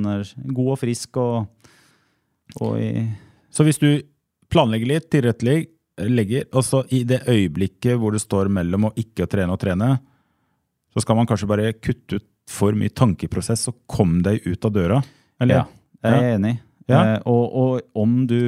god 0.53 0.75
og 0.75 0.77
frisk 0.83 1.17
og, 1.23 1.71
og 2.61 2.77
i 2.79 2.91
Så 3.49 3.65
hvis 3.65 3.81
du 3.81 3.89
planlegger 4.53 4.93
litt, 4.93 5.09
tilrettelegger, 5.11 5.73
legger, 5.97 6.45
og 6.53 6.65
så 6.65 6.83
i 6.93 7.03
det 7.07 7.23
øyeblikket 7.29 7.97
hvor 7.97 8.13
det 8.13 8.21
står 8.21 8.51
mellom 8.53 8.89
å 8.89 8.93
ikke 8.99 9.25
å 9.25 9.31
trene 9.31 9.53
og 9.55 9.61
trene, 9.61 9.95
så 10.93 11.03
skal 11.03 11.17
man 11.19 11.29
kanskje 11.29 11.49
bare 11.49 11.73
kutte 11.73 12.19
ut 12.19 12.27
for 12.47 12.77
mye 12.77 12.93
tankeprosess 12.93 13.67
og 13.71 13.81
komme 13.91 14.21
deg 14.25 14.45
ut 14.45 14.65
av 14.65 14.73
døra? 14.75 15.01
Eller? 15.41 15.63
Ja, 15.63 16.07
jeg 16.07 16.23
er 16.23 16.35
enig. 16.37 16.53
Ja. 16.87 17.01
Eh, 17.01 17.17
og, 17.27 17.57
og 17.59 18.03
om 18.03 18.21
du 18.29 18.39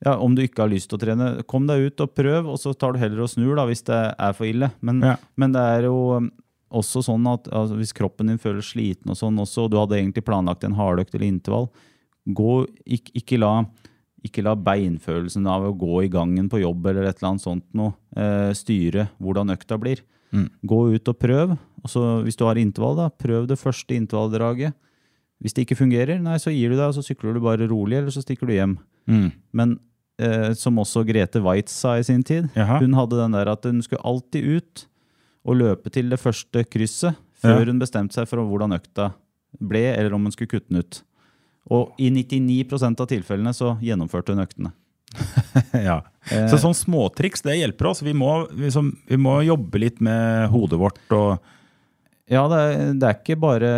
ja, 0.00 0.14
om 0.16 0.32
du 0.32 0.40
ikke 0.40 0.62
har 0.64 0.70
lyst 0.72 0.88
til 0.88 0.96
å 0.96 1.02
trene, 1.02 1.26
kom 1.44 1.66
deg 1.68 1.90
ut 1.90 2.00
og 2.00 2.14
prøv, 2.16 2.46
og 2.48 2.56
så 2.56 2.72
tar 2.72 2.94
du 2.94 3.02
heller 3.02 3.20
og 3.26 3.28
snur 3.28 3.52
da, 3.58 3.66
hvis 3.68 3.84
det 3.84 3.98
er 4.16 4.36
for 4.36 4.48
ille. 4.48 4.70
Men, 4.80 5.02
Ja. 5.04 5.16
men 5.36 5.52
det 5.52 5.60
er 5.60 5.88
jo 5.90 5.98
um, 6.16 6.30
også 6.72 7.02
sånn 7.04 7.26
at 7.28 7.50
altså, 7.52 7.76
hvis 7.76 7.92
kroppen 7.92 8.30
din 8.32 8.40
føler 8.40 8.64
sliten, 8.64 9.12
og 9.12 9.18
sånn 9.20 9.36
også, 9.42 9.66
og 9.66 9.74
du 9.74 9.76
hadde 9.76 9.98
egentlig 9.98 10.24
planlagt 10.24 10.64
en 10.64 10.78
hardøkt 10.78 11.12
eller 11.14 11.26
intervall, 11.28 11.68
gå, 12.24 12.54
ikke, 12.86 13.12
ikke, 13.20 13.40
la, 13.42 13.52
ikke 14.26 14.42
la 14.44 14.54
beinfølelsen 14.54 15.46
av 15.48 15.64
å 15.68 15.74
gå 15.78 16.02
i 16.04 16.10
gangen 16.12 16.48
på 16.52 16.60
jobb 16.60 16.86
eller 16.90 17.08
et 17.08 17.18
eller 17.20 17.30
annet 17.32 17.44
sånt 17.44 17.64
noe, 17.76 17.94
eh, 18.16 18.50
styre 18.56 19.08
hvordan 19.20 19.52
økta 19.56 19.78
blir. 19.80 20.02
Gå 20.62 20.80
ut 20.94 21.08
og 21.10 21.18
prøv. 21.18 21.56
Og 21.82 21.88
så, 21.90 22.02
hvis 22.22 22.36
du 22.38 22.44
har 22.46 22.58
intervall, 22.60 22.96
da, 23.00 23.08
prøv 23.10 23.48
det 23.50 23.56
første 23.58 23.96
intervalldraget. 23.96 24.74
Hvis 25.42 25.54
det 25.56 25.64
ikke 25.66 25.78
fungerer, 25.80 26.20
nei, 26.22 26.36
så 26.38 26.52
gir 26.52 26.70
du 26.70 26.76
deg, 26.76 26.84
og 26.90 26.94
så 26.94 27.02
sykler 27.02 27.34
du 27.34 27.40
bare 27.40 27.66
rolig, 27.70 27.96
eller 27.98 28.12
så 28.14 28.20
stikker 28.22 28.46
du 28.46 28.52
hjem. 28.52 28.74
Mm. 29.08 29.30
Men 29.56 29.72
eh, 30.20 30.52
som 30.54 30.76
også 30.78 31.02
Grete 31.08 31.40
Waitz 31.42 31.72
sa 31.72 31.96
i 31.98 32.04
sin 32.06 32.22
tid, 32.22 32.50
Jaha. 32.54 32.78
hun 32.84 32.92
hadde 32.98 33.16
den 33.22 33.32
der 33.32 33.48
at 33.48 33.64
hun 33.64 33.80
skulle 33.82 34.04
alltid 34.04 34.44
ut 34.60 34.84
og 35.48 35.56
løpe 35.56 35.90
til 35.90 36.10
det 36.12 36.20
første 36.20 36.62
krysset 36.68 37.16
før 37.40 37.62
Ja. 37.64 37.70
hun 37.72 37.80
bestemte 37.80 38.12
seg 38.12 38.28
for 38.28 38.44
hvordan 38.44 38.76
økta 38.76 39.14
ble, 39.58 39.86
eller 39.96 40.12
om 40.14 40.28
hun 40.28 40.30
skulle 40.36 40.52
kutte 40.52 40.68
den 40.68 40.84
ut. 40.84 41.00
Og 41.70 41.92
i 42.02 42.08
99% 42.10 43.00
av 43.00 43.06
tilfellene 43.10 43.52
så 43.54 43.76
gjennomførte 43.84 44.34
hun 44.34 44.42
øktene. 44.42 44.72
ja. 45.88 46.00
Så 46.50 46.58
sånn 46.62 46.74
småtriks, 46.76 47.42
det 47.46 47.56
hjelper 47.58 47.90
oss. 47.90 48.02
Vi 48.06 48.12
må, 48.14 48.44
liksom, 48.54 48.92
vi 49.10 49.18
må 49.18 49.40
jobbe 49.46 49.80
litt 49.82 50.02
med 50.04 50.50
hodet 50.52 50.78
vårt 50.80 51.16
og 51.16 51.38
Ja, 52.30 52.44
det 52.46 52.58
er, 52.62 52.74
det 52.94 53.06
er 53.08 53.16
ikke 53.18 53.38
bare 53.42 53.70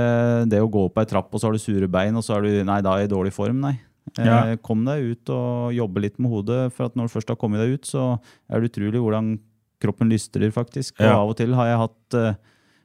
det 0.44 0.58
å 0.60 0.68
gå 0.68 0.82
opp 0.90 0.98
ei 1.00 1.06
trapp, 1.08 1.30
og 1.32 1.40
så 1.40 1.48
har 1.48 1.56
du 1.56 1.62
sure 1.62 1.88
bein, 1.88 2.16
og 2.20 2.24
så 2.26 2.34
er 2.36 2.44
du 2.44 2.50
Nei, 2.68 2.82
da 2.84 2.96
er 2.98 3.04
jeg 3.06 3.08
i 3.08 3.14
dårlig 3.14 3.32
form, 3.32 3.62
nei. 3.64 3.78
Eh, 4.18 4.26
Ja. 4.26 4.40
Kom 4.60 4.82
deg 4.84 5.06
ut 5.14 5.30
og 5.32 5.72
jobbe 5.72 6.02
litt 6.04 6.18
med 6.20 6.28
hodet, 6.34 6.60
for 6.76 6.90
at 6.90 6.98
når 6.98 7.08
du 7.08 7.14
først 7.14 7.32
har 7.32 7.38
kommet 7.40 7.62
deg 7.64 7.78
ut, 7.78 7.88
så 7.88 8.18
er 8.52 8.60
det 8.60 8.68
utrolig 8.72 9.00
hvordan 9.00 9.38
kroppen 9.80 10.12
lystrer, 10.12 10.52
faktisk. 10.52 10.98
Og 11.00 11.06
Ja. 11.06 11.16
av 11.16 11.32
og 11.32 11.36
til 11.40 11.54
har 11.56 11.66
jeg 11.70 11.80
hatt 11.80 12.18
eh, 12.20 12.34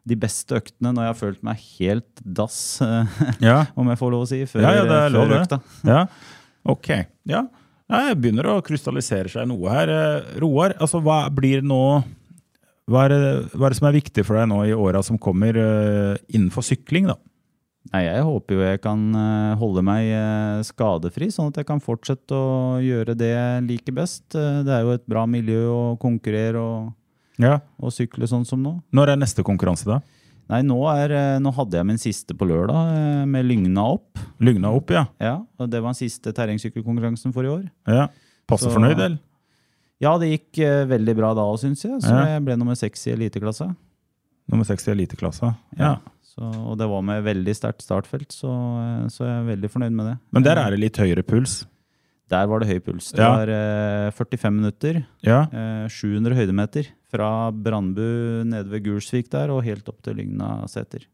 de 0.08 0.16
beste 0.20 0.56
øktene 0.58 0.94
når 0.96 1.04
jeg 1.08 1.12
har 1.14 1.20
følt 1.20 1.44
meg 1.46 1.62
helt 1.78 2.22
dass, 2.24 2.58
eh, 2.82 3.06
Ja. 3.44 3.60
om 3.80 3.88
jeg 3.92 4.00
får 4.00 4.14
lov 4.16 4.26
å 4.26 4.30
si, 4.32 4.42
før, 4.50 4.64
Ja, 4.66 4.74
ja, 4.80 4.84
det 4.88 5.00
er 5.06 5.14
lov, 5.16 5.30
det. 5.32 5.40
økta. 5.44 5.62
Ja, 5.88 6.04
ok. 6.66 6.92
Ja. 7.28 7.46
Jeg 7.88 8.18
begynner 8.20 8.50
å 8.52 8.60
krystallisere 8.68 9.30
seg 9.32 9.48
noe 9.48 9.72
her. 9.72 9.92
Eh, 9.92 10.40
Roar, 10.44 10.74
altså 10.84 11.00
hva 11.04 11.26
blir 11.32 11.62
nå 11.64 11.82
hva 12.88 13.02
er, 13.04 13.12
det, 13.12 13.32
hva 13.60 13.68
er 13.68 13.74
det 13.74 13.78
som 13.82 13.88
er 13.90 13.96
viktig 13.98 14.24
for 14.24 14.38
deg 14.40 14.46
nå 14.48 14.62
i 14.64 14.76
åra 14.76 15.02
som 15.04 15.18
kommer 15.20 15.58
eh, 15.60 16.14
innenfor 16.32 16.64
sykling? 16.64 17.10
da? 17.12 17.18
Nei, 17.92 18.02
jeg 18.04 18.24
håper 18.28 18.56
jo 18.58 18.62
jeg 18.64 18.80
kan 18.84 19.02
eh, 19.16 19.56
holde 19.60 19.84
meg 19.88 20.08
eh, 20.12 20.62
skadefri, 20.68 21.28
sånn 21.32 21.52
at 21.52 21.60
jeg 21.62 21.68
kan 21.68 21.80
fortsette 21.84 22.36
å 22.36 22.80
gjøre 22.84 23.16
det 23.20 23.30
jeg 23.34 23.66
liker 23.68 23.96
best. 24.00 24.26
Eh, 24.36 24.62
Det 24.68 24.72
er 24.76 24.84
jo 24.88 24.96
et 24.96 25.04
bra 25.08 25.26
miljø 25.28 25.62
å 25.72 25.82
konkurrere 26.00 26.60
og, 26.64 26.90
Ja. 27.40 27.60
og 27.80 27.92
sykle 27.94 28.26
sånn 28.28 28.46
som 28.46 28.62
nå. 28.64 28.82
Når 28.94 29.10
er 29.14 29.20
neste 29.22 29.44
konkurranse, 29.46 29.86
da? 29.86 30.00
Nei, 30.50 30.62
nå, 30.64 30.78
er, 30.96 31.12
eh, 31.12 31.40
nå 31.44 31.52
hadde 31.54 31.76
jeg 31.76 31.86
min 31.86 31.98
siste 32.00 32.34
på 32.38 32.48
lørdag, 32.48 32.94
eh, 32.96 33.26
med 33.28 33.46
Lygna 33.46 33.84
opp. 33.94 34.18
Lygna 34.40 34.72
opp, 34.74 34.90
ja. 34.96 35.06
Ja, 35.20 35.42
og 35.60 35.70
Det 35.70 35.82
var 35.84 35.92
den 35.94 36.00
siste 36.10 36.32
terrengsykkelkonkurransen 36.34 37.34
for 37.34 37.44
i 37.44 37.48
år. 37.52 37.70
ja. 37.88 38.08
Passe 38.48 38.70
fornøyd, 38.72 38.96
eller? 38.96 39.20
Ja, 40.00 40.18
det 40.18 40.30
gikk 40.32 40.60
eh, 40.64 40.86
veldig 40.88 41.16
bra 41.18 41.34
da 41.36 41.42
òg, 41.42 41.58
syns 41.60 41.82
jeg. 41.84 42.00
Så 42.02 42.08
Ja. 42.14 42.26
jeg 42.38 42.46
ble 42.46 42.56
nummer 42.56 42.76
seks 42.76 43.06
i 43.08 43.12
eliteklassa. 43.12 43.76
Nummer 44.50 44.64
seks 44.64 44.88
i 44.88 44.92
eliteklassa. 44.94 45.58
Ja. 45.78 45.98
Så, 46.24 46.40
og 46.70 46.78
det 46.78 46.88
var 46.88 47.02
med 47.02 47.24
veldig 47.26 47.54
sterkt 47.58 47.82
startfelt, 47.84 48.30
så, 48.32 48.48
så 49.12 49.26
jeg 49.26 49.36
er 49.42 49.56
veldig 49.58 49.70
fornøyd 49.74 49.92
med 49.92 50.06
det. 50.06 50.18
Men 50.32 50.44
der 50.44 50.56
er 50.62 50.72
det 50.72 50.80
litt 50.80 50.96
høyere 51.02 51.24
puls. 51.28 51.66
Der 52.30 52.48
var 52.52 52.60
det 52.60 52.68
høy 52.68 52.80
puls. 52.84 53.12
Det 53.16 53.20
Ja. 53.24 53.30
var 53.38 53.48
eh, 53.48 54.12
45 54.12 54.52
minutter, 54.54 55.06
Ja. 55.24 55.44
eh, 55.52 55.88
700 55.88 56.36
høydemeter. 56.36 56.88
Fra 57.10 57.52
Brandbu 57.52 58.44
nede 58.46 58.68
ved 58.70 58.84
Gulsvik 58.84 59.30
der 59.32 59.50
og 59.50 59.64
helt 59.64 59.88
opp 59.88 60.02
til 60.04 60.16
Lygna 60.16 60.68
seter. 60.68 61.06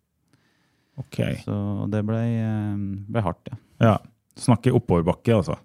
Ok. 0.97 1.19
Så 1.45 1.89
det 1.89 2.01
ble, 2.05 2.17
eh, 2.17 2.75
ble 3.09 3.21
hardt, 3.21 3.45
ja. 3.51 3.57
Ja. 3.79 3.97
Snakker 4.35 4.73
oppoverbakke, 4.73 5.33
altså. 5.37 5.57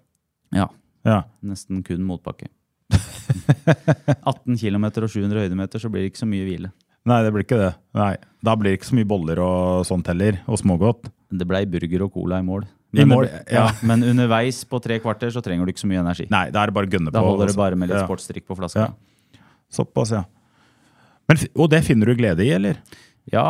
Ja. 0.53 0.67
Ja. 1.05 1.23
Nesten 1.43 1.83
kun 1.83 2.05
motbakke. 2.05 2.47
18 4.25 4.57
km 4.57 4.85
og 4.85 5.09
700 5.09 5.41
høydemeter, 5.47 5.79
så 5.81 5.89
blir 5.89 6.03
det 6.05 6.11
ikke 6.13 6.23
så 6.25 6.29
mye 6.29 6.45
hvile. 6.45 6.71
Nei, 7.09 7.21
det 7.23 7.31
blir 7.33 7.45
ikke 7.45 7.57
det. 7.57 7.71
Nei. 7.95 8.15
Da 8.43 8.55
blir 8.59 8.71
det 8.73 8.79
ikke 8.81 8.89
så 8.91 8.97
mye 8.99 9.07
boller 9.09 9.39
og 9.41 9.85
sånt 9.87 10.09
heller, 10.11 10.39
og 10.47 10.59
smågodt. 10.61 11.09
Det 11.31 11.47
blei 11.47 11.63
burger 11.69 12.03
og 12.05 12.13
cola 12.13 12.39
i 12.41 12.45
mål. 12.45 12.67
I 12.93 13.05
mål, 13.05 13.27
Ja. 13.29 13.41
ja. 13.53 13.65
Men 13.85 14.01
underveis 14.03 14.63
på 14.65 14.79
tre 14.81 14.97
kvarter 14.99 15.29
så 15.29 15.43
trenger 15.45 15.65
du 15.65 15.71
ikke 15.73 15.83
så 15.83 15.89
mye 15.91 15.99
energi. 16.01 16.25
Nei, 16.31 16.49
da 16.49 16.63
er 16.63 16.71
det 16.71 16.73
bare 16.73 16.87
gønne 16.89 17.11
på. 17.11 17.13
Da 17.13 17.21
holder 17.21 17.45
det 17.45 17.53
altså. 17.53 17.61
bare 17.61 17.75
med 17.77 17.89
litt 17.91 18.01
sportsdrikk 18.07 18.47
på 18.49 18.57
flaska. 18.57 18.87
Ja. 18.87 19.39
Såpass, 19.71 20.11
ja. 20.15 20.23
Men, 21.29 21.37
og 21.55 21.69
det 21.69 21.83
finner 21.85 22.09
du 22.09 22.15
glede 22.17 22.41
i, 22.45 22.49
eller? 22.55 22.79
Ja, 23.31 23.45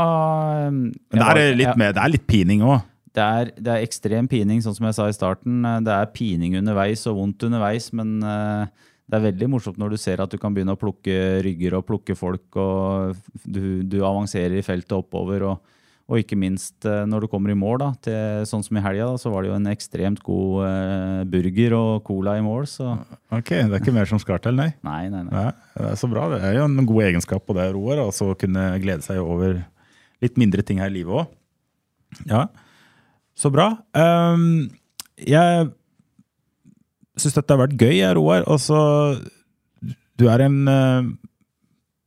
um, 0.67 0.89
Men 0.91 0.91
det, 0.91 1.19
det 1.19 1.23
var- 1.23 1.37
er, 1.39 1.55
litt 1.55 1.67
jeg- 1.69 1.77
med, 1.77 1.95
det 1.95 2.03
er 2.03 2.09
litt 2.09 2.27
pining 2.27 2.61
òg. 2.67 2.81
Det 3.15 3.23
er, 3.23 3.45
det 3.57 3.67
er 3.73 3.85
ekstrem 3.87 4.27
pining, 4.29 4.59
sånn 4.61 4.75
som 4.75 4.85
jeg 4.85 4.95
sa 4.95 5.07
i 5.07 5.15
starten. 5.15 5.63
Eh, 5.65 5.79
Det 5.81 5.93
er 5.95 6.05
pining 6.13 6.55
underveis 6.59 7.07
og 7.07 7.15
vondt 7.17 7.41
underveis, 7.47 7.91
men 7.93 8.21
eh, 8.21 8.67
det 9.09 9.17
er 9.17 9.31
veldig 9.31 9.49
morsomt 9.49 9.77
når 9.79 9.89
du 9.91 9.97
ser 9.97 10.21
at 10.21 10.29
du 10.29 10.37
kan 10.37 10.53
begynne 10.53 10.75
å 10.75 10.79
plukke 10.79 11.41
rygger 11.41 11.73
og 11.79 11.87
plukke 11.87 12.15
folk, 12.15 12.45
og 12.55 13.15
du, 13.47 13.81
du 13.83 13.97
avanserer 14.05 14.59
i 14.59 14.61
feltet 14.61 14.91
oppover. 14.93 15.41
Og, 15.41 15.59
og 16.09 16.17
ikke 16.17 16.37
minst 16.41 16.87
eh, 16.89 17.03
når 17.05 17.23
du 17.23 17.29
kommer 17.29 17.53
i 17.53 17.57
mål, 17.57 17.77
da, 17.83 17.89
til, 18.01 18.45
sånn 18.49 18.63
som 18.65 18.79
i 18.79 18.81
helga, 18.81 19.11
så 19.21 19.29
var 19.29 19.45
det 19.45 19.51
jo 19.51 19.57
en 19.59 19.69
ekstremt 19.69 20.23
god 20.25 20.63
eh, 20.65 21.19
burger 21.29 21.75
og 21.77 21.91
cola 22.07 22.33
i 22.39 22.45
mål. 22.45 22.65
Så 22.71 22.87
Ok, 23.35 23.51
det 23.53 23.67
er 23.69 23.77
ikke 23.77 23.93
mer 23.93 24.09
som 24.09 24.21
skal 24.21 24.41
til, 24.41 24.57
nei. 24.57 24.71
nei, 24.89 25.03
nei, 25.13 25.21
nei. 25.27 25.45
Det 25.75 25.91
er 25.91 25.99
så 26.01 26.09
bra. 26.09 26.25
Det 26.33 26.41
er 26.47 26.57
jo 26.57 26.65
en 26.65 26.89
god 26.89 27.03
egenskap 27.11 27.45
på 27.45 27.57
det, 27.57 27.67
Roar. 27.75 28.01
Altså 28.07 28.31
å 28.31 28.39
kunne 28.39 28.71
glede 28.81 29.05
seg 29.05 29.21
over 29.21 29.61
litt 30.25 30.41
mindre 30.41 30.65
ting 30.65 30.81
her 30.81 30.89
i 30.89 30.97
livet 30.97 31.21
òg. 31.21 31.35
Ja, 32.25 32.47
så 33.37 33.51
bra. 33.53 33.69
Um, 33.93 34.71
jeg 35.21 35.69
syns 37.21 37.37
dette 37.37 37.53
har 37.53 37.61
vært 37.61 37.77
gøy, 37.79 38.01
Roar. 38.17 38.43
Altså, 38.49 38.79
du 40.19 40.25
er 40.31 40.43
en 40.47 40.59
eh, 40.67 41.09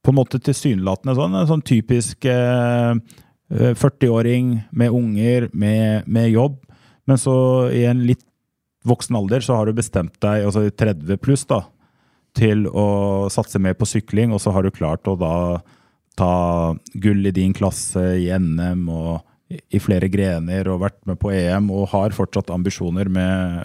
på 0.02 0.10
en 0.10 0.18
måte 0.18 0.40
tilsynelatende 0.42 1.14
sånn, 1.16 1.36
en 1.38 1.48
sånn 1.48 1.64
typisk 1.64 2.26
eh, 2.28 2.96
40-åring 3.52 4.54
med 4.70 4.94
unger, 4.96 5.48
med, 5.52 6.06
med 6.06 6.30
jobb. 6.30 6.58
Men 7.04 7.18
så 7.20 7.34
i 7.74 7.84
en 7.88 8.04
litt 8.06 8.24
voksen 8.86 9.16
alder 9.18 9.44
så 9.44 9.58
har 9.58 9.68
du 9.68 9.76
bestemt 9.76 10.16
deg, 10.22 10.46
altså 10.46 10.66
i 10.66 10.74
30 10.74 11.20
pluss, 11.22 11.44
da, 11.50 11.62
til 12.38 12.64
å 12.66 13.28
satse 13.30 13.60
mer 13.62 13.76
på 13.78 13.86
sykling, 13.88 14.32
og 14.32 14.42
så 14.42 14.54
har 14.54 14.64
du 14.64 14.74
klart 14.74 15.06
å 15.10 15.16
da 15.18 15.34
ta 16.18 16.32
gull 17.00 17.26
i 17.28 17.34
din 17.34 17.54
klasse 17.56 18.02
i 18.20 18.28
NM 18.36 18.88
og 18.92 19.62
i 19.72 19.80
flere 19.80 20.08
grener 20.12 20.68
og 20.72 20.82
vært 20.84 20.98
med 21.08 21.18
på 21.20 21.32
EM 21.32 21.70
og 21.72 21.90
har 21.92 22.14
fortsatt 22.16 22.52
ambisjoner 22.52 23.08
med, 23.12 23.64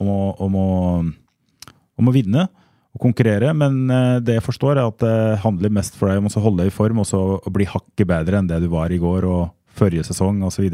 om, 0.00 0.08
å, 0.08 0.20
om, 0.44 0.56
å, 0.56 1.70
om 2.00 2.08
å 2.08 2.14
vinne 2.14 2.46
og 2.94 3.00
konkurrere. 3.00 3.52
Men 3.56 3.88
eh, 3.90 4.18
det 4.20 4.34
jeg 4.38 4.44
forstår, 4.46 4.76
er 4.76 4.86
at 4.90 4.98
det 4.98 5.38
handler 5.44 5.70
mest 5.72 5.96
for 5.96 6.08
deg 6.12 6.18
om 6.22 6.28
å 6.28 6.42
holde 6.44 6.66
i 6.68 6.74
form 6.74 6.98
og 7.02 7.06
så 7.08 7.22
bli 7.52 7.64
hakket 7.68 8.06
bedre 8.06 8.38
enn 8.42 8.48
det 8.50 8.60
du 8.64 8.68
var 8.72 8.92
i 8.92 8.98
går 9.02 9.24
og 9.28 9.50
forrige 9.72 10.04
sesong 10.04 10.42
osv. 10.44 10.66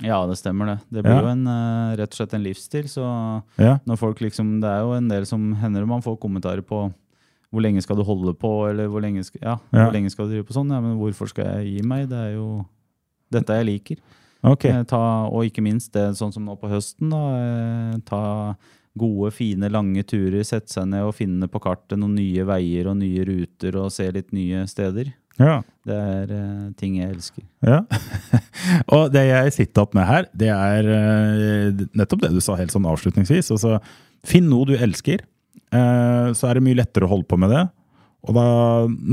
Ja, 0.00 0.26
det 0.26 0.38
stemmer 0.40 0.66
det. 0.66 0.78
Det 0.90 1.02
blir 1.04 1.12
Ja. 1.14 1.20
jo 1.22 1.28
en, 1.28 1.46
eh, 1.46 1.96
rett 2.00 2.10
og 2.10 2.16
slett 2.16 2.34
en 2.34 2.42
livsstil. 2.42 2.88
Så 2.88 3.42
Ja. 3.58 3.78
når 3.86 3.98
folk 3.98 4.18
liksom, 4.20 4.60
det 4.60 4.68
er 4.70 4.80
jo 4.80 4.92
en 4.96 5.08
del 5.08 5.26
som 5.26 5.54
hender 5.56 5.86
man 5.86 6.00
får 6.02 6.18
kommentarer 6.18 6.62
på 6.62 6.92
hvor 7.52 7.60
lenge 7.62 7.82
skal 7.82 7.96
du 7.96 8.04
holde 8.04 8.32
på, 8.38 8.70
eller 8.70 8.86
hvor 8.88 9.02
lenge 9.02 9.24
skal, 9.24 9.40
ja, 9.42 9.56
hvor 9.72 9.92
lenge 9.92 10.08
skal 10.10 10.26
du 10.28 10.34
drive 10.36 10.46
på 10.46 10.54
sånn? 10.54 10.70
Ja, 10.70 10.80
men 10.80 10.96
hvorfor 10.98 11.28
skal 11.28 11.44
jeg 11.44 11.76
gi 11.80 11.82
meg? 11.86 12.08
Det 12.08 12.16
er 12.16 12.34
jo 12.36 12.64
dette 13.30 13.48
jeg 13.58 13.66
liker. 13.66 13.96
Ok. 14.42 14.64
Eh, 14.66 14.82
Ta, 14.84 15.26
og 15.26 15.44
ikke 15.44 15.60
minst 15.62 15.92
det 15.92 16.14
sånn 16.16 16.32
som 16.32 16.44
nå 16.46 16.56
på 16.58 16.70
høsten, 16.70 17.10
da. 17.10 17.22
eh, 17.36 17.98
Ta 18.06 18.54
gode, 18.98 19.30
fine, 19.34 19.70
lange 19.70 20.02
turer, 20.08 20.42
sette 20.46 20.72
seg 20.72 20.88
ned 20.90 21.06
og 21.06 21.16
finne 21.16 21.48
på 21.50 21.60
kartet 21.62 21.98
noen 22.00 22.16
nye 22.18 22.44
veier 22.48 22.90
og 22.90 22.98
nye 23.00 23.24
ruter 23.26 23.78
og 23.78 23.92
se 23.94 24.08
litt 24.14 24.32
nye 24.36 24.64
steder. 24.70 25.12
Ja. 25.40 25.60
Det 25.88 25.96
er 25.96 26.32
uh, 26.34 26.70
ting 26.78 26.98
jeg 26.98 27.14
elsker. 27.14 27.44
Ja. 27.64 27.80
og 28.94 29.10
det 29.14 29.24
jeg 29.28 29.54
sitter 29.56 29.86
opp 29.86 29.96
med 29.96 30.08
her, 30.08 30.28
det 30.36 30.50
er 30.52 30.88
uh, 30.90 31.84
nettopp 31.96 32.26
det 32.26 32.32
du 32.34 32.40
sa 32.44 32.58
helt 32.58 32.74
sånn 32.74 32.88
avslutningsvis. 32.90 33.52
Altså, 33.54 33.78
finn 34.26 34.50
noe 34.50 34.68
du 34.68 34.74
elsker, 34.76 35.24
uh, 35.72 36.34
så 36.36 36.50
er 36.50 36.58
det 36.58 36.66
mye 36.66 36.80
lettere 36.82 37.08
å 37.08 37.14
holde 37.14 37.30
på 37.30 37.40
med 37.40 37.54
det. 37.54 37.64
Og 38.28 38.36
da, 38.36 38.44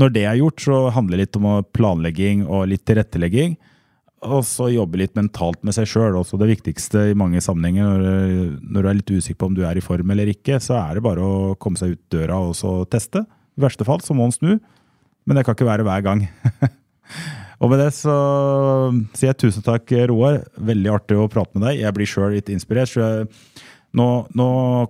når 0.02 0.12
det 0.12 0.26
er 0.28 0.40
gjort, 0.42 0.60
så 0.60 0.82
handler 0.92 1.16
det 1.16 1.28
litt 1.28 1.40
om 1.40 1.48
planlegging 1.72 2.44
og 2.44 2.66
litt 2.68 2.84
tilrettelegging. 2.88 3.56
Og 4.26 4.42
så 4.46 4.66
jobbe 4.72 4.98
litt 4.98 5.14
mentalt 5.14 5.60
med 5.66 5.76
seg 5.76 5.86
sjøl. 5.86 6.16
Det 6.18 6.50
viktigste 6.50 7.04
i 7.12 7.16
mange 7.18 7.42
sammenhenger 7.44 8.00
når, 8.02 8.08
når, 8.64 8.80
du 8.82 8.88
er 8.90 8.98
litt 8.98 9.12
usikker 9.14 9.38
på 9.38 9.50
om 9.50 9.54
du 9.54 9.62
er 9.66 9.78
i 9.78 9.84
form 9.84 10.10
eller 10.10 10.32
ikke, 10.32 10.58
så 10.62 10.78
er 10.80 10.98
det 10.98 11.04
bare 11.06 11.22
å 11.22 11.54
komme 11.62 11.78
seg 11.78 11.94
ut 11.94 12.02
døra 12.10 12.40
og 12.48 12.56
så 12.58 12.80
teste. 12.90 13.22
I 13.58 13.62
verste 13.62 13.86
fall 13.86 14.02
så 14.02 14.16
må 14.16 14.26
han 14.26 14.34
snu, 14.34 14.56
men 15.26 15.38
det 15.38 15.44
kan 15.46 15.54
ikke 15.54 15.68
være 15.68 15.86
hver 15.86 16.02
gang. 16.06 16.24
og 17.62 17.70
med 17.70 17.82
det 17.84 17.92
så 17.94 18.16
sier 19.14 19.30
jeg 19.30 19.40
tusen 19.44 19.66
takk, 19.66 19.94
Roar. 20.10 20.42
Veldig 20.58 20.92
artig 20.96 21.18
å 21.18 21.30
prate 21.30 21.54
med 21.54 21.68
deg. 21.68 21.84
Jeg 21.84 21.94
blir 21.94 22.10
sjøl 22.10 22.34
litt 22.34 22.50
inspirert. 22.54 22.90
så 22.90 23.04
jeg 23.04 23.30
nå, 23.98 24.08
nå, 24.38 24.48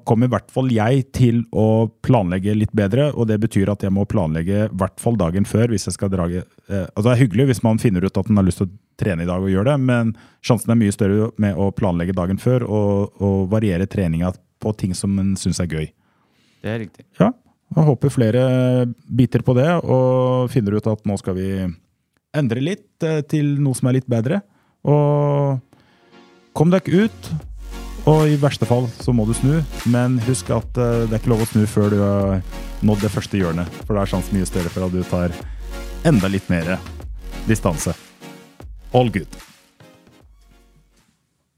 kommer 0.08 0.28
i 0.28 0.32
hvert 0.32 0.50
fall 0.52 0.68
jeg 0.72 1.06
til 1.16 1.40
å 1.56 1.88
planlegge 2.04 2.54
litt 2.56 2.74
bedre, 2.76 3.08
og 3.14 3.30
det 3.30 3.38
betyr 3.42 3.72
at 3.72 3.84
jeg 3.86 3.94
må 3.94 4.04
planlegge 4.08 4.66
i 4.66 4.68
hvert 4.80 5.00
fall 5.00 5.18
dagen 5.20 5.48
før 5.48 5.72
hvis 5.72 5.88
jeg 5.88 5.96
skal 5.96 6.12
drage 6.12 6.44
eh, 6.44 6.84
Altså 6.84 7.06
Det 7.08 7.14
er 7.14 7.22
hyggelig 7.24 7.48
hvis 7.50 7.64
man 7.66 7.80
finner 7.82 8.04
ut 8.04 8.20
at 8.20 8.30
man 8.30 8.42
har 8.42 8.48
lyst 8.48 8.62
til 8.62 8.68
å 8.68 8.76
trene 8.98 9.24
i 9.24 9.30
dag 9.30 9.42
og 9.42 9.52
gjøre 9.52 9.72
det, 9.72 9.78
men 9.88 10.14
sjansen 10.44 10.74
er 10.74 10.80
mye 10.80 10.94
større 10.94 11.30
med 11.40 11.58
å 11.58 11.70
planlegge 11.74 12.16
dagen 12.18 12.40
før 12.42 12.66
og, 12.66 13.20
og 13.22 13.44
variere 13.52 13.86
treninga 13.90 14.32
på 14.58 14.74
ting 14.78 14.94
som 14.98 15.14
man 15.14 15.36
syns 15.38 15.60
er 15.62 15.70
gøy. 15.70 15.86
Det 16.64 16.72
er 16.72 16.80
riktig. 16.82 17.06
Ja, 17.20 17.30
jeg 17.76 17.86
håper 17.86 18.12
flere 18.12 18.42
biter 19.06 19.44
på 19.46 19.54
det 19.58 19.68
og 19.84 20.50
finner 20.52 20.78
ut 20.78 20.88
at 20.90 21.04
nå 21.06 21.18
skal 21.20 21.36
vi 21.38 21.50
endre 22.36 22.62
litt 22.64 23.06
eh, 23.06 23.22
til 23.28 23.56
noe 23.62 23.76
som 23.78 23.90
er 23.90 24.00
litt 24.00 24.10
bedre. 24.10 24.42
Og 24.88 25.60
kom 26.56 26.72
dere 26.72 27.06
ut. 27.06 27.30
Og 28.06 28.28
i 28.30 28.38
verste 28.40 28.68
fall 28.68 28.86
så 29.00 29.12
må 29.12 29.26
du 29.28 29.34
snu, 29.36 29.58
men 29.90 30.20
husk 30.28 30.52
at 30.54 30.78
uh, 30.78 31.04
det 31.08 31.12
er 31.12 31.20
ikke 31.20 31.32
lov 31.34 31.44
å 31.44 31.50
snu 31.50 31.66
før 31.68 31.90
du 31.92 31.98
har 32.02 32.40
nådd 32.86 33.04
det 33.04 33.12
første 33.12 33.40
hjørnet. 33.40 33.82
For 33.84 33.96
da 33.96 34.04
er 34.04 34.12
sjansen 34.14 34.38
mye 34.38 34.48
større 34.48 34.72
for 34.72 34.86
at 34.86 34.94
du 34.94 35.02
tar 35.08 35.34
enda 36.08 36.30
litt 36.30 36.48
mer 36.52 36.76
distanse. 37.48 37.96
All 38.94 39.10
good. 39.12 39.47